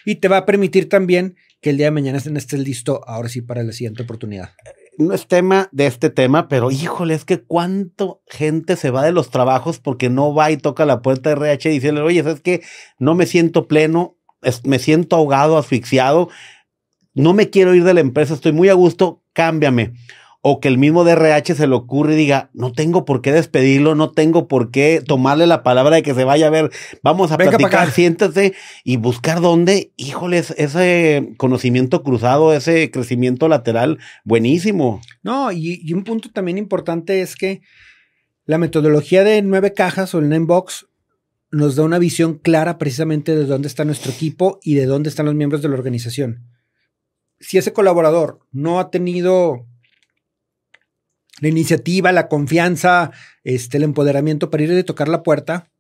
y 0.05 0.16
te 0.16 0.26
va 0.26 0.39
a 0.39 0.47
permitir 0.47 0.89
también 0.89 1.36
que 1.61 1.70
el 1.70 1.76
día 1.76 1.86
de 1.86 1.93
mañana 1.93 2.18
estés 2.18 2.59
listo 2.59 3.01
ahora 3.07 3.28
sí 3.28 3.43
para 3.43 3.62
la 3.62 3.72
siguiente 3.72 4.03
oportunidad 4.03 4.51
no 4.99 5.14
es 5.14 5.26
tema 5.26 5.68
de 5.72 5.86
este 5.86 6.11
tema, 6.11 6.49
pero 6.49 6.70
híjole, 6.70 7.14
es 7.14 7.24
que 7.24 7.40
cuánto 7.40 8.20
gente 8.26 8.76
se 8.76 8.90
va 8.90 9.03
de 9.03 9.12
los 9.12 9.30
trabajos 9.30 9.78
porque 9.78 10.11
no 10.11 10.34
va 10.34 10.51
y 10.51 10.57
toca 10.57 10.84
la 10.84 11.03
puerta 11.03 11.30
de 11.30 11.36
RH 11.36 11.70
dice, 11.70 11.92
oye, 11.92 12.22
¿sabes 12.22 12.40
qué? 12.40 12.62
No 12.99 13.14
me 13.14 13.26
siento 13.26 13.68
pleno, 13.68 14.16
me 14.64 14.78
siento 14.78 15.16
ahogado, 15.16 15.57
asfixiado, 15.57 16.28
no 17.14 17.32
me 17.32 17.49
quiero 17.49 17.74
ir 17.74 17.84
de 17.84 17.94
la 17.94 18.01
empresa, 18.01 18.34
estoy 18.34 18.53
muy 18.53 18.68
a 18.68 18.74
gusto, 18.74 19.22
cámbiame 19.32 19.94
o 20.41 20.61
que 20.61 20.68
el 20.68 20.78
mismo 20.78 21.05
DRH 21.05 21.55
se 21.55 21.66
le 21.66 21.74
ocurre 21.74 22.14
y 22.14 22.16
diga, 22.16 22.51
no 22.55 22.72
tengo 22.72 23.05
por 23.05 23.22
qué 23.22 23.32
despedirlo, 23.32 23.95
no 23.95 24.12
tengo 24.12 24.47
por 24.47 24.70
qué 24.70 25.03
tomarle 25.05 25.47
la 25.47 25.62
palabra 25.62 25.97
de 25.97 26.03
que 26.03 26.14
se 26.14 26.24
vaya 26.24 26.47
a 26.47 26.51
ver, 26.51 26.70
vamos 27.03 27.32
a 27.32 27.36
platicar, 27.36 27.91
siéntese 27.91 28.55
y 28.84 28.97
buscar 28.97 29.41
dónde, 29.41 29.93
híjoles, 29.97 30.55
ese 30.57 31.34
conocimiento 31.39 32.03
cruzado, 32.03 32.53
ese 32.53 32.91
crecimiento 32.91 33.49
lateral, 33.49 33.99
buenísimo. 34.24 35.01
No, 35.22 35.51
y, 35.51 35.80
y 35.82 35.93
un 35.93 36.05
punto 36.05 36.30
también 36.30 36.57
importante 36.57 37.20
es 37.20 37.34
que 37.34 37.61
la 38.45 38.59
metodología 38.59 39.24
de 39.24 39.43
nueve 39.43 39.74
cajas 39.74 40.14
o 40.14 40.20
el 40.20 40.28
nine 40.28 40.47
box 40.47 40.86
nos 41.51 41.76
da 41.76 41.84
una 41.84 41.99
visión 41.99 42.39
clara 42.39 42.78
precisamente 42.78 43.34
de 43.34 43.45
dónde 43.45 43.68
está 43.68 43.84
nuestro 43.84 44.12
equipo 44.12 44.59
y 44.62 44.74
de 44.74 44.86
dónde 44.86 45.09
están 45.09 45.26
los 45.26 45.34
miembros 45.34 45.62
de 45.62 45.68
la 45.68 45.74
organización. 45.74 46.47
Si 47.41 47.59
ese 47.59 47.72
colaborador 47.72 48.41
no 48.53 48.80
ha 48.80 48.91
tenido 48.91 49.67
la 51.41 51.49
iniciativa, 51.49 52.12
la 52.12 52.28
confianza, 52.28 53.12
este, 53.45 53.76
el 53.76 53.84
empoderamiento 53.84 54.51
para 54.51 54.64
ir 54.64 54.72
a 54.72 54.82
tocar 54.82 55.09
la 55.09 55.22
puerta, 55.22 55.70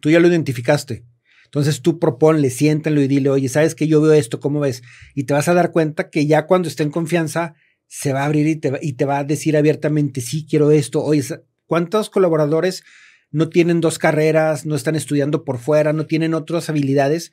tú 0.00 0.10
ya 0.10 0.20
lo 0.20 0.28
identificaste. 0.28 1.04
Entonces 1.44 1.82
tú 1.82 1.98
proponle, 1.98 2.48
siéntanlo 2.50 3.02
y 3.02 3.08
dile, 3.08 3.28
oye, 3.28 3.48
¿sabes 3.48 3.74
que 3.74 3.88
yo 3.88 4.00
veo 4.00 4.12
esto? 4.12 4.38
¿Cómo 4.38 4.60
ves? 4.60 4.82
Y 5.14 5.24
te 5.24 5.34
vas 5.34 5.48
a 5.48 5.54
dar 5.54 5.72
cuenta 5.72 6.08
que 6.08 6.26
ya 6.26 6.46
cuando 6.46 6.68
esté 6.68 6.84
en 6.84 6.90
confianza, 6.90 7.54
se 7.88 8.12
va 8.12 8.22
a 8.22 8.26
abrir 8.26 8.46
y 8.46 8.54
te, 8.54 8.72
y 8.80 8.92
te 8.92 9.04
va 9.04 9.18
a 9.18 9.24
decir 9.24 9.56
abiertamente, 9.56 10.20
sí, 10.20 10.46
quiero 10.48 10.70
esto. 10.70 11.02
Oye, 11.02 11.24
¿cuántos 11.66 12.08
colaboradores 12.08 12.84
no 13.32 13.48
tienen 13.48 13.80
dos 13.80 13.98
carreras, 13.98 14.64
no 14.64 14.76
están 14.76 14.94
estudiando 14.94 15.44
por 15.44 15.58
fuera, 15.58 15.92
no 15.92 16.06
tienen 16.06 16.34
otras 16.34 16.68
habilidades 16.70 17.32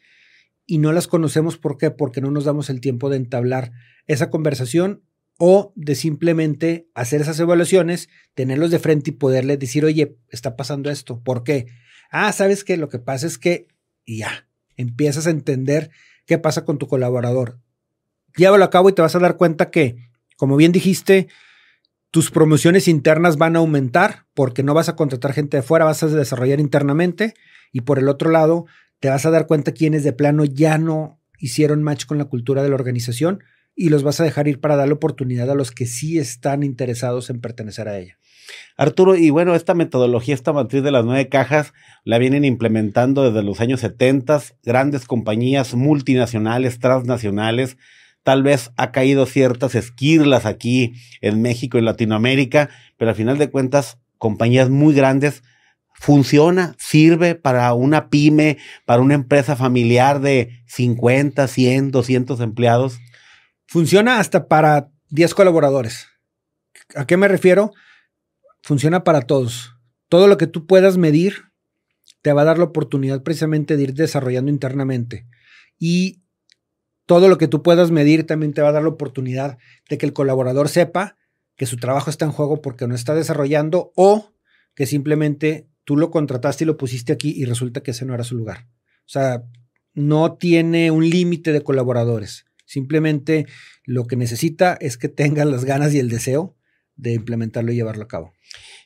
y 0.66 0.80
no 0.80 0.94
las 0.94 1.08
conocemos? 1.08 1.60
¿Por 1.60 1.78
qué? 1.78 1.92
Porque 1.92 2.22
no 2.22 2.32
nos 2.32 2.46
damos 2.46 2.72
el 2.72 2.82
tiempo 2.82 3.12
de 3.12 3.18
entablar 3.18 3.72
esa 4.08 4.32
conversación 4.32 5.04
o 5.38 5.72
de 5.76 5.96
simplemente 5.96 6.90
hacer 6.96 7.22
esas 7.22 7.40
evaluaciones, 7.40 8.10
tenerlos 8.34 8.72
de 8.72 8.80
frente 8.80 9.12
y 9.12 9.14
poderle 9.14 9.58
decir, 9.58 9.86
oye, 9.86 10.18
está 10.30 10.56
pasando 10.56 10.90
esto, 10.90 11.22
¿por 11.22 11.44
qué? 11.44 11.68
Ah, 12.10 12.32
sabes 12.32 12.64
que 12.64 12.78
lo 12.78 12.90
que 12.90 13.00
pasa 13.00 13.28
es 13.28 13.38
que, 13.38 13.68
y 14.04 14.20
ya, 14.20 14.48
empiezas 14.76 15.28
a 15.28 15.32
entender 15.32 15.92
qué 16.26 16.38
pasa 16.38 16.66
con 16.66 16.78
tu 16.78 16.88
colaborador. 16.88 17.60
Llévalo 18.36 18.64
a 18.64 18.70
cabo 18.70 18.90
y 18.90 18.94
te 18.94 19.02
vas 19.02 19.16
a 19.16 19.20
dar 19.20 19.38
cuenta 19.38 19.70
que, 19.70 20.10
como 20.38 20.56
bien 20.56 20.72
dijiste, 20.72 21.28
tus 22.12 22.32
promociones 22.32 22.88
internas 22.88 23.38
van 23.38 23.56
a 23.56 23.60
aumentar 23.60 24.26
porque 24.34 24.64
no 24.64 24.74
vas 24.74 24.90
a 24.90 24.96
contratar 24.96 25.34
gente 25.34 25.58
de 25.58 25.64
fuera, 25.64 25.86
vas 25.86 26.02
a 26.04 26.08
desarrollar 26.08 26.60
internamente 26.60 27.34
y 27.72 27.82
por 27.82 28.00
el 28.00 28.08
otro 28.08 28.32
lado, 28.32 28.66
te 29.00 29.10
vas 29.10 29.26
a 29.26 29.32
dar 29.32 29.46
cuenta 29.46 29.72
quienes 29.72 30.04
de 30.04 30.14
plano 30.14 30.46
ya 30.46 30.78
no 30.78 31.20
hicieron 31.40 31.84
match 31.84 32.06
con 32.06 32.18
la 32.18 32.26
cultura 32.26 32.64
de 32.64 32.70
la 32.70 32.76
organización 32.76 33.44
y 33.78 33.90
los 33.90 34.04
vas 34.04 34.20
a 34.20 34.24
dejar 34.24 34.48
ir 34.48 34.60
para 34.60 34.76
darle 34.76 34.96
oportunidad 34.96 35.50
a 35.52 35.56
los 35.56 35.72
que 35.72 35.86
sí 35.86 36.18
están 36.18 36.64
interesados 36.64 37.30
en 37.30 37.40
pertenecer 37.40 37.88
a 37.88 37.98
ella. 37.98 38.18
Arturo, 38.76 39.16
y 39.16 39.30
bueno, 39.30 39.56
esta 39.56 39.76
metodología, 39.76 40.34
esta 40.34 40.52
matriz 40.52 40.82
de 40.84 40.92
las 40.92 41.06
nueve 41.06 41.30
cajas, 41.30 41.74
la 42.04 42.18
vienen 42.18 42.44
implementando 42.44 43.24
desde 43.24 43.46
los 43.46 43.62
años 43.62 43.82
70, 43.82 44.42
grandes 44.64 45.06
compañías 45.06 45.76
multinacionales, 45.76 46.80
transnacionales, 46.80 47.78
tal 48.24 48.44
vez 48.44 48.72
ha 48.78 48.92
caído 48.92 49.26
ciertas 49.26 49.76
esquirlas 49.76 50.46
aquí 50.46 50.94
en 51.22 51.42
México 51.42 51.78
y 51.78 51.82
Latinoamérica, 51.82 52.70
pero 52.98 53.10
al 53.10 53.16
final 53.16 53.38
de 53.38 53.50
cuentas, 53.50 54.00
compañías 54.18 54.70
muy 54.70 54.96
grandes, 54.96 55.44
funciona, 55.94 56.76
sirve 56.80 57.36
para 57.36 57.74
una 57.74 58.10
pyme, 58.10 58.58
para 58.86 59.02
una 59.02 59.14
empresa 59.14 59.56
familiar 59.56 60.20
de 60.20 60.62
50, 60.66 61.48
100, 61.48 61.92
200 61.92 62.40
empleados. 62.42 63.00
Funciona 63.68 64.20
hasta 64.20 64.48
para 64.48 64.90
10 65.10 65.34
colaboradores. 65.34 66.08
¿A 66.96 67.06
qué 67.06 67.18
me 67.18 67.28
refiero? 67.28 67.74
Funciona 68.64 69.04
para 69.04 69.22
todos. 69.22 69.76
Todo 70.10 70.28
lo 70.28 70.38
que 70.38 70.48
tú 70.48 70.66
puedas 70.66 70.98
medir 70.98 71.44
te 72.22 72.34
va 72.34 72.42
a 72.42 72.46
dar 72.46 72.58
la 72.58 72.66
oportunidad 72.66 73.24
precisamente 73.24 73.78
de 73.78 73.84
ir 73.84 73.94
desarrollando 73.94 74.52
internamente. 74.52 75.28
Y 75.78 76.22
todo 77.06 77.30
lo 77.30 77.38
que 77.38 77.48
tú 77.48 77.62
puedas 77.62 77.92
medir 77.92 78.26
también 78.26 78.54
te 78.54 78.62
va 78.62 78.70
a 78.70 78.74
dar 78.74 78.84
la 78.84 78.90
oportunidad 78.90 79.58
de 79.90 79.98
que 79.98 80.06
el 80.06 80.14
colaborador 80.14 80.70
sepa 80.70 81.18
que 81.56 81.66
su 81.66 81.78
trabajo 81.78 82.10
está 82.10 82.26
en 82.26 82.32
juego 82.32 82.62
porque 82.62 82.88
no 82.88 82.96
está 82.96 83.16
desarrollando 83.16 83.92
o 83.96 84.34
que 84.76 84.86
simplemente 84.86 85.68
tú 85.84 85.98
lo 85.98 86.12
contrataste 86.12 86.64
y 86.64 86.68
lo 86.68 86.78
pusiste 86.78 87.14
aquí 87.14 87.34
y 87.36 87.46
resulta 87.46 87.82
que 87.82 87.92
ese 87.92 88.06
no 88.06 88.14
era 88.14 88.24
su 88.24 88.36
lugar. 88.36 88.68
O 89.00 89.10
sea, 89.10 89.44
no 89.94 90.36
tiene 90.36 90.92
un 90.92 91.10
límite 91.10 91.52
de 91.52 91.64
colaboradores. 91.64 92.47
Simplemente 92.68 93.48
lo 93.86 94.06
que 94.06 94.18
necesita 94.18 94.78
es 94.80 94.98
que 94.98 95.08
tengan 95.08 95.50
las 95.50 95.64
ganas 95.64 95.94
y 95.94 96.00
el 96.00 96.10
deseo 96.10 96.56
de 96.98 97.14
implementarlo 97.14 97.72
y 97.72 97.76
llevarlo 97.76 98.04
a 98.04 98.08
cabo. 98.08 98.34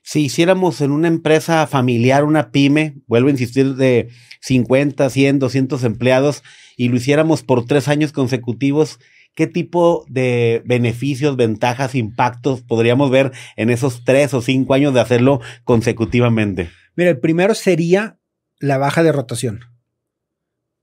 Si 0.03 0.21
hiciéramos 0.21 0.81
en 0.81 0.91
una 0.91 1.07
empresa 1.07 1.65
familiar, 1.65 2.23
una 2.23 2.51
pyme, 2.51 3.01
vuelvo 3.07 3.29
a 3.29 3.31
insistir, 3.31 3.75
de 3.75 4.09
50, 4.41 5.09
100, 5.09 5.39
200 5.39 5.83
empleados 5.83 6.43
y 6.77 6.89
lo 6.89 6.97
hiciéramos 6.97 7.41
por 7.41 7.65
tres 7.65 7.87
años 7.87 8.11
consecutivos, 8.11 8.99
¿qué 9.33 9.47
tipo 9.47 10.05
de 10.07 10.61
beneficios, 10.65 11.35
ventajas, 11.35 11.95
impactos 11.95 12.61
podríamos 12.61 13.09
ver 13.09 13.31
en 13.55 13.71
esos 13.71 14.03
tres 14.03 14.33
o 14.35 14.41
cinco 14.41 14.75
años 14.75 14.93
de 14.93 15.01
hacerlo 15.01 15.41
consecutivamente? 15.63 16.69
Mira, 16.95 17.09
el 17.09 17.19
primero 17.19 17.55
sería 17.55 18.19
la 18.59 18.77
baja 18.77 19.01
de 19.01 19.11
rotación. 19.11 19.61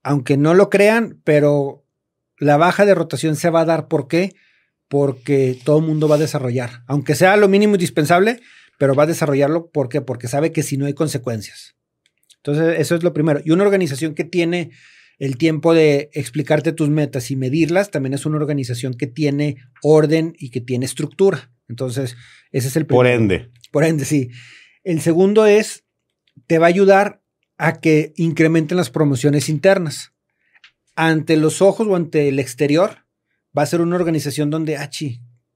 Aunque 0.03 0.35
no 0.35 0.53
lo 0.53 0.69
crean, 0.69 1.21
pero 1.23 1.85
la 2.39 2.57
baja 2.57 2.85
de 2.85 2.95
rotación 2.95 3.35
se 3.35 3.49
va 3.49 3.61
a 3.61 3.65
dar. 3.65 3.87
¿Por 3.87 4.07
qué? 4.07 4.33
Porque 4.87 5.57
todo 5.63 5.79
el 5.79 5.85
mundo 5.85 6.07
va 6.07 6.15
a 6.15 6.19
desarrollar, 6.19 6.83
aunque 6.87 7.13
sea 7.13 7.37
lo 7.37 7.47
mínimo 7.47 7.75
indispensable, 7.75 8.39
pero 8.79 8.95
va 8.95 9.03
a 9.03 9.07
desarrollarlo. 9.07 9.69
¿Por 9.69 9.89
qué? 9.89 10.01
Porque 10.01 10.27
sabe 10.27 10.51
que 10.51 10.63
si 10.63 10.77
no 10.77 10.85
hay 10.85 10.93
consecuencias. 10.93 11.75
Entonces, 12.37 12.79
eso 12.79 12.95
es 12.95 13.03
lo 13.03 13.13
primero. 13.13 13.41
Y 13.43 13.51
una 13.51 13.65
organización 13.65 14.15
que 14.15 14.23
tiene 14.23 14.71
el 15.19 15.37
tiempo 15.37 15.73
de 15.73 16.09
explicarte 16.13 16.71
tus 16.71 16.89
metas 16.89 17.29
y 17.29 17.35
medirlas, 17.35 17.91
también 17.91 18.13
es 18.13 18.25
una 18.25 18.37
organización 18.37 18.93
que 18.93 19.05
tiene 19.05 19.57
orden 19.83 20.33
y 20.39 20.49
que 20.49 20.61
tiene 20.61 20.85
estructura. 20.85 21.51
Entonces, 21.67 22.15
ese 22.51 22.69
es 22.69 22.75
el 22.77 22.85
primero. 22.85 22.99
Por 22.99 23.07
ende. 23.07 23.51
Por 23.71 23.83
ende, 23.83 24.05
sí. 24.05 24.29
El 24.85 25.01
segundo 25.01 25.45
es, 25.45 25.83
te 26.47 26.57
va 26.57 26.67
a 26.67 26.69
ayudar 26.69 27.21
a 27.57 27.81
que 27.81 28.13
incrementen 28.15 28.77
las 28.77 28.89
promociones 28.89 29.49
internas 29.49 30.13
ante 31.07 31.37
los 31.37 31.61
ojos 31.61 31.87
o 31.87 31.95
ante 31.95 32.27
el 32.27 32.39
exterior, 32.39 33.05
va 33.57 33.61
a 33.61 33.67
ser 33.67 33.79
una 33.79 33.95
organización 33.95 34.49
donde, 34.49 34.75
ah, 34.75 34.89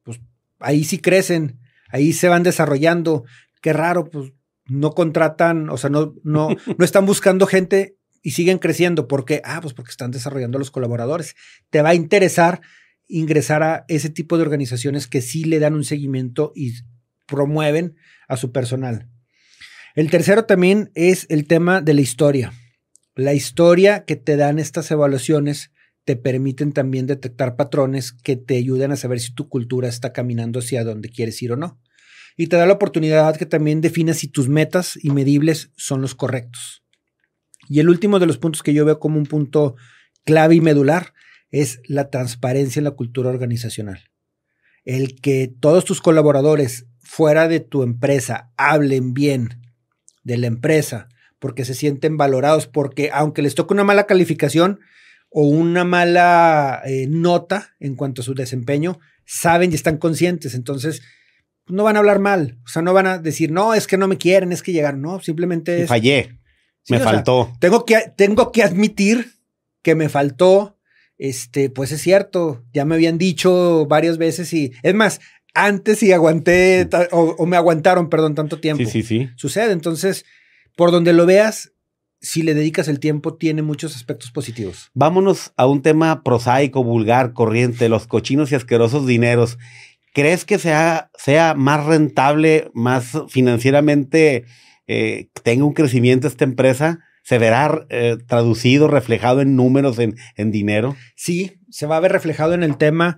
pues 0.03 0.21
ahí 0.59 0.85
sí 0.85 0.99
crecen, 0.99 1.59
ahí 1.89 2.13
se 2.13 2.29
van 2.29 2.43
desarrollando. 2.43 3.25
Qué 3.61 3.73
raro, 3.73 4.09
pues 4.09 4.31
no 4.67 4.91
contratan, 4.91 5.69
o 5.69 5.75
sea, 5.75 5.89
no, 5.89 6.15
no, 6.23 6.47
no 6.77 6.85
están 6.85 7.05
buscando 7.05 7.45
gente 7.45 7.97
y 8.21 8.31
siguen 8.31 8.57
creciendo. 8.57 9.09
¿Por 9.09 9.25
qué? 9.25 9.41
Ah, 9.43 9.59
pues 9.61 9.73
porque 9.73 9.91
están 9.91 10.11
desarrollando 10.11 10.59
los 10.59 10.71
colaboradores. 10.71 11.35
Te 11.69 11.81
va 11.81 11.89
a 11.89 11.95
interesar 11.95 12.61
ingresar 13.09 13.63
a 13.63 13.83
ese 13.89 14.09
tipo 14.09 14.37
de 14.37 14.43
organizaciones 14.43 15.07
que 15.07 15.21
sí 15.21 15.43
le 15.43 15.59
dan 15.59 15.73
un 15.73 15.83
seguimiento 15.83 16.53
y 16.55 16.73
promueven 17.25 17.97
a 18.29 18.37
su 18.37 18.53
personal. 18.53 19.09
El 19.93 20.09
tercero 20.09 20.45
también 20.45 20.89
es 20.95 21.25
el 21.29 21.47
tema 21.47 21.81
de 21.81 21.93
la 21.93 22.01
historia. 22.01 22.53
La 23.15 23.33
historia 23.33 24.05
que 24.05 24.15
te 24.15 24.37
dan 24.37 24.57
estas 24.57 24.89
evaluaciones 24.89 25.71
te 26.03 26.15
permiten 26.15 26.73
también 26.73 27.05
detectar 27.05 27.55
patrones 27.55 28.11
que 28.11 28.35
te 28.35 28.57
ayudan 28.57 28.91
a 28.91 28.97
saber 28.97 29.19
si 29.19 29.33
tu 29.33 29.49
cultura 29.49 29.87
está 29.87 30.11
caminando 30.13 30.59
hacia 30.59 30.83
donde 30.83 31.09
quieres 31.09 31.41
ir 31.41 31.51
o 31.51 31.55
no. 31.55 31.79
Y 32.35 32.47
te 32.47 32.57
da 32.57 32.65
la 32.65 32.73
oportunidad 32.73 33.37
que 33.37 33.45
también 33.45 33.81
defines 33.81 34.17
si 34.17 34.27
tus 34.27 34.49
metas 34.49 34.97
y 35.01 35.11
medibles 35.11 35.71
son 35.77 36.01
los 36.01 36.15
correctos. 36.15 36.83
Y 37.69 37.79
el 37.79 37.89
último 37.89 38.19
de 38.19 38.25
los 38.25 38.37
puntos 38.37 38.63
que 38.63 38.73
yo 38.73 38.83
veo 38.83 38.99
como 38.99 39.17
un 39.17 39.25
punto 39.25 39.75
clave 40.25 40.55
y 40.55 40.61
medular 40.61 41.13
es 41.51 41.79
la 41.87 42.09
transparencia 42.09 42.79
en 42.79 42.85
la 42.85 42.91
cultura 42.91 43.29
organizacional. 43.29 44.09
El 44.83 45.21
que 45.21 45.53
todos 45.59 45.85
tus 45.85 46.01
colaboradores 46.01 46.87
fuera 46.99 47.47
de 47.47 47.59
tu 47.59 47.83
empresa 47.83 48.51
hablen 48.57 49.13
bien 49.13 49.61
de 50.23 50.37
la 50.37 50.47
empresa, 50.47 51.07
porque 51.43 51.65
se 51.65 51.73
sienten 51.73 52.15
valorados, 52.15 52.67
porque 52.67 53.09
aunque 53.11 53.41
les 53.41 53.53
toque 53.53 53.73
una 53.73 53.83
mala 53.83 54.05
calificación 54.05 54.79
o 55.29 55.41
una 55.45 55.83
mala 55.83 56.81
eh, 56.85 57.05
nota 57.09 57.75
en 57.81 57.97
cuanto 57.97 58.21
a 58.21 58.23
su 58.23 58.33
desempeño, 58.33 59.01
saben 59.25 59.73
y 59.73 59.75
están 59.75 59.97
conscientes. 59.97 60.55
Entonces, 60.55 61.01
no 61.67 61.83
van 61.83 61.97
a 61.97 61.99
hablar 61.99 62.19
mal. 62.19 62.59
O 62.63 62.69
sea, 62.69 62.81
no 62.81 62.93
van 62.93 63.07
a 63.07 63.17
decir, 63.17 63.51
no, 63.51 63.73
es 63.73 63.87
que 63.87 63.97
no 63.97 64.07
me 64.07 64.17
quieren, 64.17 64.53
es 64.53 64.63
que 64.63 64.71
llegaron. 64.71 65.01
No, 65.01 65.19
simplemente 65.19 65.81
es. 65.81 65.89
Fallé. 65.89 66.39
me 66.87 66.99
faltó. 66.99 67.51
tengo, 67.59 67.83
que, 67.83 68.13
tengo 68.15 68.53
que 68.53 68.63
admitir 68.63 69.33
que 69.81 69.95
me 69.95 70.07
faltó. 70.07 70.79
Este, 71.17 71.69
pues 71.69 71.91
es 71.91 71.99
cierto, 72.01 72.63
ya 72.73 72.85
me 72.85 72.95
habían 72.95 73.17
dicho 73.17 73.85
varias 73.85 74.17
veces 74.17 74.53
y 74.53 74.71
es 74.81 74.93
más, 74.95 75.19
antes 75.53 76.03
y 76.03 76.13
aguanté 76.13 76.87
o, 77.11 77.35
o, 77.37 77.45
me 77.45 77.57
aguantaron, 77.57 78.09
perdón, 78.09 78.33
tanto 78.33 78.61
tiempo. 78.61 78.85
Sí, 78.85 78.89
sí, 78.89 79.03
sí. 79.03 79.29
Sucede. 79.35 79.73
Entonces, 79.73 80.23
por 80.75 80.91
donde 80.91 81.13
lo 81.13 81.25
veas, 81.25 81.73
si 82.19 82.41
le 82.41 82.53
dedicas 82.53 82.87
el 82.87 82.99
tiempo, 82.99 83.35
tiene 83.35 83.61
muchos 83.61 83.95
aspectos 83.95 84.31
positivos. 84.31 84.89
Vámonos 84.93 85.51
a 85.57 85.67
un 85.67 85.81
tema 85.81 86.23
prosaico, 86.23 86.83
vulgar, 86.83 87.33
corriente, 87.33 87.89
los 87.89 88.07
cochinos 88.07 88.51
y 88.51 88.55
asquerosos 88.55 89.05
dineros. 89.05 89.57
¿Crees 90.13 90.45
que 90.45 90.57
sea, 90.57 91.11
sea 91.17 91.53
más 91.53 91.85
rentable, 91.85 92.71
más 92.73 93.11
financieramente, 93.27 94.45
eh, 94.87 95.29
tenga 95.43 95.65
un 95.65 95.73
crecimiento 95.73 96.27
esta 96.27 96.45
empresa? 96.45 96.99
¿Se 97.23 97.37
verá 97.37 97.85
eh, 97.89 98.17
traducido, 98.27 98.87
reflejado 98.87 99.41
en 99.41 99.55
números, 99.55 99.99
en, 99.99 100.15
en 100.35 100.51
dinero? 100.51 100.95
Sí, 101.15 101.59
se 101.69 101.87
va 101.87 101.97
a 101.97 102.01
ver 102.01 102.11
reflejado 102.11 102.53
en 102.53 102.63
el 102.63 102.77
tema. 102.77 103.17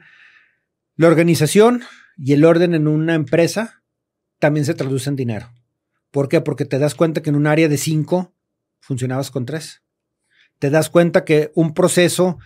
La 0.95 1.07
organización 1.07 1.83
y 2.17 2.33
el 2.33 2.45
orden 2.45 2.73
en 2.73 2.87
una 2.87 3.13
empresa 3.13 3.83
también 4.39 4.65
se 4.65 4.73
traduce 4.73 5.09
en 5.09 5.15
dinero. 5.15 5.51
¿Por 6.15 6.29
qué? 6.29 6.39
Porque 6.39 6.63
te 6.63 6.79
das 6.79 6.95
cuenta 6.95 7.21
que 7.21 7.29
en 7.29 7.35
un 7.35 7.45
área 7.45 7.67
de 7.67 7.75
cinco 7.77 8.33
funcionabas 8.79 9.31
con 9.31 9.45
tres. 9.45 9.83
Te 10.59 10.69
das 10.69 10.89
cuenta 10.89 11.25
que 11.25 11.51
un 11.55 11.73
proceso 11.73 12.37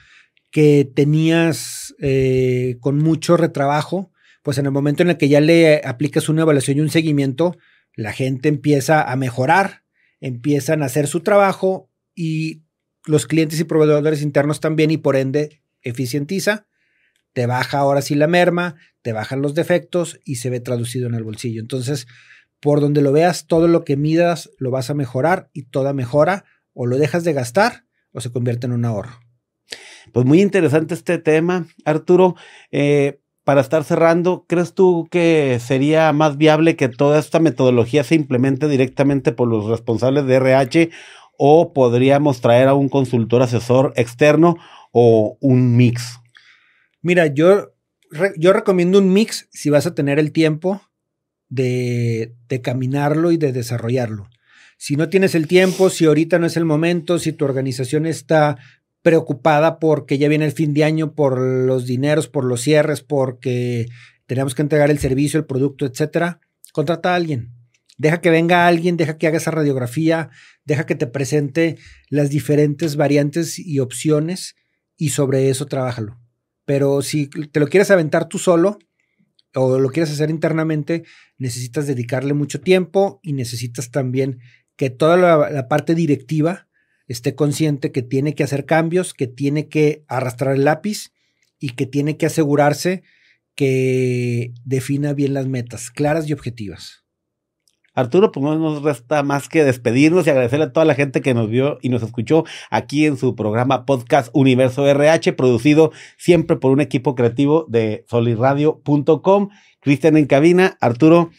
que 0.50 0.92
tenías 0.92 1.94
eh, 2.00 2.78
con 2.80 2.98
mucho 2.98 3.38
retrabajo, 3.38 4.12
pues 4.42 4.58
en 4.58 4.66
el 4.66 4.72
momento 4.72 5.04
en 5.04 5.12
el 5.12 5.18
que 5.18 5.30
ya 5.30 5.40
le 5.40 5.84
aplicas 5.86 6.30
una 6.30 6.42
evaluación 6.42 6.80
y 6.80 6.82
un 6.82 6.90
seguimiento, 6.90 7.60
la 7.96 8.12
gente 8.12 8.50
empieza 8.50 9.04
a 9.04 9.16
mejorar, 9.16 9.84
empiezan 10.20 10.82
a 10.82 10.88
hacer 10.88 11.06
su 11.06 11.20
trabajo 11.20 11.92
y 12.16 12.64
los 13.06 13.28
clientes 13.28 13.60
y 13.60 13.66
proveedores 13.66 14.24
internos 14.24 14.62
también 14.62 14.90
y 14.90 14.98
por 14.98 15.16
ende 15.16 15.62
eficientiza, 15.84 16.66
te 17.34 17.46
baja 17.46 17.78
ahora 17.78 18.02
sí 18.02 18.16
la 18.16 18.26
merma, 18.26 18.78
te 19.04 19.14
bajan 19.14 19.44
los 19.44 19.54
defectos 19.54 20.20
y 20.26 20.38
se 20.38 20.50
ve 20.50 20.60
traducido 20.60 21.08
en 21.08 21.14
el 21.14 21.24
bolsillo. 21.24 21.62
Entonces, 21.62 22.08
por 22.60 22.82
donde 22.82 23.02
lo 23.02 23.12
veas, 23.12 23.48
todo 23.48 23.68
lo 23.68 23.84
que 23.84 23.98
midas 23.98 24.50
lo 24.58 24.72
vas 24.72 24.90
a 24.90 24.94
mejorar 24.94 25.50
y 25.54 25.64
toda 25.64 25.94
mejora 25.94 26.46
o 26.74 26.86
lo 26.86 26.98
dejas 26.98 27.24
de 27.24 27.34
gastar 27.34 27.86
o 28.12 28.22
se 28.22 28.32
convierte 28.32 28.68
en 28.68 28.74
un 28.74 28.86
ahorro. 28.86 29.20
Pues 30.14 30.26
muy 30.26 30.42
interesante 30.42 30.94
este 30.94 31.18
tema, 31.18 31.68
Arturo. 31.86 32.36
Eh, 32.72 33.20
para 33.44 33.62
estar 33.62 33.84
cerrando, 33.84 34.46
¿crees 34.48 34.74
tú 34.74 35.08
que 35.10 35.60
sería 35.60 36.14
más 36.14 36.38
viable 36.38 36.76
que 36.76 36.90
toda 36.90 37.20
esta 37.20 37.40
metodología 37.40 38.04
se 38.04 38.16
implemente 38.16 38.68
directamente 38.68 39.32
por 39.32 39.48
los 39.48 39.66
responsables 39.66 40.26
de 40.26 40.36
RH 40.36 40.90
o 41.38 41.74
podríamos 41.74 42.42
traer 42.42 42.68
a 42.68 42.74
un 42.74 42.90
consultor 42.90 43.42
asesor 43.42 43.94
externo 43.96 44.58
o 44.92 45.38
un 45.40 45.76
mix? 45.78 46.20
Mira, 47.02 47.28
yo, 47.28 47.72
yo 48.38 48.54
recomiendo 48.54 49.00
un 49.00 49.14
mix 49.14 49.48
si 49.52 49.70
vas 49.70 49.88
a 49.88 49.96
tener 49.96 50.20
el 50.20 50.32
tiempo 50.32 50.82
de, 51.50 52.36
caminarlo 52.64 53.32
y 53.32 53.38
de 53.38 53.52
desarrollarlo. 53.52 54.30
Si 54.78 54.96
no 54.96 55.10
tienes 55.10 55.36
el 55.36 55.48
tiempo, 55.48 55.90
si 55.90 56.06
ahorita 56.06 56.40
no 56.40 56.46
es 56.46 56.56
el 56.56 56.66
momento, 56.66 57.20
si 57.20 57.34
tu 57.34 57.44
organización 57.44 58.06
está 58.06 58.58
preocupada 59.02 59.80
porque 59.80 60.18
ya 60.18 60.30
viene 60.30 60.46
el 60.46 60.52
fin 60.52 60.74
de 60.74 60.84
año, 60.84 61.14
por 61.14 61.40
los 61.40 61.86
dineros, 61.86 62.28
por 62.28 62.46
los 62.46 62.62
cierres, 62.62 63.02
porque 63.02 63.88
tenemos 64.26 64.56
que 64.56 64.62
entregar 64.62 64.90
el 64.90 65.00
servicio, 65.00 65.40
el 65.40 65.46
producto, 65.46 65.86
etcétera, 65.86 66.40
contrata 66.72 67.12
a 67.12 67.16
alguien. 67.16 67.52
Deja 67.98 68.22
que 68.22 68.30
venga 68.30 68.68
alguien, 68.68 68.96
deja 68.96 69.18
que 69.18 69.28
haga 69.28 69.38
esa 69.38 69.52
radiografía, 69.52 70.30
deja 70.64 70.86
que 70.86 70.96
te 70.96 71.08
presente 71.08 71.78
las 72.10 72.30
diferentes 72.30 72.96
variantes 72.96 73.60
y 73.60 73.80
opciones 73.80 74.56
y 74.96 75.10
sobre 75.10 75.50
eso 75.50 75.66
trabájalo. 75.66 76.18
Pero 76.64 77.02
si 77.02 77.28
te 77.28 77.60
lo 77.60 77.68
quieres 77.68 77.92
aventar 77.92 78.30
tú 78.30 78.38
solo, 78.38 78.80
o 79.56 79.80
lo 79.80 79.90
quieres 79.90 80.12
hacer 80.12 80.30
internamente, 80.30 81.04
necesitas 81.38 81.88
dedicarle 81.88 82.34
mucho 82.34 82.62
tiempo 82.62 83.20
y 83.24 83.34
necesitas 83.34 83.92
también 83.92 84.40
que 84.76 84.90
toda 84.90 85.18
la, 85.18 85.68
parte 85.68 85.96
directiva 85.96 86.68
esté 87.08 87.36
consciente 87.36 87.92
que 87.92 88.02
tiene 88.02 88.36
que 88.36 88.44
hacer 88.44 88.66
cambios, 88.66 89.14
que 89.14 89.28
tiene 89.28 89.68
que 89.68 90.04
arrastrar 90.08 90.56
el 90.56 90.64
lápiz 90.64 91.12
y 91.60 91.72
que 91.72 91.86
tiene 91.86 92.18
que 92.18 92.28
asegurarse 92.28 93.04
que 93.56 94.54
defina 94.64 95.14
bien 95.14 95.34
las 95.34 95.48
metas 95.48 95.90
claras 95.90 96.30
y 96.30 96.34
objetivas. 96.34 97.04
Arturo, 98.00 98.32
pues 98.32 98.44
no 98.44 98.58
nos 98.58 98.82
resta 98.82 99.24
más 99.24 99.50
que 99.50 99.64
despedirnos 99.64 100.26
y 100.26 100.30
agradecerle 100.30 100.66
a 100.66 100.74
toda 100.74 100.86
la 100.86 100.96
gente 100.96 101.22
que 101.22 101.34
nos 101.34 101.50
vio 101.50 101.78
y 101.82 101.90
nos 101.90 102.04
escuchó 102.04 102.46
aquí 102.70 103.06
en 103.06 103.18
su 103.18 103.36
programa 103.36 103.86
podcast 103.86 104.30
Universo 104.34 104.88
RH, 104.88 105.34
producido 105.34 105.92
siempre 106.18 106.56
por 106.56 106.72
un 106.72 106.82
equipo 106.82 107.16
creativo 107.16 107.66
de 107.68 108.06
solirradio.com. 108.10 109.50
Cristian 109.82 110.18
en 110.18 110.26
cabina, 110.26 110.78
Arturo. 110.82 111.32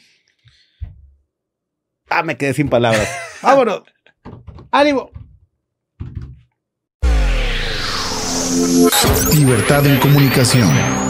Ah, 2.09 2.23
me 2.23 2.37
quedé 2.37 2.55
sin 2.55 2.69
palabras. 2.69 3.09
Vámonos. 3.43 3.83
¡Ánimo! 4.71 5.11
Libertad 9.33 9.87
en 9.87 9.99
comunicación. 10.01 11.10